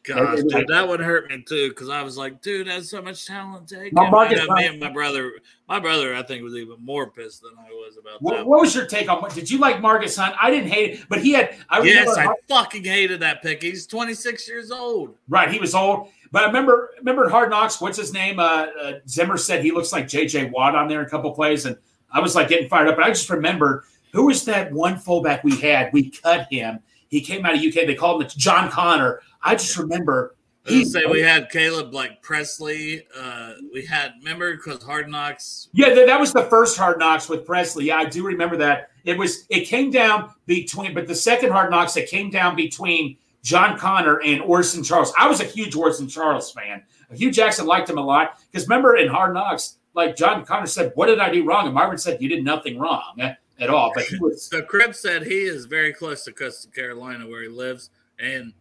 [0.04, 3.24] Gosh, dude, that would hurt me too because I was like, dude, that's so much
[3.24, 3.94] talent taken.
[3.94, 5.32] My and, me and my brother,
[5.68, 8.46] my brother, I think was even more pissed than I was about what, that.
[8.46, 9.30] What was your take on?
[9.32, 10.34] Did you like Margus Hunt?
[10.42, 11.56] I didn't hate it, but he had.
[11.70, 13.62] I yes, I fucking hated that pick.
[13.62, 15.14] He's 26 years old.
[15.28, 16.08] Right, he was old.
[16.32, 17.80] But I remember, remember Hard Knocks.
[17.80, 18.40] What's his name?
[18.40, 20.46] Uh, uh, Zimmer said he looks like J.J.
[20.46, 21.76] Watt on there a couple plays, and
[22.10, 22.96] I was like getting fired up.
[22.96, 25.92] But I just remember who was that one fullback we had?
[25.92, 26.80] We cut him.
[27.12, 27.86] He came out of UK.
[27.86, 29.20] They called him John Conner.
[29.42, 30.34] I just remember
[30.66, 33.06] he say we had Caleb like Presley.
[33.14, 35.68] Uh, we had remember because Hard Knocks.
[35.74, 37.86] Yeah, that, that was the first Hard Knocks with Presley.
[37.86, 38.88] Yeah, I do remember that.
[39.04, 43.18] It was it came down between, but the second Hard Knocks it came down between
[43.42, 45.12] John Conner and Orson Charles.
[45.18, 46.82] I was a huge Orson Charles fan.
[47.12, 50.92] Hue Jackson liked him a lot because remember in Hard Knocks, like John Conner said,
[50.94, 53.20] "What did I do wrong?" And Marvin said, "You did nothing wrong
[53.62, 54.42] at all." But he was.
[54.42, 58.52] so Crib said he is very close to Coastal Carolina where he lives, and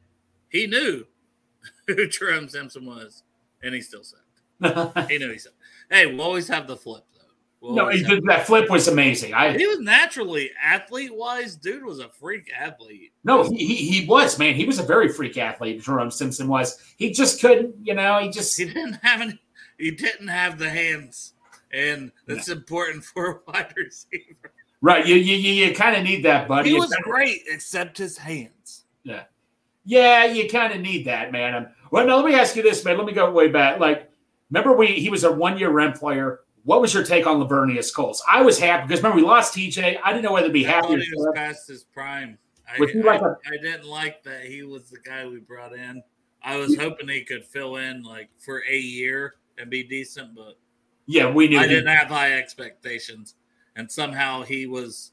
[0.50, 1.06] he knew
[1.88, 3.24] who Jerome Simpson was,
[3.64, 5.10] and he still sucked.
[5.10, 5.56] he knew he sucked.
[5.90, 7.22] Hey, we'll always have the flip though.
[7.62, 7.92] We'll no,
[8.28, 9.34] that flip was amazing.
[9.34, 11.56] I, he was naturally athlete wise.
[11.56, 13.14] Dude was a freak athlete.
[13.24, 14.56] No, he, he was man.
[14.56, 15.82] He was a very freak athlete.
[15.82, 16.78] Jerome Simpson was.
[16.98, 17.76] He just couldn't.
[17.84, 19.40] You know, he just he didn't have any.
[19.78, 21.34] He didn't have the hands,
[21.72, 22.56] and that's yeah.
[22.56, 24.54] important for a wide receiver.
[24.82, 25.06] Right.
[25.06, 26.72] You you you, you kind of need that, buddy.
[26.72, 28.86] He was great, except his hands.
[29.04, 29.24] Yeah.
[29.86, 31.54] Yeah, you kind of need that, man.
[31.56, 32.98] I'm, Well, now let me ask you this, man.
[32.98, 33.80] Let me go way back.
[33.80, 34.12] Like,
[34.50, 36.42] remember we he was a one year rent player.
[36.64, 38.22] What was your take on Laveranues Coles?
[38.32, 40.00] I was happy because remember we lost TJ.
[40.04, 40.90] I didn't know whether to be happy.
[40.90, 42.38] He was past his prime.
[42.68, 46.02] I, like a- I didn't like that he was the guy we brought in.
[46.44, 50.58] I was hoping he could fill in like for a year and be decent, but
[51.08, 51.58] Yeah, we knew.
[51.60, 53.36] I he- didn't have high expectations,
[53.76, 55.12] and somehow he was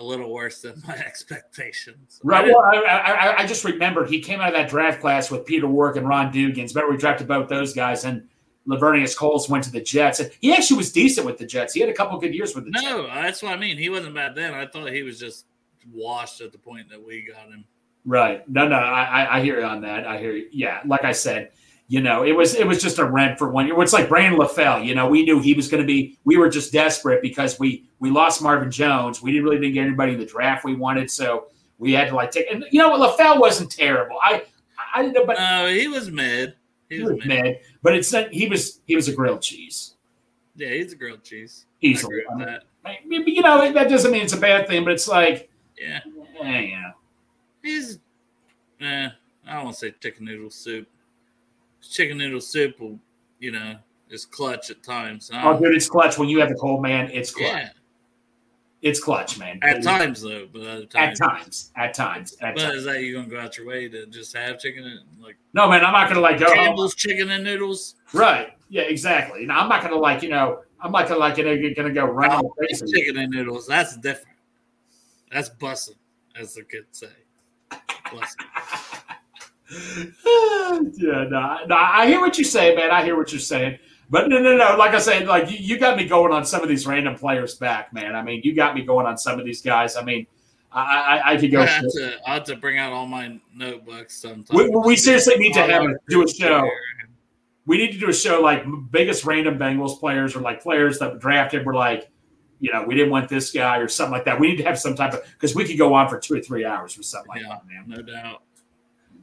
[0.00, 2.20] a little worse than my expectations.
[2.24, 2.46] Right.
[2.46, 5.66] Well, I, I, I- just remembered he came out of that draft class with Peter
[5.66, 6.74] Warrick and Ron Dugans.
[6.74, 8.26] Remember we drafted both those guys, and
[8.66, 10.20] Laveranues Coles went to the Jets.
[10.20, 11.74] And he actually was decent with the Jets.
[11.74, 12.84] He had a couple good years with the Jets.
[12.84, 13.76] No, that's what I mean.
[13.76, 14.54] He wasn't bad then.
[14.54, 15.46] I thought he was just
[15.92, 17.64] washed at the point that we got him.
[18.04, 18.48] Right.
[18.48, 20.06] No, no, I- I hear you on that.
[20.06, 20.48] I hear you.
[20.52, 21.50] Yeah, like I said,
[21.92, 23.78] you know, it was it was just a rent for one year.
[23.82, 24.82] It's like Brandon LaFell.
[24.82, 26.18] You know, we knew he was going to be.
[26.24, 29.20] We were just desperate because we we lost Marvin Jones.
[29.20, 32.14] We didn't really didn't get anybody in the draft we wanted, so we had to
[32.14, 32.50] like take.
[32.50, 34.16] And you know what, LaFell wasn't terrible.
[34.22, 34.42] I
[34.94, 36.54] I didn't know, but No, he was mid.
[36.88, 37.42] He he was was mid.
[37.44, 37.56] mid.
[37.82, 38.32] But it's not.
[38.32, 39.96] He was he was a grilled cheese
[40.56, 41.66] Yeah, he's a grilled cheese.
[41.82, 42.20] easily.
[42.34, 42.62] I that.
[42.86, 46.00] I mean, you know, that doesn't mean it's a bad thing, but it's like, Yeah,
[46.42, 46.92] eh, you know.
[47.62, 47.98] he's.
[48.80, 49.08] Eh,
[49.46, 50.88] I don't want to say chicken noodle soup.
[51.82, 52.98] Chicken noodle soup will,
[53.40, 53.76] you know,
[54.10, 55.30] is clutch at times.
[55.34, 57.10] Oh, dude, it's clutch when you have a cold man.
[57.10, 57.50] It's clutch.
[57.52, 57.68] yeah,
[58.82, 59.58] It's clutch, man.
[59.62, 61.18] at times though, but other At times.
[61.18, 61.72] times.
[61.76, 62.36] At times.
[62.40, 62.74] At But times.
[62.76, 65.68] is that you gonna go out your way to just have chicken and like No,
[65.68, 66.46] man, I'm not gonna like go.
[66.48, 67.96] oh, Campbell's chicken and noodles?
[68.12, 68.52] right.
[68.68, 69.44] Yeah, exactly.
[69.44, 71.92] Now I'm not gonna like, you know, I'm not gonna like you know, you're gonna
[71.92, 72.94] go run on the face of it.
[72.94, 73.66] chicken and noodles.
[73.66, 74.38] That's different.
[75.30, 75.96] That's bussin',
[76.36, 77.08] as the kids say.
[78.06, 78.78] Bussin'.
[80.96, 82.90] yeah, no, I- no, I hear what you say, man.
[82.90, 83.78] I hear what you're saying.
[84.10, 84.76] But no, no, no.
[84.76, 87.54] Like I said, like you, you got me going on some of these random players
[87.54, 88.14] back, man.
[88.14, 89.96] I mean, you got me going on some of these guys.
[89.96, 90.26] I mean,
[90.70, 91.62] I, I, I could go.
[91.62, 94.50] I have, to, I have to bring out all my notebooks sometimes.
[94.50, 96.68] We, we seriously need to have a, do a show.
[97.64, 101.12] We need to do a show like biggest random Bengals players or like players that
[101.12, 102.10] were drafted were like,
[102.60, 104.38] you know, we didn't want this guy or something like that.
[104.38, 106.40] We need to have some type of because we could go on for two or
[106.40, 107.48] three hours with something like Yeah.
[107.48, 107.84] that, man.
[107.86, 108.42] No doubt.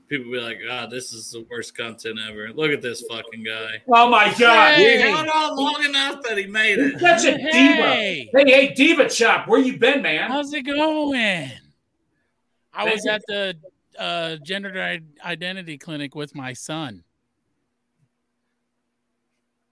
[0.09, 2.51] People be like, God, this is the worst content ever.
[2.51, 3.83] Look at this fucking guy.
[3.87, 5.11] Oh my god, He Hey.
[5.11, 6.99] held on long enough that he made it.
[6.99, 7.51] such a diva.
[7.51, 10.31] Hey, Hey, hey, diva chop, where you been, man?
[10.31, 11.51] how's it going?
[12.73, 13.55] I was at the
[13.99, 17.03] uh, gender identity clinic with my son.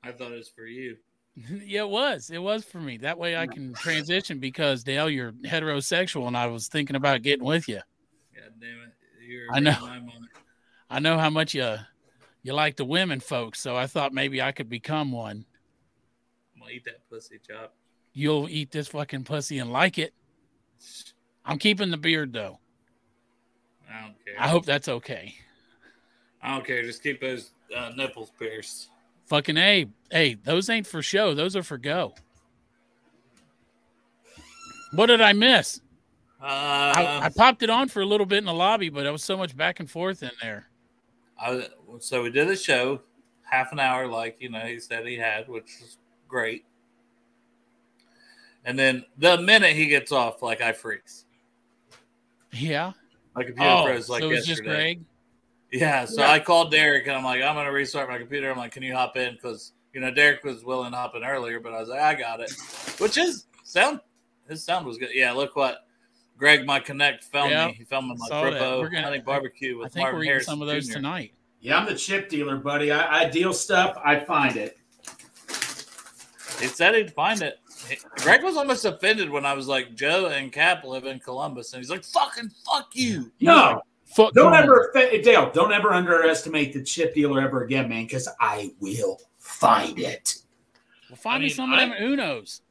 [0.04, 0.98] I thought it was for you.
[1.66, 2.30] yeah, it was.
[2.30, 2.98] It was for me.
[2.98, 7.46] That way I can transition because Dale, you're heterosexual, and I was thinking about getting
[7.46, 7.82] with you.
[8.36, 8.94] God damn it.
[9.28, 9.72] You're I know.
[9.72, 10.28] reading my mind.
[10.90, 11.76] I know how much you
[12.44, 15.46] you like the women folks, so I thought maybe I could become one.
[16.56, 17.74] I'm gonna eat that pussy chop.
[18.14, 20.14] You'll eat this fucking pussy and like it.
[21.46, 22.60] I'm keeping the beard though.
[23.92, 24.36] I don't care.
[24.40, 25.36] I hope that's okay.
[26.42, 26.82] I don't care.
[26.84, 28.90] Just keep those uh, nipples pierced.
[29.26, 29.88] Fucking A.
[30.10, 31.34] Hey, those ain't for show.
[31.34, 32.14] Those are for go.
[34.94, 35.82] What did I miss?
[36.42, 39.12] Uh, I, I popped it on for a little bit in the lobby, but I
[39.12, 40.68] was so much back and forth in there.
[41.40, 41.68] I,
[42.00, 43.02] so we did a show,
[43.44, 45.98] half an hour, like you know he said he had, which was
[46.28, 46.66] great.
[48.66, 51.26] And then the minute he gets off, like I freeze.
[52.52, 52.92] Yeah.
[53.36, 54.54] My computer Oh, froze like so it was yesterday.
[54.56, 55.06] just Greg.
[55.72, 56.32] Yeah, so Yeah.
[56.32, 58.52] I called Derek and I'm like, I'm gonna restart my computer.
[58.52, 59.34] I'm like, can you hop in?
[59.36, 62.14] Because you know Derek was willing to hop in earlier, but I was like, I
[62.14, 62.52] got it.
[63.00, 64.02] Which is sound.
[64.50, 65.10] His sound was good.
[65.14, 65.87] Yeah, look what
[66.38, 67.74] Greg, my connect, filmed Yeah, me.
[67.74, 68.54] He filmed me my saw that.
[68.54, 70.88] Grippo We're gonna- honey barbecue I with think Marvin we're eating Harrison some of those
[70.88, 70.94] Jr.
[70.94, 71.34] tonight.
[71.60, 72.92] Yeah, I'm the chip dealer, buddy.
[72.92, 73.98] I, I deal stuff.
[74.06, 74.78] I find it.
[76.60, 77.60] He said he'd find it.
[77.90, 81.74] He- Greg was almost offended when I was like, Joe and Cap live in Columbus,
[81.74, 84.88] and he's like, "Fucking fuck you." No, Fuck don't Columbus.
[84.96, 85.52] ever, Dale.
[85.52, 88.06] Don't ever underestimate the chip dealer ever again, man.
[88.06, 90.36] Because I will find it.
[91.10, 92.62] Well, find I me mean, some of I- them Unos.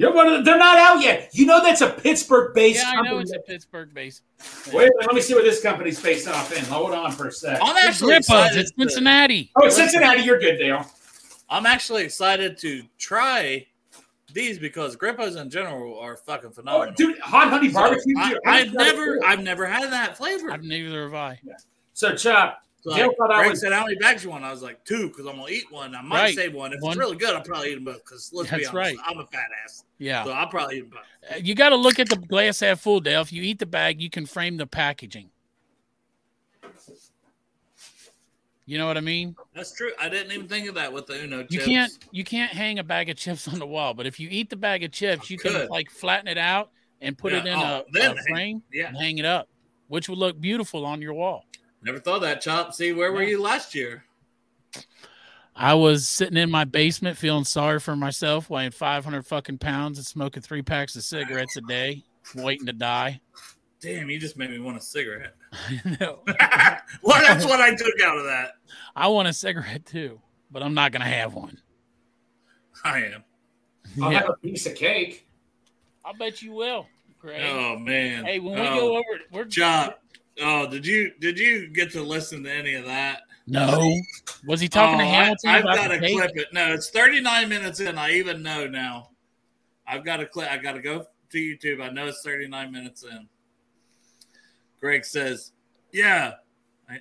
[0.00, 1.28] You're one of the, they're not out yet.
[1.34, 3.14] You know that's a Pittsburgh-based Yeah, I company.
[3.16, 4.22] know it's a Pittsburgh-based.
[4.72, 6.64] Wait, let me see what this company's based off in.
[6.64, 7.58] Hold on for a sec.
[7.62, 9.50] I'm actually Grippos, it's to- Cincinnati.
[9.56, 10.22] Oh, it's Cincinnati.
[10.22, 10.86] You're good, Dale.
[11.50, 13.66] I'm actually excited to try
[14.32, 16.94] these because Grippos in general are fucking Oh, phenomenal.
[16.94, 18.14] dude, hot honey So, barbecue.
[18.16, 19.18] I, I've never.
[19.22, 20.50] I've never had that flavor.
[20.50, 21.40] I've neither have I.
[21.92, 24.42] So, Chop, So, Dale like, thought I Greg was- said, "How many bags you want?"
[24.42, 25.94] I was like, two, because I'm gonna eat one.
[25.94, 26.34] I might Right.
[26.34, 26.72] say one.
[26.72, 26.92] If One.
[26.92, 28.02] it's really good, I'll probably eat them both.
[28.04, 28.96] Because let's be honest, right.
[29.04, 30.24] I'm a fat ass, Yeah.
[30.24, 31.32] so I'll probably eat them both.
[31.32, 33.20] Uh, You got to look at the glass half full, Dale.
[33.20, 35.30] If you eat the bag, you can frame the packaging.
[38.66, 39.34] You know what I mean?
[39.54, 39.90] That's true.
[39.98, 41.64] I didn't even think of that with the Uno You chips.
[41.64, 44.48] can't you can't hang a bag of chips on the wall, but if you eat
[44.48, 46.70] the bag of chips, you can like flatten it out
[47.00, 48.88] and put it in oh, a, then a hang- frame yeah.
[48.88, 49.48] and hang it up,
[49.88, 51.44] which would look beautiful on your wall.
[51.82, 52.74] Never thought of that, Chop.
[52.74, 54.04] See, where were you last year?
[55.56, 60.06] I was sitting in my basement feeling sorry for myself, weighing 500 fucking pounds and
[60.06, 62.04] smoking three packs of cigarettes a day,
[62.34, 63.20] waiting to die.
[63.80, 65.34] Damn, you just made me want a cigarette.
[66.00, 66.20] No.
[67.02, 68.52] well, that's what I took out of that.
[68.94, 70.20] I want a cigarette too,
[70.50, 71.58] but I'm not going to have one.
[72.84, 73.24] I am.
[74.00, 74.20] I'll Yeah.
[74.20, 75.26] have a piece of cake.
[76.04, 76.86] I bet you will,
[77.18, 77.42] Greg.
[77.52, 78.24] Oh man.
[78.24, 79.99] hey, when we oh, go over, we're Chop.
[80.40, 83.22] Oh, did you did you get to listen to any of that?
[83.46, 83.96] No,
[84.46, 86.48] was he talking to Oh, I- Hamilton I've got the to clip it.
[86.52, 87.98] No, it's 39 minutes in.
[87.98, 89.10] I even know now.
[89.86, 90.50] I've got to clip.
[90.50, 91.82] I got to go to YouTube.
[91.82, 93.28] I know it's 39 minutes in.
[94.80, 95.52] Greg says,
[95.92, 96.34] "Yeah,
[96.88, 97.00] I,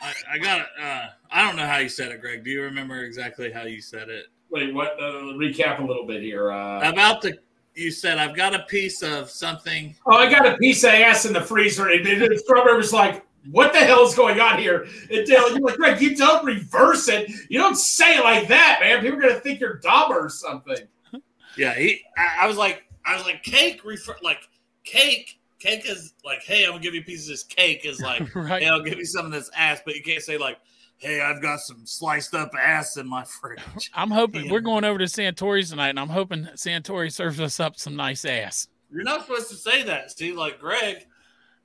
[0.00, 0.66] I, I got it.
[0.80, 2.44] Uh, I don't know how you said it, Greg.
[2.44, 4.26] Do you remember exactly how you said it?
[4.50, 4.92] Wait, what?
[5.00, 6.52] Uh, recap a little bit here.
[6.52, 7.38] Uh, About the
[7.74, 9.94] you said I've got a piece of something.
[10.06, 12.92] oh, I got a piece of ass in the freezer, and then the strawberry was
[12.92, 16.44] like, "What the hell is going on here?" And Dale, you're like, "Greg, you don't
[16.44, 17.30] reverse it.
[17.48, 19.00] You don't say it like that, man.
[19.00, 20.86] People are gonna think you're dumb or something."
[21.56, 22.02] Yeah, he.
[22.16, 23.84] I, I was like, I was like, cake.
[23.84, 24.48] Refer like
[24.84, 25.38] cake.
[25.58, 27.84] Cake is like, hey, I'm gonna give you pieces of this cake.
[27.84, 28.62] Is like, right.
[28.62, 30.58] hey, I'll give you some of this ass, but you can't say like,
[31.02, 33.90] hey, I've got some sliced up ass in my fridge.
[33.94, 34.52] I'm hoping Yeah.
[34.52, 38.24] we're going over to Santori's tonight, and I'm hoping Santori serves us up some nice
[38.24, 38.68] ass.
[38.90, 40.36] You're not supposed to say that, Steve.
[40.36, 41.06] Like Greg,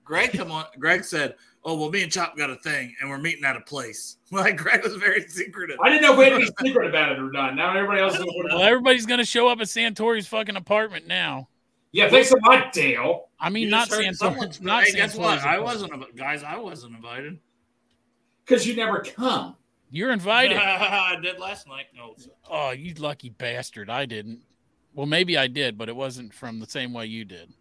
[0.03, 0.65] Greg, come on.
[0.79, 3.61] Greg said, "Oh well, me and Chop got a thing, and we're meeting at a
[3.61, 5.77] place." Like Greg was very secretive.
[5.81, 7.55] I didn't know if we had to be secret about it or not.
[7.55, 8.67] Now everybody else knows Well, is.
[8.67, 11.47] everybody's going to show up at Santori's fucking apartment now.
[11.93, 13.29] Yeah, thanks a lot, Dale.
[13.39, 14.61] I mean, You not just heard someone- Santori's.
[14.61, 15.39] Not hey, guess what?
[15.39, 16.43] Santori's I wasn't, invi- guys.
[16.43, 17.39] I wasn't invited.
[18.47, 19.55] Because you never come.
[19.89, 20.57] You're invited.
[20.61, 21.87] I did last night.
[22.01, 23.89] Oh, no, oh, you lucky bastard!
[23.89, 24.41] I didn't.
[24.93, 27.53] Well, maybe I did, but it wasn't from the same way you did.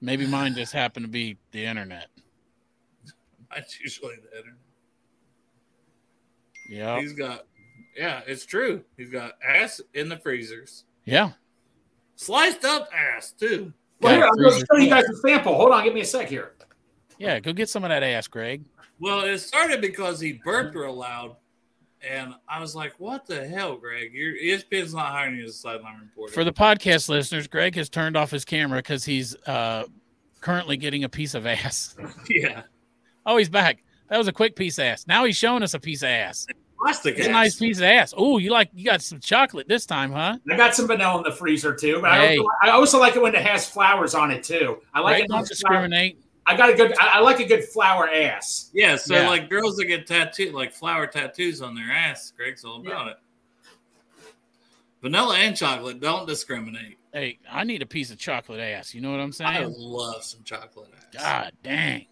[0.00, 2.08] Maybe mine just happened to be the internet.
[3.54, 4.58] that's usually the internet.
[6.68, 7.46] Yeah, He's got,
[7.96, 8.82] yeah, it's true.
[8.96, 11.32] He's got ass in the freezers, yeah.
[12.14, 13.72] sliced up ass too.
[14.00, 15.54] Well, here, I'm going to show you guys a sample.
[15.56, 16.52] Hold on, give me a sec here.
[17.18, 18.64] Yeah, go get some of that ass, Greg.
[19.00, 21.36] Well, it started because he burped real loud,
[22.08, 24.12] and I was like, "What the hell, Greg?
[24.12, 27.88] Your ESPN's not hiring you as a sideline reporter." For the podcast listeners, Greg has
[27.88, 29.84] turned off his camera because he's uh,
[30.40, 31.96] currently getting a piece of ass.
[32.30, 32.62] yeah,
[33.26, 33.82] Oh, he's back.
[34.08, 35.06] That was a quick piece of ass.
[35.06, 36.46] Now he's showing us a piece of ass.
[36.80, 37.28] plastic It's ass.
[37.28, 38.12] a nice piece of ass.
[38.16, 40.36] Oh, you like you got some chocolate this time, huh?
[40.50, 42.34] I got some vanilla in the freezer too, but Hey.
[42.34, 44.78] I, also, I also like it when it has flowers on it too.
[44.92, 45.28] I like Greg, it.
[45.28, 46.18] don't when it's flower- discriminate.
[46.46, 46.92] I got a good.
[46.98, 48.70] I, I like a good flower ass.
[48.74, 49.28] Yeah, so Yeah.
[49.28, 53.16] like girls that get tattooed, like flower tattoos on their ass, Greg's all about it.
[55.02, 56.98] Vanilla and chocolate don't discriminate.
[57.12, 58.94] Hey, I need a piece of chocolate ass.
[58.94, 59.50] You know what I'm saying?
[59.50, 61.04] I love some chocolate ass.
[61.12, 62.06] God dang.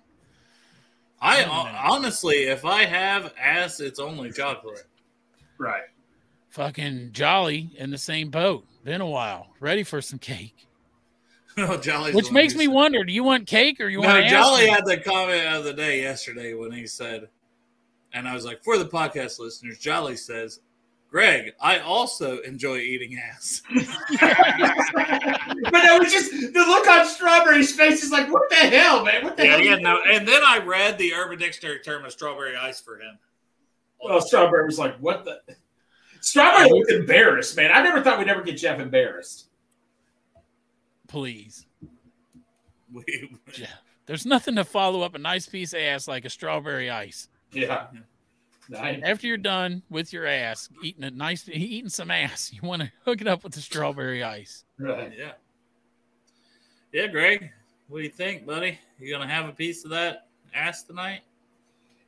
[1.20, 1.74] I man.
[1.84, 4.86] honestly, if I have ass, it's only chocolate.
[5.58, 5.82] Right.
[6.50, 8.64] Fucking Jolly in the same boat.
[8.84, 9.48] Been a while.
[9.60, 10.67] Ready for some cake.
[11.66, 14.24] no, Jolly's Which makes me said- wonder, do you want cake or you No, want
[14.24, 14.30] ass?
[14.30, 17.28] Jolly had the comment of the day yesterday when he said,
[18.12, 20.60] and I was like, for the podcast listeners, Jolly says,
[21.10, 23.62] Greg, I also enjoy eating ass.
[25.70, 29.24] But it was just the look on Strawberry's face is like, what the hell, man?
[29.24, 29.60] What the yeah, hell?
[29.60, 30.00] yeah, no.
[30.10, 33.18] And then I read the Urban Dictionary term of strawberry ice for him.
[34.02, 35.40] Well, Strawberry was like, what the?
[36.20, 37.70] Strawberry looked embarrassed, man.
[37.72, 39.47] I never thought we'd ever get Jeff embarrassed.
[41.08, 41.66] Please.
[42.92, 43.68] We- Jeff.
[44.06, 47.28] There's nothing to follow up a nice piece of ass like a strawberry ice.
[47.52, 47.88] Yeah.
[48.70, 49.00] Nice.
[49.04, 52.90] After you're done with your ass, eating a nice eating some ass, you want to
[53.04, 54.64] hook it up with the strawberry ice.
[54.78, 55.12] Right.
[55.18, 55.32] yeah.
[56.92, 57.50] Yeah, Greg,
[57.88, 58.78] what do you think, buddy?
[58.98, 61.20] You gonna have a piece of that ass tonight?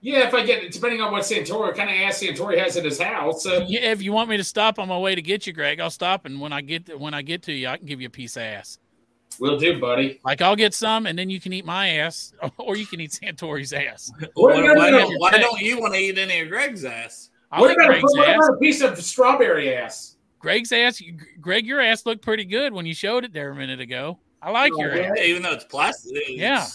[0.01, 2.99] Yeah, if I get, depending on what Santori, kind of ass Santori has at his
[2.99, 3.45] house.
[3.45, 5.79] Uh, Yeah, if you want me to stop on my way to get you, Greg,
[5.81, 8.07] I'll stop, and when I get when I get to you, I can give you
[8.07, 8.79] a piece of ass.
[9.39, 10.21] Will do, buddy.
[10.25, 13.13] Like I'll get some, and then you can eat my ass, or you can eat
[13.13, 14.13] Santori's ass.
[14.35, 17.31] What Why, why don't, why don't you want to eat any of Greg's ass?
[17.53, 18.37] I'll What eat about, Greg's what ass.
[18.37, 20.17] about a piece of strawberry ass?
[20.41, 21.03] Greg's ass,
[21.41, 24.19] Greg, your ass looked pretty good when you showed it there a minute ago.
[24.43, 25.19] I like your Oh, ass.
[25.23, 26.17] Even though it's plastic.
[26.17, 26.67] it's- Yeah.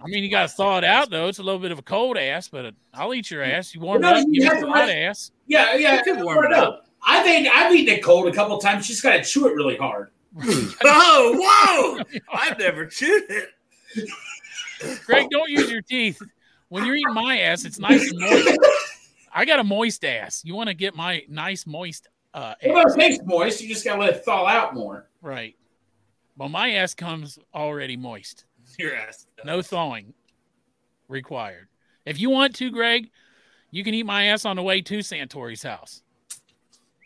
[0.00, 1.28] I mean, you got to thaw it out though.
[1.28, 3.74] It's a little bit of a cold ass, but I'll eat your ass.
[3.74, 5.30] You warm it up, you give have some hot ass.
[5.46, 5.96] Yeah, yeah.
[5.96, 6.62] You can I warm don't it know.
[6.64, 6.86] up.
[7.06, 8.86] I've eaten, I've eaten it cold a couple times.
[8.88, 10.10] Just got to chew it really hard.
[10.40, 12.18] Oh, whoa!
[12.32, 13.48] I've never chewed it.
[15.04, 16.20] Greg, don't use your teeth.
[16.68, 18.58] When you're eating my ass, it's nice and moist.
[19.32, 20.42] I got a moist ass.
[20.44, 23.60] You want to get my nice moist uh, Well, ass, it tastes moist.
[23.62, 25.08] You just got to let it thaw out more.
[25.22, 25.56] right?
[26.36, 28.44] Well, my ass comes already moist.
[28.78, 29.26] Your ass.
[29.44, 30.12] No thawing
[31.08, 31.68] required.
[32.06, 33.10] If you want to, Greg,
[33.70, 36.02] you can eat my ass on the way to Santori's house.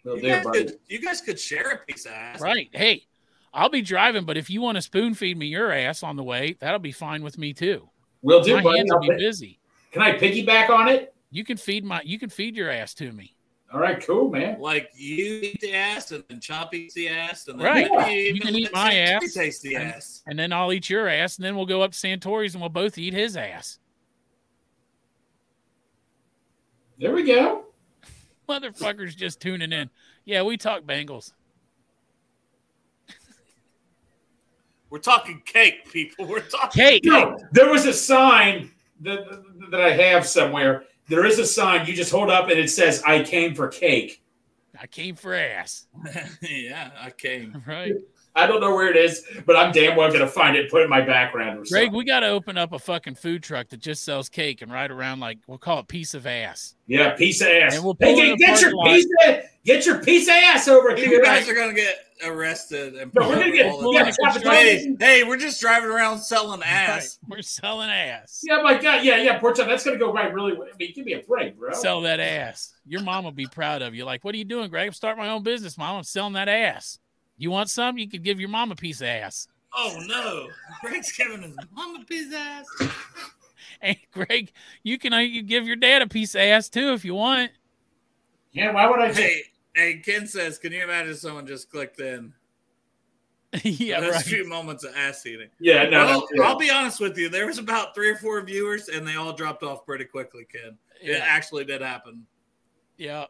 [0.05, 2.41] You guys, could, you guys could share a piece of ass.
[2.41, 2.69] Right.
[2.73, 3.07] Hey,
[3.55, 6.23] I'll be driving, but if you want to spoon feed me your ass on the
[6.25, 7.89] way, that'll be fine with me too.
[8.23, 8.79] We'll do, My buddy.
[8.79, 9.59] hands I'll be busy.
[9.93, 11.15] Can I piggyback on it?
[11.31, 13.37] You can feed my you can feed your ass to me.
[13.73, 14.61] All right, cool, man.
[14.61, 17.91] Like you eat the ass, and then Chop eats the ass, and then Right.
[17.91, 20.23] maybe You even can eat my ass, Taste the and- ass.
[20.27, 22.69] And then I'll eat your ass, and then we'll go up to Santori's and we'll
[22.71, 23.79] both eat his ass.
[26.99, 27.65] There we go.
[28.49, 29.91] Motherfuckers just tuning in.
[30.25, 31.33] Yeah, we talk Bengals.
[34.93, 36.27] We're talking cake, people.
[36.27, 37.03] We're talking Cake.
[37.07, 38.71] No, there was a sign
[39.01, 39.21] that,
[39.71, 40.85] that I have somewhere.
[41.09, 44.23] There is a sign you just hold up and it says, I came for cake.
[44.79, 45.87] I came for ass.
[46.43, 47.63] yeah, I came.
[47.67, 47.95] Right.
[48.35, 50.71] I don't know where it is, but I'm damn well going to find it and
[50.71, 51.93] put it in my background or Greg, something.
[51.99, 54.91] we got to open up a fucking food truck that just sells cake and ride
[54.91, 56.75] around like we'll call it piece of ass.
[56.87, 57.75] Yeah, piece of ass.
[57.75, 60.35] And we'll hey, pull in get, get your parking piece of get your piece of
[60.35, 61.05] ass over here.
[61.05, 61.23] You here.
[61.23, 61.95] guys are gonna get
[62.25, 62.95] arrested.
[62.95, 64.43] And No, we're gonna get- all the yeah, time.
[64.43, 67.19] hey, hey, we're just driving around selling ass.
[67.23, 67.37] Right.
[67.37, 68.43] We're selling ass.
[68.45, 69.05] Yeah, my God.
[69.05, 69.69] Yeah, yeah, poor child.
[69.69, 70.53] That's going to go right really.
[70.53, 71.73] I mean, give me a break, bro.
[71.73, 72.73] Sell that ass.
[72.87, 74.05] Your mom will be proud of you.
[74.05, 74.87] Like, what are you doing, Greg?
[74.87, 75.97] I'm starting my own business, mom.
[75.99, 76.99] I'm selling that ass.
[77.43, 77.99] You want some?
[77.99, 79.49] You could give your mom a piece of ass.
[79.75, 80.47] Oh no,
[80.81, 82.67] Greg's giving his mom a piece of ass.
[83.81, 84.53] Hey, Greg,
[84.85, 87.51] you can uh, you give your dad a piece of ass too if you want.
[88.53, 89.43] yeah, why would I Hey,
[89.75, 92.33] hey, Ken says, can you imagine someone just clicked in?
[93.65, 94.25] yeah, Those right.
[94.25, 95.49] few moments of ass eating.
[95.59, 96.45] Yeah, no, well, no.
[96.45, 97.29] I'll be honest with you.
[97.29, 100.45] There was about three or four viewers, and they all dropped off pretty quickly.
[100.45, 102.25] Ken, it Yeah, actually did happen
[102.99, 103.25] yeah.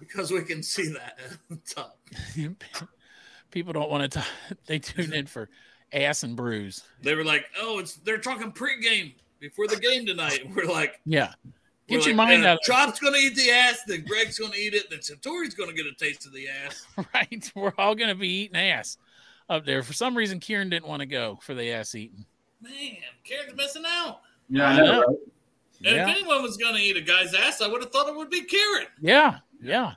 [0.00, 1.98] Because we can see that at the top.
[3.50, 4.24] People don't want to.
[4.66, 5.48] They tune in for
[5.92, 6.82] ass and bruise.
[7.02, 11.32] They were like, "Oh, it's they're talking pregame before the game tonight." We're like, Yeah.
[11.86, 12.58] Get your like, mind uh, out.
[12.62, 15.92] Chop's gonna eat the ass, then Greg's gonna eat it, then Satori's gonna get a
[15.94, 16.86] taste of the ass.
[17.14, 17.52] Right.
[17.54, 18.96] We're all gonna be eating ass
[19.50, 19.82] up there.
[19.82, 22.24] For some reason, Kieran didn't want to go for the ass eating.
[22.62, 24.20] Man, Kieran's missing out.
[24.48, 25.00] Yeah, I know.
[25.00, 25.08] right?
[25.84, 26.08] And Yeah.
[26.08, 28.44] if anyone was gonna eat a guy's ass, I would have thought it would be
[28.44, 28.86] Kieran.
[29.02, 29.92] Yeah, yeah.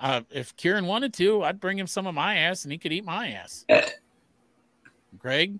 [0.00, 2.92] Uh, if Kieran wanted to, I'd bring him some of my ass and he could
[2.92, 3.64] eat my ass.
[5.18, 5.58] Greg,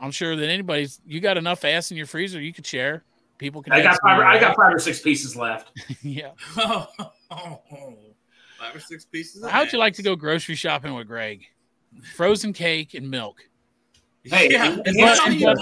[0.00, 3.04] I'm sure that anybody's you got enough ass in your freezer you could share.
[3.38, 3.72] People can.
[3.72, 4.16] I got five.
[4.16, 5.70] your I got five or six pieces left.
[6.02, 6.30] yeah.
[6.56, 6.86] Oh,
[8.58, 9.42] five or six pieces.
[9.42, 11.44] Of How'd you like to go grocery shopping with Greg?
[12.16, 13.38] Frozen cake and milk,
[14.24, 15.54] Hey, yeah, and- and yeah, Bud- and yeah,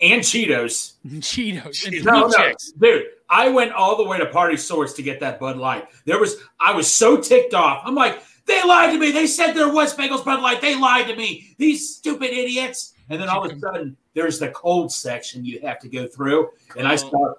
[0.00, 0.92] And Cheetos.
[1.06, 2.72] Cheetos, and No, no, chicks.
[2.72, 3.06] dude.
[3.30, 5.86] I went all the way to Party Source to get that Bud Light.
[6.04, 7.82] There was, I was so ticked off.
[7.86, 9.12] I'm like, they lied to me.
[9.12, 10.60] They said there was Bengals Bud Light.
[10.60, 11.54] They lied to me.
[11.56, 12.94] These stupid idiots.
[13.08, 16.50] And then all of a sudden, there's the cold section you have to go through.
[16.76, 17.38] And I start,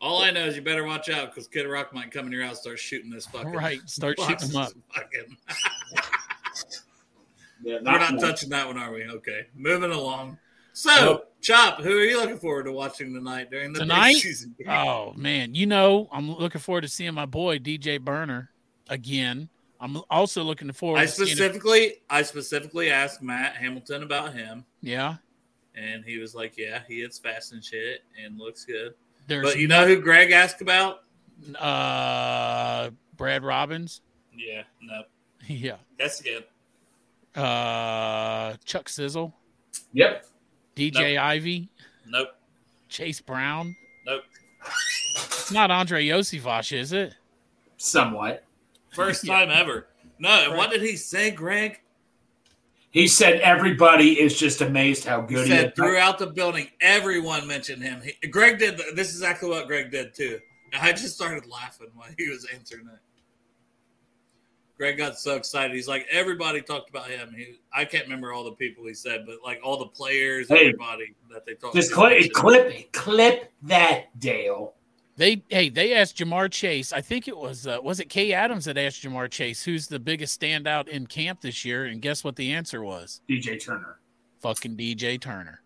[0.00, 2.42] All I know is you better watch out because Kid Rock might come in your
[2.42, 3.52] house and start shooting this fucking.
[3.52, 4.72] Right, start boxes shooting them up.
[4.94, 5.36] Fucking.
[7.62, 9.04] yeah, We're not not- touching that one, are we?
[9.04, 10.38] Okay, moving along.
[10.80, 11.26] So, Nope.
[11.42, 14.14] Chop, who are you looking forward to watching tonight during the Tonight?
[14.16, 14.54] season?
[14.66, 18.50] Oh man, you know I'm looking forward to seeing my boy DJ Burner
[18.88, 19.50] again.
[19.78, 20.98] I'm also looking forward.
[21.00, 25.16] I to specifically, I specifically asked Matt Hamilton about him, yeah.
[25.74, 28.94] and he was like, "Yeah, he hits fast and shit and looks good."
[29.26, 31.00] There's But you know who Greg asked about?
[31.58, 32.88] uh
[33.18, 34.00] Brad Robbins.
[34.34, 35.02] Yeah, no,
[35.46, 35.76] Yeah.
[35.98, 36.44] that's good.
[37.34, 39.34] Uh Chuck Sizzle,
[39.92, 40.24] Yep.
[40.76, 41.68] DJ Ivey,
[42.06, 42.28] Nope,
[42.88, 43.76] Chase Brown.
[44.06, 44.22] nope.
[45.14, 47.14] It's not Andrei Iosivas, is it?
[47.76, 48.44] Somewhat.
[48.92, 49.86] First time ever.
[50.18, 51.80] No, what did he say, Greg?
[52.90, 55.72] He said everybody is just amazed how good he, said is.
[55.76, 58.02] throughout the building, everyone mentioned him.
[58.02, 58.80] He, Greg did.
[58.94, 60.40] This is exactly what Greg did too.
[60.78, 62.98] I just started laughing while he was answering it.
[64.80, 65.76] Greg got so excited.
[65.76, 67.34] He's like, everybody talked about him.
[67.36, 70.68] He, I can't remember all the people he said, but like all the players, Hey,
[70.68, 71.74] everybody that they talked.
[71.74, 74.72] Just to clip, clip, clip that, Dale.
[75.18, 76.94] They hey, they asked Ja'Marr Chase.
[76.94, 79.98] I think it was uh, was it Kay Adams that asked Ja'Marr Chase who's the
[79.98, 83.20] biggest standout in camp this year, and guess what the answer was?
[83.28, 83.98] DJ Turner.
[84.40, 85.60] Fucking DJ Turner.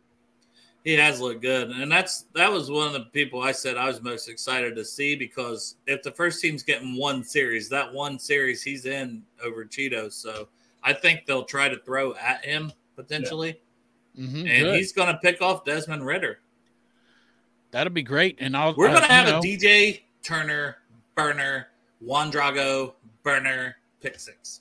[0.85, 3.86] He has looked good, and that's that was one of the people I said I
[3.86, 8.19] was most excited to see because if the first team's getting one series, that one
[8.19, 10.48] series he's in over Cheetos, so
[10.82, 13.59] I think they'll try to throw at him potentially,
[14.19, 16.39] Mm-hmm, and he's going to pick off Desmond Ridder.
[17.73, 18.36] That'll be great.
[18.40, 20.77] And I'll We're uh, going to have know, a DJ Turner
[21.16, 21.69] burner,
[22.01, 24.61] Juan Drago burner pick six.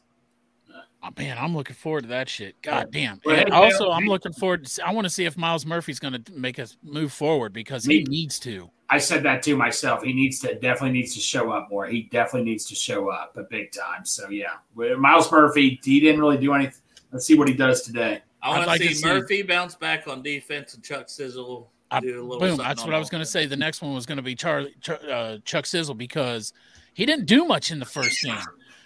[1.06, 2.62] Oh, man, I'm looking forward to that shit.
[2.62, 3.20] God damn.
[3.30, 4.64] And also, I'm looking forward.
[4.64, 7.52] To, see- I want to see if Myles Murphy's going to make us move forward
[7.52, 8.70] because he Me- needs to.
[8.90, 10.04] I said that to myself.
[10.04, 11.88] He needs to definitely needs to show up more.
[11.88, 14.06] He definitely needs to show up, but big time.
[14.06, 16.80] So yeah, Myles Murphy, he didn't really do anything.
[17.12, 18.22] Let's see what he does today.
[18.42, 21.70] I want like to to see see- Murphy bounce back on defense and Chuck Sizzle.
[21.92, 22.58] I, boom.
[22.58, 23.46] That's what I was going to say.
[23.46, 24.74] The next one was going to be Charlie
[25.12, 26.54] uh, Chuck Sizzle because
[26.94, 28.36] he didn't do much in the first game.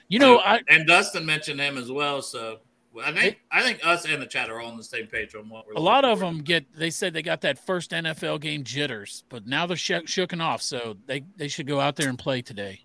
[0.10, 2.22] You know, I and Dustin mentioned him as well.
[2.22, 2.60] So
[3.04, 5.36] I think it, I think us and the chat are all on the same page
[5.36, 5.74] on what we're.
[5.74, 6.66] A lot of them get.
[6.74, 10.62] They said they got that first NFL game jitters, but now they're sh- shooken off,
[10.62, 12.82] so they they should go out there and play today.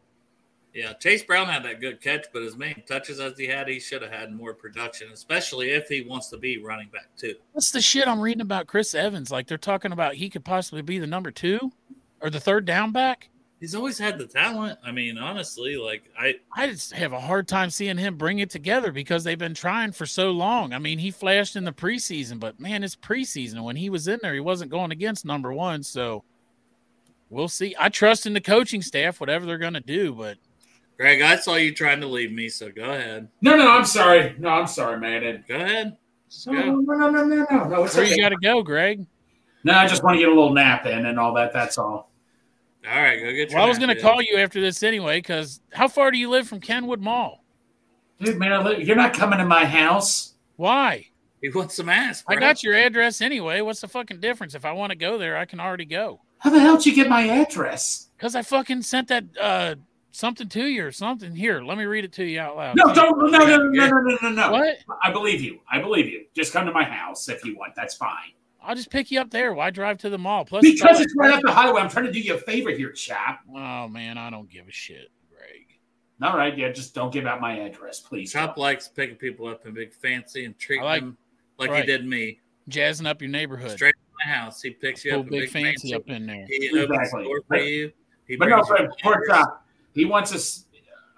[0.75, 3.79] Yeah, Chase Brown had that good catch, but as many touches as he had, he
[3.79, 7.35] should have had more production, especially if he wants to be running back too.
[7.53, 9.31] What's the shit I'm reading about Chris Evans?
[9.31, 11.73] Like they're talking about he could possibly be the number two
[12.21, 13.29] or the third down back.
[13.63, 14.77] He's always had the talent.
[14.85, 18.51] I mean, honestly, like I, I just have a hard time seeing him bring it
[18.51, 20.73] together because they've been trying for so long.
[20.73, 23.63] I mean, he flashed in the preseason, but man, it's preseason.
[23.63, 25.85] When he was in there, he wasn't going against number one.
[25.85, 26.25] So
[27.31, 27.77] we'll see.
[27.79, 30.39] I trust in the coaching staff, whatever they're going to do, but
[30.97, 33.29] Greg, I saw you trying to leave me, so go ahead.
[33.43, 34.35] No, no, I'm sorry.
[34.41, 35.23] No, I'm sorry, man.
[35.23, 35.97] And go ahead.
[36.49, 37.85] No, no, no, no, no, no, no.
[37.85, 38.17] It's Where okay.
[38.17, 39.07] you got to go, Greg?
[39.63, 41.53] No, I just want to get a little nap in and all that.
[41.53, 42.12] That's all.
[42.89, 43.53] All right, go get.
[43.53, 46.29] Well, I was going to call you after this anyway, because how far do you
[46.29, 47.45] live from Kenwood Mall?
[48.21, 50.35] Dude, man, you're not coming to my house.
[50.57, 51.07] Why?
[51.41, 52.23] He wants some ass.
[52.23, 52.37] Bro.
[52.37, 53.61] I got your address anyway.
[53.61, 54.55] What's the fucking difference?
[54.55, 56.21] If I want to go there, I can already go.
[56.39, 58.09] How the hell did you get my address?
[58.17, 59.75] Because I fucking sent that uh,
[60.13, 61.35] something to you or something.
[61.35, 62.77] Here, let me read it to you out loud.
[62.77, 63.19] No, don't.
[63.19, 64.53] No, no, no, no, no, no, no, no.
[64.53, 64.77] What?
[65.03, 65.61] I believe you.
[65.71, 66.27] I believe you.
[66.35, 67.75] Just come to my house if you want.
[67.75, 68.33] That's fine.
[68.65, 69.53] I'll just pick you up there.
[69.53, 70.45] Why drive to the mall?
[70.45, 71.81] Plus, because it's right off the highway.
[71.81, 73.41] I'm trying to do you a favor here, chap.
[73.55, 75.67] Oh man, I don't give a shit, Greg.
[76.23, 78.33] All right, yeah, just don't give out my address, please.
[78.33, 81.17] Chop likes picking people up in big fancy and treating like, them
[81.59, 81.81] like right.
[81.81, 83.73] he did me, jazzing up your neighborhood.
[83.73, 86.47] Straight to my house, he picks you up big, big fancy, fancy, up in there.
[86.49, 86.81] He exactly.
[86.81, 87.93] opens the door for you.
[88.27, 89.67] He but no, but poor chop.
[89.95, 90.67] He wants us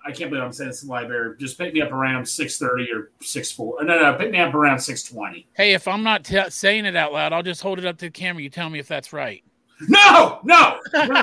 [0.06, 1.34] I can't believe I'm saying this in the library.
[1.38, 3.82] Just pick me up around six thirty or six four.
[3.82, 5.48] No, no, pick me up around six twenty.
[5.54, 8.06] Hey, if I'm not t- saying it out loud, I'll just hold it up to
[8.06, 8.42] the camera.
[8.42, 9.42] You tell me if that's right.
[9.88, 11.22] No, no, no.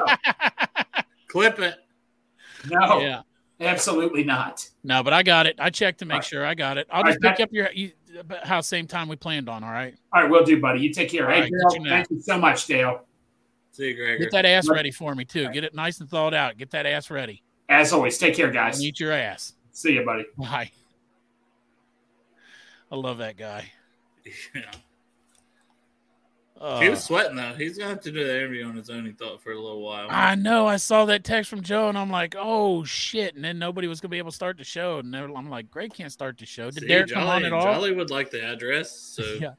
[1.27, 1.75] clip it.
[2.69, 3.21] No, yeah,
[3.59, 4.67] absolutely not.
[4.83, 5.55] No, but I got it.
[5.59, 6.25] I checked to make right.
[6.25, 6.87] sure I got it.
[6.91, 7.91] I'll just right, pick that, up your you,
[8.43, 9.63] house same time we planned on.
[9.63, 9.95] All right.
[10.11, 10.79] All right, we'll do, buddy.
[10.81, 11.27] You take care.
[11.27, 13.01] All hey, right, Dale, you thank you so much, Dale.
[13.73, 14.19] See you, Greg.
[14.19, 15.49] Get that ass ready for me too.
[15.51, 16.57] Get it nice and thawed out.
[16.57, 17.43] Get that ass ready.
[17.71, 18.83] As always, take care, guys.
[18.83, 19.53] Eat your ass.
[19.71, 20.25] See you, buddy.
[20.37, 20.69] Bye.
[22.91, 23.71] I love that guy.
[24.53, 24.69] Yeah.
[26.59, 27.55] Uh, he was sweating though.
[27.57, 29.03] He's gonna have to do the interview on his own.
[29.03, 30.05] He thought for a little while.
[30.11, 30.67] I know.
[30.67, 33.99] I saw that text from Joe, and I'm like, "Oh shit!" And then nobody was
[33.99, 36.69] gonna be able to start the show, and I'm like, "Greg can't start the show."
[36.69, 37.63] Did See, Derek Jolly, come on at all?
[37.63, 38.91] Jolly would like the address.
[38.91, 39.53] So yeah,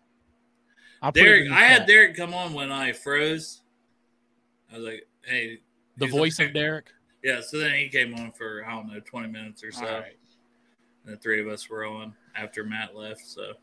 [1.02, 1.51] I'll Derek.
[1.51, 3.62] I had Derek come on when I froze.
[4.72, 5.59] I was like, "Hey."
[5.97, 6.93] The voice of Derek.
[7.22, 9.84] Yeah, so then he came on for I don't know twenty minutes or so.
[9.84, 10.16] Right.
[11.04, 13.26] And the three of us were on after Matt left.
[13.26, 13.54] So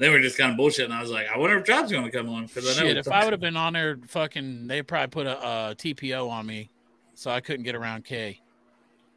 [0.00, 0.90] they were just kind of bullshitting.
[0.90, 2.88] I was like, I wonder if Job's going to come on because I know.
[2.88, 6.28] Shit, if I would have been on there, fucking, they probably put a, a, TPO
[6.28, 6.70] on me,
[7.14, 8.40] so I couldn't get around K.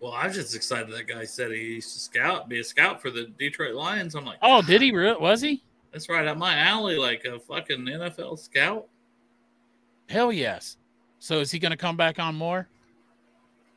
[0.02, 3.02] Well, I was just excited that guy said he used to scout, be a scout
[3.02, 4.14] for the Detroit Lions.
[4.16, 4.92] I'm like, oh, did he?
[4.92, 5.18] Really?
[5.18, 5.64] Was he?
[5.94, 8.88] That's right up my alley, like a fucking NFL scout.
[10.10, 10.76] Hell yes.
[11.20, 12.68] So is he going to come back on more?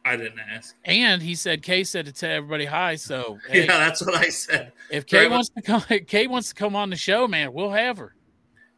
[0.07, 0.77] I didn't ask.
[0.85, 2.95] And he said Kay said to tell everybody hi.
[2.95, 4.73] So hey, yeah, that's what I said.
[4.89, 7.99] If Kay wants to come, Kay wants to come on the show, man, we'll have
[7.99, 8.15] her.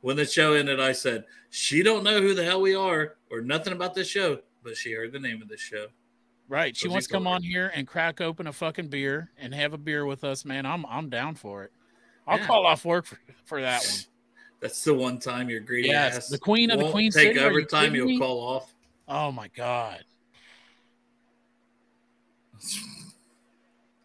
[0.01, 3.43] When the show ended, I said she don't know who the hell we are or
[3.43, 5.89] nothing about this show, but she heard the name of the show.
[6.49, 6.75] Right.
[6.75, 7.33] She wants to come her.
[7.33, 10.65] on here and crack open a fucking beer and have a beer with us, man.
[10.65, 11.73] I'm I'm down for it.
[12.27, 12.47] I'll yeah.
[12.47, 14.01] call off work for, for that one.
[14.61, 16.29] That's the one time your greedy yes, ass.
[16.29, 17.39] The queen of the queen take city.
[17.39, 17.95] overtime.
[17.95, 18.75] You will call off.
[19.07, 20.05] Oh my god.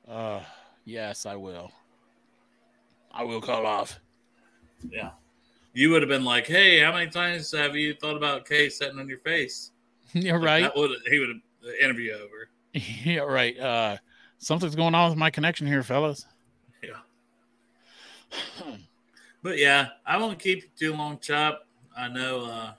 [0.07, 0.41] Uh,
[0.85, 1.71] yes, I will.
[3.11, 3.99] I will call off.
[4.89, 5.11] Yeah.
[5.73, 8.99] You would have been like, "Hey, how many times have you thought about Kay sitting
[8.99, 9.71] on your face?"
[10.13, 10.61] Yeah, right.
[10.61, 12.49] That would he would have interview over.
[12.73, 13.57] yeah, right.
[13.57, 13.97] Uh,
[14.37, 16.27] something's going on with my connection here, fellas.
[16.83, 16.99] Yeah.
[19.43, 21.65] but yeah, I won't keep you too long, Chop.
[21.97, 22.45] I know.
[22.45, 22.73] uh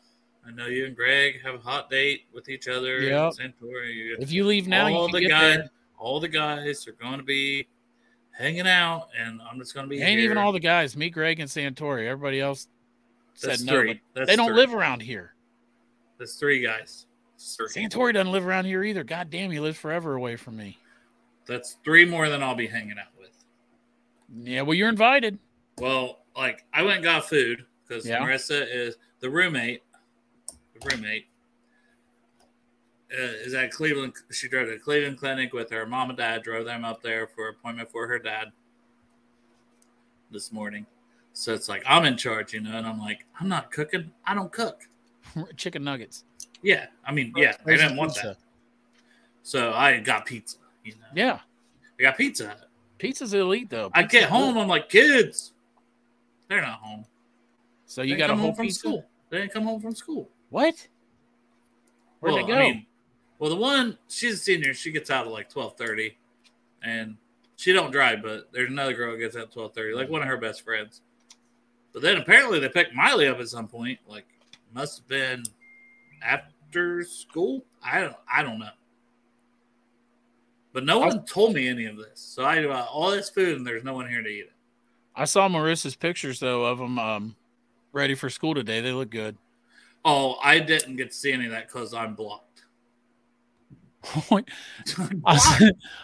[0.47, 3.01] I know you and Greg have a hot date with each other.
[3.01, 3.31] Yeah.
[3.39, 5.69] If you leave now, all the guys,
[5.99, 7.67] all the guys are going to be
[8.33, 10.03] hanging out, and I'm just going to be.
[10.03, 10.21] Ain't here.
[10.21, 10.97] even all the guys.
[10.97, 12.07] Me, Greg, and Santori.
[12.07, 12.69] Everybody else
[13.43, 14.01] That's said three.
[14.15, 14.27] no.
[14.27, 14.57] they don't three.
[14.57, 15.35] live around here.
[16.19, 17.07] That's three guys.
[17.39, 17.69] Three.
[17.69, 19.05] Santori doesn't live around here either.
[19.05, 20.79] God damn, he lives forever away from me.
[21.47, 23.45] That's three more than I'll be hanging out with.
[24.35, 25.39] Yeah, well, you're invited.
[25.79, 28.21] Well, like I went and got food because yeah.
[28.21, 29.83] Marissa is the roommate
[30.85, 31.27] roommate
[33.13, 34.15] uh, is at Cleveland.
[34.31, 36.43] She drove to Cleveland Clinic with her mom and dad.
[36.43, 38.53] Drove them up there for appointment for her dad
[40.31, 40.87] this morning.
[41.33, 44.11] So it's like I'm in charge, you know, and I'm like, I'm not cooking.
[44.27, 44.83] I don't cook.
[45.57, 46.25] chicken nuggets.
[46.63, 48.37] Yeah, I mean, yeah, they didn't want that.
[49.43, 50.57] So I got pizza.
[50.85, 51.07] You know?
[51.15, 51.41] Yeah,
[51.99, 52.57] I got pizza.
[52.99, 53.91] Pizza's elite though.
[53.93, 55.53] I get home, I'm like, kids,
[56.49, 57.05] they're not home.
[57.87, 58.81] So you got a whole from pizza?
[58.81, 59.05] school.
[59.31, 60.31] They didn't come home from school.
[60.55, 60.87] What?
[62.21, 62.57] Where'd well, they go?
[62.57, 62.87] I mean,
[63.41, 64.73] well, the one she's a senior.
[64.73, 66.17] She gets out at like twelve thirty,
[66.81, 67.17] and
[67.57, 68.23] she don't drive.
[68.23, 70.63] But there's another girl that gets out at twelve thirty, like one of her best
[70.63, 71.01] friends.
[71.93, 73.99] But then apparently they picked Miley up at some point.
[74.07, 74.27] Like
[74.73, 75.43] must have been
[76.23, 77.65] after school.
[77.85, 78.17] I don't.
[78.33, 78.71] I don't know.
[80.73, 82.21] But no one told me any of this.
[82.21, 84.53] So I uh, all this food and there's no one here to eat it.
[85.17, 87.35] I saw Marissa's pictures though of them um,
[87.93, 88.81] ready for school today.
[88.81, 89.37] They look good.
[90.05, 92.55] Oh, I didn't get to see any of that because I'm blocked.
[95.25, 95.41] I'll,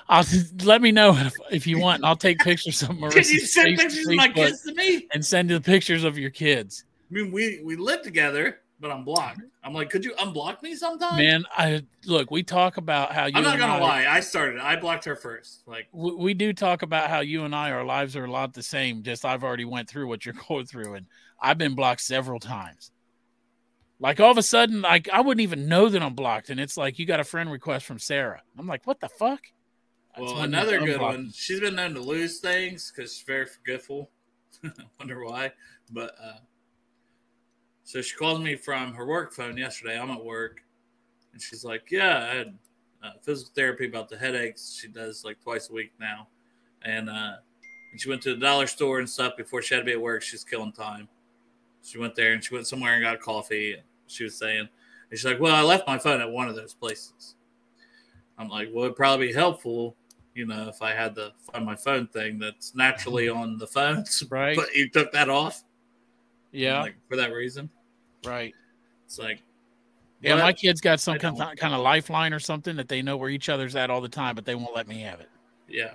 [0.09, 0.25] I'll,
[0.65, 2.05] let me know if, if you want.
[2.05, 5.07] I'll take pictures of Marissa's Can you send pictures of my kids to me?
[5.13, 6.85] and send the pictures of your kids.
[7.11, 9.43] I mean, we we live together, but I'm blocked.
[9.63, 11.19] I'm like, could you unblock me sometime?
[11.19, 12.31] Man, I look.
[12.31, 13.33] We talk about how you.
[13.35, 14.07] I'm not gonna I- lie.
[14.09, 14.61] I started.
[14.61, 15.63] I blocked her first.
[15.67, 18.55] Like, we, we do talk about how you and I, our lives are a lot
[18.55, 19.03] the same.
[19.03, 21.07] Just I've already went through what you're going through, and
[21.41, 22.93] I've been blocked several times.
[24.01, 26.77] Like all of a sudden, like I wouldn't even know that I'm blocked, and it's
[26.77, 28.43] like you got a friend request from Sarah.
[28.59, 29.41] I'm like, what the fuck?
[30.19, 31.31] Well, another good unblock one.
[31.35, 34.11] She's been known to lose things because she's very forgetful.
[34.65, 35.53] I wonder why,
[35.93, 36.39] but uh,
[37.85, 39.99] so she calls me from her work phone yesterday.
[39.99, 40.63] I'm at work,
[41.33, 42.59] and she's like, "Yeah, I had
[43.03, 44.79] uh, physical therapy about the headaches.
[44.81, 46.27] She does like twice a week now,
[46.83, 47.35] and uh,
[47.93, 50.01] and she went to the dollar store and stuff before she had to be at
[50.01, 50.23] work.
[50.23, 51.09] She's killing time.
[51.83, 53.75] She went there and she went somewhere and got coffee.
[53.75, 54.69] And she was saying, and
[55.19, 57.35] she's like, "Well, I left my phone at one of those places."
[58.39, 59.97] I'm like, "Well, it'd probably be helpful."
[60.35, 64.23] You know, if I had the find my phone thing that's naturally on the phones,
[64.31, 64.57] Right.
[64.57, 65.63] But you took that off,
[66.53, 67.69] Yeah, like for that reason.
[68.25, 68.55] right.
[69.07, 69.43] It's like,
[70.21, 73.17] Yeah, my kids got some kind of, kind of lifeline or something that they know
[73.17, 75.29] where each other's at all the time, but they won't let me have it.
[75.69, 75.95] Yeah.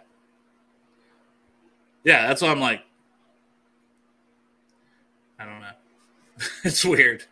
[2.04, 2.82] Yeah, that's why I'm like,
[5.40, 5.72] I don't know.
[6.66, 7.24] it's weird.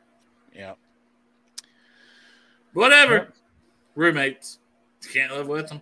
[0.55, 0.73] Yeah.
[2.73, 3.13] Whatever.
[3.13, 3.34] Yep.
[3.95, 4.59] Roommates.
[5.03, 5.81] You can't live with them.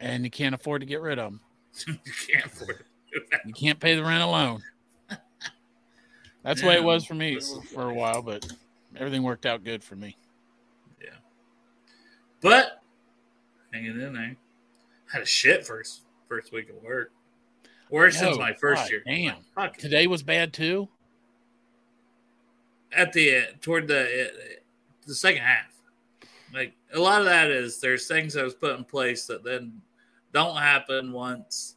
[0.00, 1.40] And you can't afford to get rid of them.
[1.86, 3.40] you can't afford it.
[3.46, 4.62] You can't pay the rent alone.
[6.42, 7.40] That's the way it was for me
[7.74, 8.46] for a while, but
[8.96, 10.16] everything worked out good for me.
[11.02, 11.08] Yeah.
[12.40, 12.82] But
[13.72, 14.36] hanging in there.
[15.12, 17.10] I Had a shit first first week of work.
[17.90, 19.02] Worse since Oh, my first God year.
[19.06, 19.72] Damn.
[19.78, 20.88] Today was bad too.
[22.96, 24.30] At the end, toward the
[25.06, 25.72] the second half,
[26.52, 29.80] like a lot of that is there's things that was put in place that then
[30.32, 31.76] don't happen once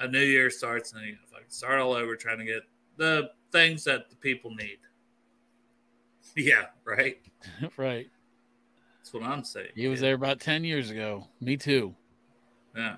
[0.00, 2.62] a new year starts, and you fucking start all over trying to get
[2.96, 4.78] the things that the people need.
[6.36, 7.18] Yeah, right.
[7.76, 8.08] right.
[8.98, 9.68] That's what I'm saying.
[9.76, 11.28] He was there about 10 years ago.
[11.40, 11.94] Me too.
[12.76, 12.96] Yeah,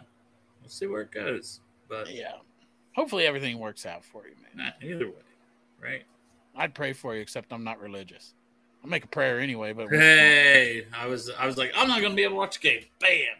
[0.62, 1.60] we'll see where it goes.
[1.86, 2.32] But Yeah.
[2.94, 4.73] Hopefully everything works out for you, man.
[4.81, 5.23] nah, either way,
[5.82, 6.05] right?
[6.57, 8.35] I'd pray for you, except I'm not religious.
[8.83, 12.15] I'll make a prayer anyway, but Hey, I was I was like, I'm not gonna
[12.15, 12.85] be able to watch the game.
[13.01, 13.37] Bam.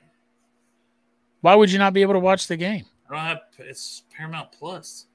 [1.41, 2.85] why would you not be able to watch the game?
[3.09, 5.07] I don't have it's Paramount Plus.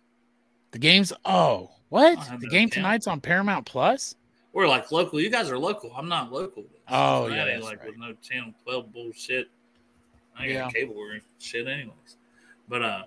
[0.71, 2.17] The game's oh what?
[2.39, 4.15] The game tonight's on Paramount Plus?
[4.53, 5.19] We're like local.
[5.19, 5.91] You guys are local.
[5.95, 6.63] I'm not local.
[6.89, 7.89] Oh, Cincinnati, yeah, that's like right.
[7.89, 9.49] with no channel twelve bullshit.
[10.37, 10.69] I got Yeah.
[10.69, 12.17] cable or shit anyways.
[12.69, 13.03] But uh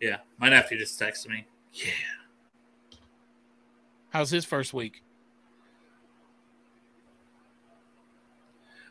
[0.00, 1.44] yeah, my nephew just texted me.
[1.72, 1.90] Yeah.
[4.10, 5.02] How's his first week?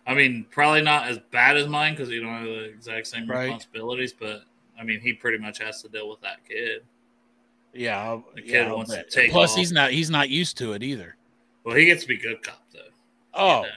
[0.06, 3.30] I mean, probably not as bad as mine because you don't have the exact same
[3.30, 3.48] Right.
[3.48, 4.44] responsibilities, but
[4.80, 6.84] I mean, he pretty much has to deal with that kid.
[7.74, 9.58] Yeah, The kid yeah, wants to take Plus, off.
[9.58, 11.18] he's not he's not used to it either.
[11.64, 12.80] Well, he gets to be good cop though.
[13.34, 13.72] Oh, Yeah.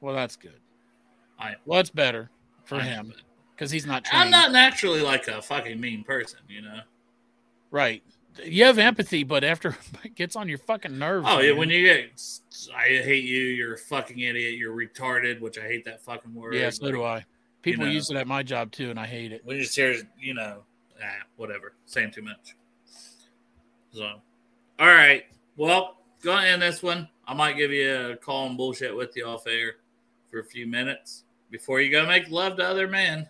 [0.00, 0.60] well, that's good.
[1.38, 2.30] I Well, it's better
[2.64, 3.14] for I him
[3.54, 4.24] because he's not trained.
[4.24, 6.80] I'm not naturally like a fucking mean person, you know.
[7.70, 8.02] right.
[8.44, 11.26] You have empathy, but after it gets on your fucking nerves.
[11.28, 12.22] Oh yeah, when you get,
[12.74, 13.40] I hate you.
[13.40, 14.54] You're a fucking idiot.
[14.54, 16.54] You're retarded, which I hate that fucking word.
[16.54, 17.24] yeah, so do I.
[17.62, 17.90] People know.
[17.90, 19.44] use it at my job too, and I hate it.
[19.44, 20.62] When you just hear, you know,
[21.02, 21.06] ah,
[21.36, 22.54] whatever, saying too much.
[23.92, 24.04] So,
[24.78, 25.24] all right.
[25.56, 27.08] Well, go and end this one.
[27.26, 29.76] I might give you a call and bullshit with you off air
[30.30, 33.28] for a few minutes before you go make love to other men.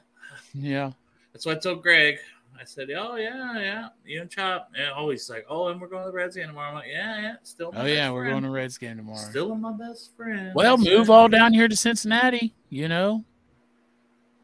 [0.53, 0.93] Yeah.
[1.33, 2.19] That's what I told Greg.
[2.61, 6.05] I said, "Oh yeah, yeah, you and Chop." And always like, "Oh, and we're going
[6.05, 8.35] to the Reds game tomorrow." I'm like, "Yeah, yeah, still." Oh yeah, we're friend.
[8.35, 9.19] going to Reds game tomorrow.
[9.19, 10.53] Still my best friend.
[10.55, 13.25] Well, That's move all down here to Cincinnati, you know,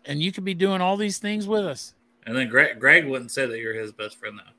[0.04, 1.94] and you could be doing all these things with us.
[2.26, 4.52] And then Greg, Greg wouldn't say that you're his best friend though.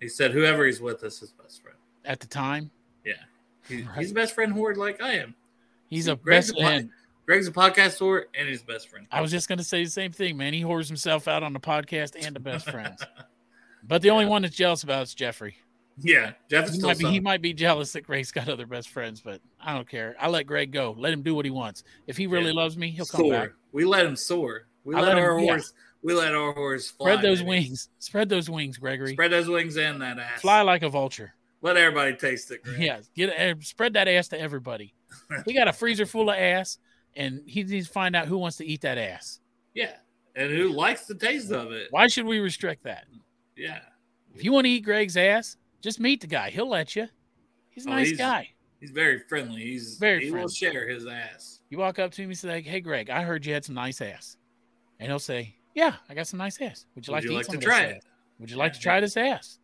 [0.00, 1.76] He said whoever he's with is his best friend.
[2.04, 2.70] At the time,
[3.04, 3.12] Yeah.
[3.68, 3.98] He, right.
[3.98, 5.34] He's a best friend horde like I am.
[5.88, 6.90] He's See, a Greg's best friend.
[7.30, 9.06] Greg's a podcast whore and he's best friend.
[9.12, 10.52] I was just going to say the same thing, man.
[10.52, 13.06] He whores himself out on the podcast and the best friends.
[13.84, 14.14] but the yeah.
[14.14, 15.54] only one that's jealous about is Jeffrey.
[15.96, 19.20] Yeah, Jeff he might, be, he might be jealous that Greg's got other best friends,
[19.20, 20.16] but I don't care.
[20.18, 20.96] I let Greg go.
[20.98, 21.84] Let him do what he wants.
[22.08, 22.54] If he really yeah.
[22.54, 23.50] loves me, he'll come back.
[23.70, 24.66] We let him soar.
[24.82, 25.72] We let, let, our him, horse.
[25.72, 25.82] Yeah.
[26.02, 27.12] We let our horse fly.
[27.12, 27.90] Spread those wings.
[28.00, 29.12] Spread those wings, Gregory.
[29.12, 30.40] Spread those wings and that ass.
[30.40, 31.32] Fly like a vulture.
[31.62, 32.64] Let everybody taste it.
[32.64, 32.80] Greg.
[32.80, 34.94] Yeah, get uh, spread that ass to everybody.
[35.46, 36.78] we got a freezer full of ass
[37.16, 39.40] and he needs to find out who wants to eat that ass.
[39.74, 39.92] Yeah,
[40.36, 41.88] and who likes the taste of it.
[41.90, 43.04] Why should we restrict that?
[43.56, 43.80] Yeah.
[44.34, 46.50] If you want to eat Greg's ass, just meet the guy.
[46.50, 47.08] He'll let you.
[47.70, 48.50] He's a oh, nice he's, guy.
[48.80, 49.62] He's very friendly.
[49.62, 50.24] He's very.
[50.24, 50.44] He friendly.
[50.44, 51.60] will share his ass.
[51.68, 54.00] You walk up to him and say, "Hey, Greg, I heard you had some nice
[54.00, 54.36] ass,"
[54.98, 56.86] and he'll say, "Yeah, I got some nice ass.
[56.94, 57.96] Would you Would like you to like eat some to try it?
[57.96, 58.02] Ass?
[58.38, 59.58] Would you like to try this ass?"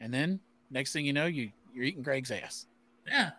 [0.00, 0.40] And then
[0.70, 2.66] next thing you know, you you're eating Greg's ass.
[3.06, 3.30] Yeah.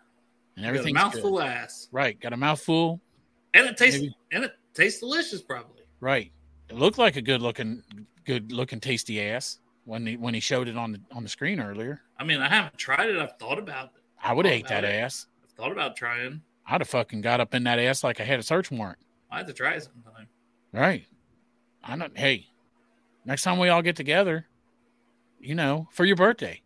[0.56, 1.88] And everything's mouthful ass.
[1.92, 2.20] Right.
[2.20, 3.00] Got a mouthful
[3.58, 4.16] and it tastes Maybe.
[4.32, 5.84] and it tastes delicious, probably.
[6.00, 6.32] Right.
[6.70, 7.82] It looked like a good looking,
[8.26, 11.60] good looking, tasty ass when he when he showed it on the on the screen
[11.60, 12.02] earlier.
[12.18, 13.18] I mean, I haven't tried it.
[13.18, 14.02] I've thought about it.
[14.22, 14.88] I would have ate that it.
[14.88, 15.28] ass.
[15.44, 16.42] I've thought about trying.
[16.66, 19.00] I'd have fucking got up in that ass like I had a search warrant.
[19.32, 20.28] I had to try it sometime.
[20.72, 21.06] Right.
[21.84, 22.18] I don't.
[22.18, 22.48] Hey,
[23.26, 24.46] next time we all get together,
[25.40, 26.62] you know, for your birthday,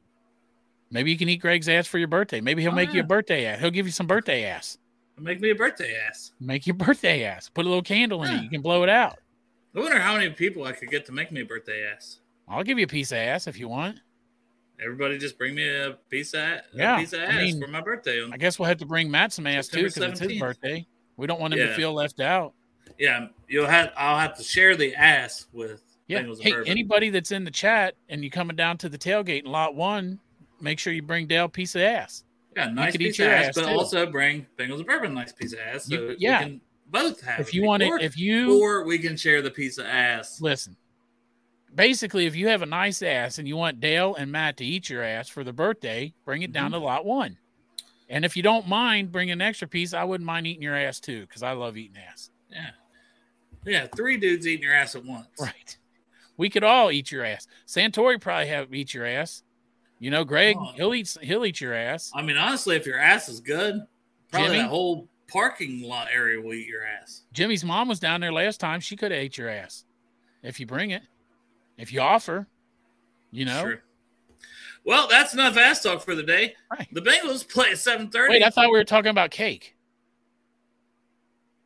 [0.90, 2.42] maybe you can eat Greg's ass for your birthday.
[2.42, 2.96] Maybe he'll oh, make yeah.
[2.96, 3.60] you a birthday ass.
[3.60, 4.78] He'll give you some birthday ass.
[5.22, 6.32] Make me a birthday ass.
[6.40, 7.48] Make your birthday ass.
[7.48, 8.40] Put a little candle in yeah.
[8.40, 8.44] it.
[8.44, 9.20] You can blow it out.
[9.76, 12.20] I wonder how many people I could get to make me a birthday ass.
[12.48, 14.00] I'll give you a piece of ass if you want.
[14.84, 16.98] Everybody just bring me a piece of, yeah.
[16.98, 18.28] piece of ass I mean, for my birthday.
[18.32, 20.86] I guess we'll have to bring Matt some ass September too because it's his birthday.
[21.18, 21.68] We don't want him yeah.
[21.68, 22.54] to feel left out.
[22.98, 23.92] Yeah, you'll have.
[23.96, 25.84] I'll have to share the ass with.
[26.08, 26.24] Yeah.
[26.42, 29.76] Hey, anybody that's in the chat and you coming down to the tailgate in lot
[29.76, 30.20] one,
[30.60, 32.24] make sure you bring Dale a piece of ass.
[32.56, 35.60] Yeah, nice piece of ass, ass but also bring Bengals of bourbon, nice piece of
[35.60, 35.86] ass.
[35.86, 36.50] So you, yeah,
[36.88, 37.40] both have.
[37.40, 40.42] If you want it, if you or we can share the piece of ass.
[40.42, 40.76] Listen,
[41.74, 44.90] basically, if you have a nice ass and you want Dale and Matt to eat
[44.90, 46.82] your ass for the birthday, bring it down mm-hmm.
[46.82, 47.38] to lot one.
[48.10, 51.00] And if you don't mind bringing an extra piece, I wouldn't mind eating your ass
[51.00, 52.30] too because I love eating ass.
[52.52, 52.72] Yeah,
[53.66, 55.28] yeah, three dudes eating your ass at once.
[55.40, 55.78] Right.
[56.38, 57.48] We could all eat your ass.
[57.68, 59.44] Santori probably have eat your ass.
[60.02, 60.72] You know, Greg, oh.
[60.76, 62.12] he'll eat he'll eat your ass.
[62.16, 63.86] I mean, honestly, if your ass is good,
[64.32, 67.22] probably Jimmy, that whole parking lot area will eat your ass.
[67.34, 68.80] Jimmy's mom was down there last time.
[68.80, 69.86] She could have ate your ass
[70.42, 71.04] if you bring it.
[71.78, 72.48] If you offer,
[73.30, 73.62] you know.
[73.62, 73.84] Sure.
[74.84, 76.56] Well, that's enough ass talk for the day.
[76.72, 76.88] Right.
[76.92, 78.34] The Bengals play at seven thirty.
[78.34, 79.76] Wait, I thought we were talking about cake.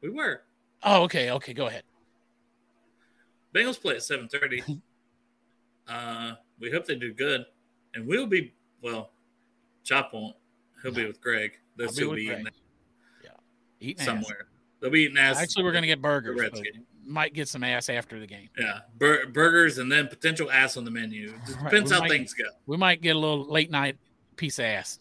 [0.02, 0.42] We were.
[0.84, 1.32] Oh, okay.
[1.32, 1.84] Okay, go ahead.
[3.56, 4.62] Bengals play at seven thirty.
[5.88, 7.46] uh, we hope they do good
[7.96, 9.12] and we'll be well.
[9.84, 10.36] Chop won't.
[10.84, 11.58] He'll be with Greg.
[11.76, 12.48] They'll still be, be eating.
[13.24, 13.30] Yeah,
[13.80, 14.42] eating somewhere.
[14.42, 14.48] Ass.
[14.82, 15.38] They'll be eating ass.
[15.38, 16.40] Actually, we're gonna get burgers.
[17.08, 18.50] Might get some ass after the game.
[18.58, 21.34] Yeah, Bur- burgers and then potential ass on the menu.
[21.64, 22.46] Depends how might, things go.
[22.66, 23.98] We might get a little late night
[24.36, 25.00] piece of ass.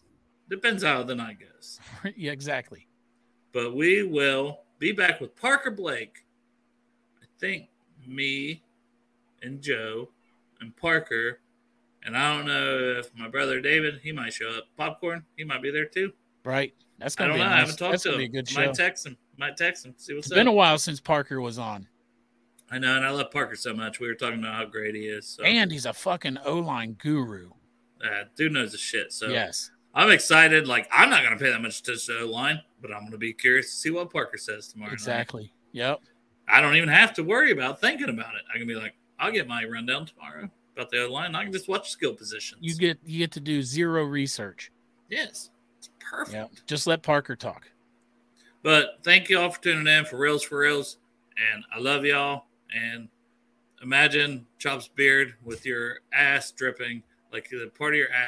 [0.50, 1.80] Depends how the night goes.
[2.16, 2.86] yeah, exactly.
[3.52, 6.26] But we will be back with Parker Blake.
[7.22, 7.68] I think
[8.06, 8.62] me
[9.42, 10.10] and Joe
[10.60, 11.40] and Parker
[12.04, 14.64] and I don't know if my brother David, he might show up.
[14.76, 16.12] Popcorn, he might be there too.
[16.44, 16.74] Right.
[16.98, 17.44] That's gonna I don't know.
[17.44, 18.18] Nice, I haven't talked to him.
[18.18, 18.66] Be a good show.
[18.66, 19.16] Might text him.
[19.36, 19.94] Might text him.
[19.96, 20.36] See what's it's up.
[20.36, 21.88] been a while since Parker was on.
[22.70, 24.00] I know, and I love Parker so much.
[24.00, 25.26] We were talking about how great he is.
[25.26, 25.42] So.
[25.42, 27.50] And he's a fucking O line guru.
[28.02, 29.12] Uh, dude knows the shit.
[29.12, 30.68] So yes, I'm excited.
[30.68, 33.70] Like I'm not gonna pay that much to O line, but I'm gonna be curious
[33.70, 34.92] to see what Parker says tomorrow.
[34.92, 35.42] Exactly.
[35.42, 35.50] Night.
[35.72, 36.00] Yep.
[36.46, 38.42] I don't even have to worry about thinking about it.
[38.54, 41.34] I can be like, I'll get my rundown tomorrow about the other line.
[41.34, 42.60] I can just watch skill positions.
[42.62, 44.70] You get you get to do zero research.
[45.08, 46.34] Yes, it's perfect.
[46.34, 47.70] Yeah, just let Parker talk.
[48.62, 50.98] But thank you all for tuning in for Reels for Reels,
[51.52, 52.44] and I love y'all.
[52.74, 53.08] And
[53.82, 57.02] imagine Chop's beard with your ass dripping
[57.32, 58.22] like the part of your ass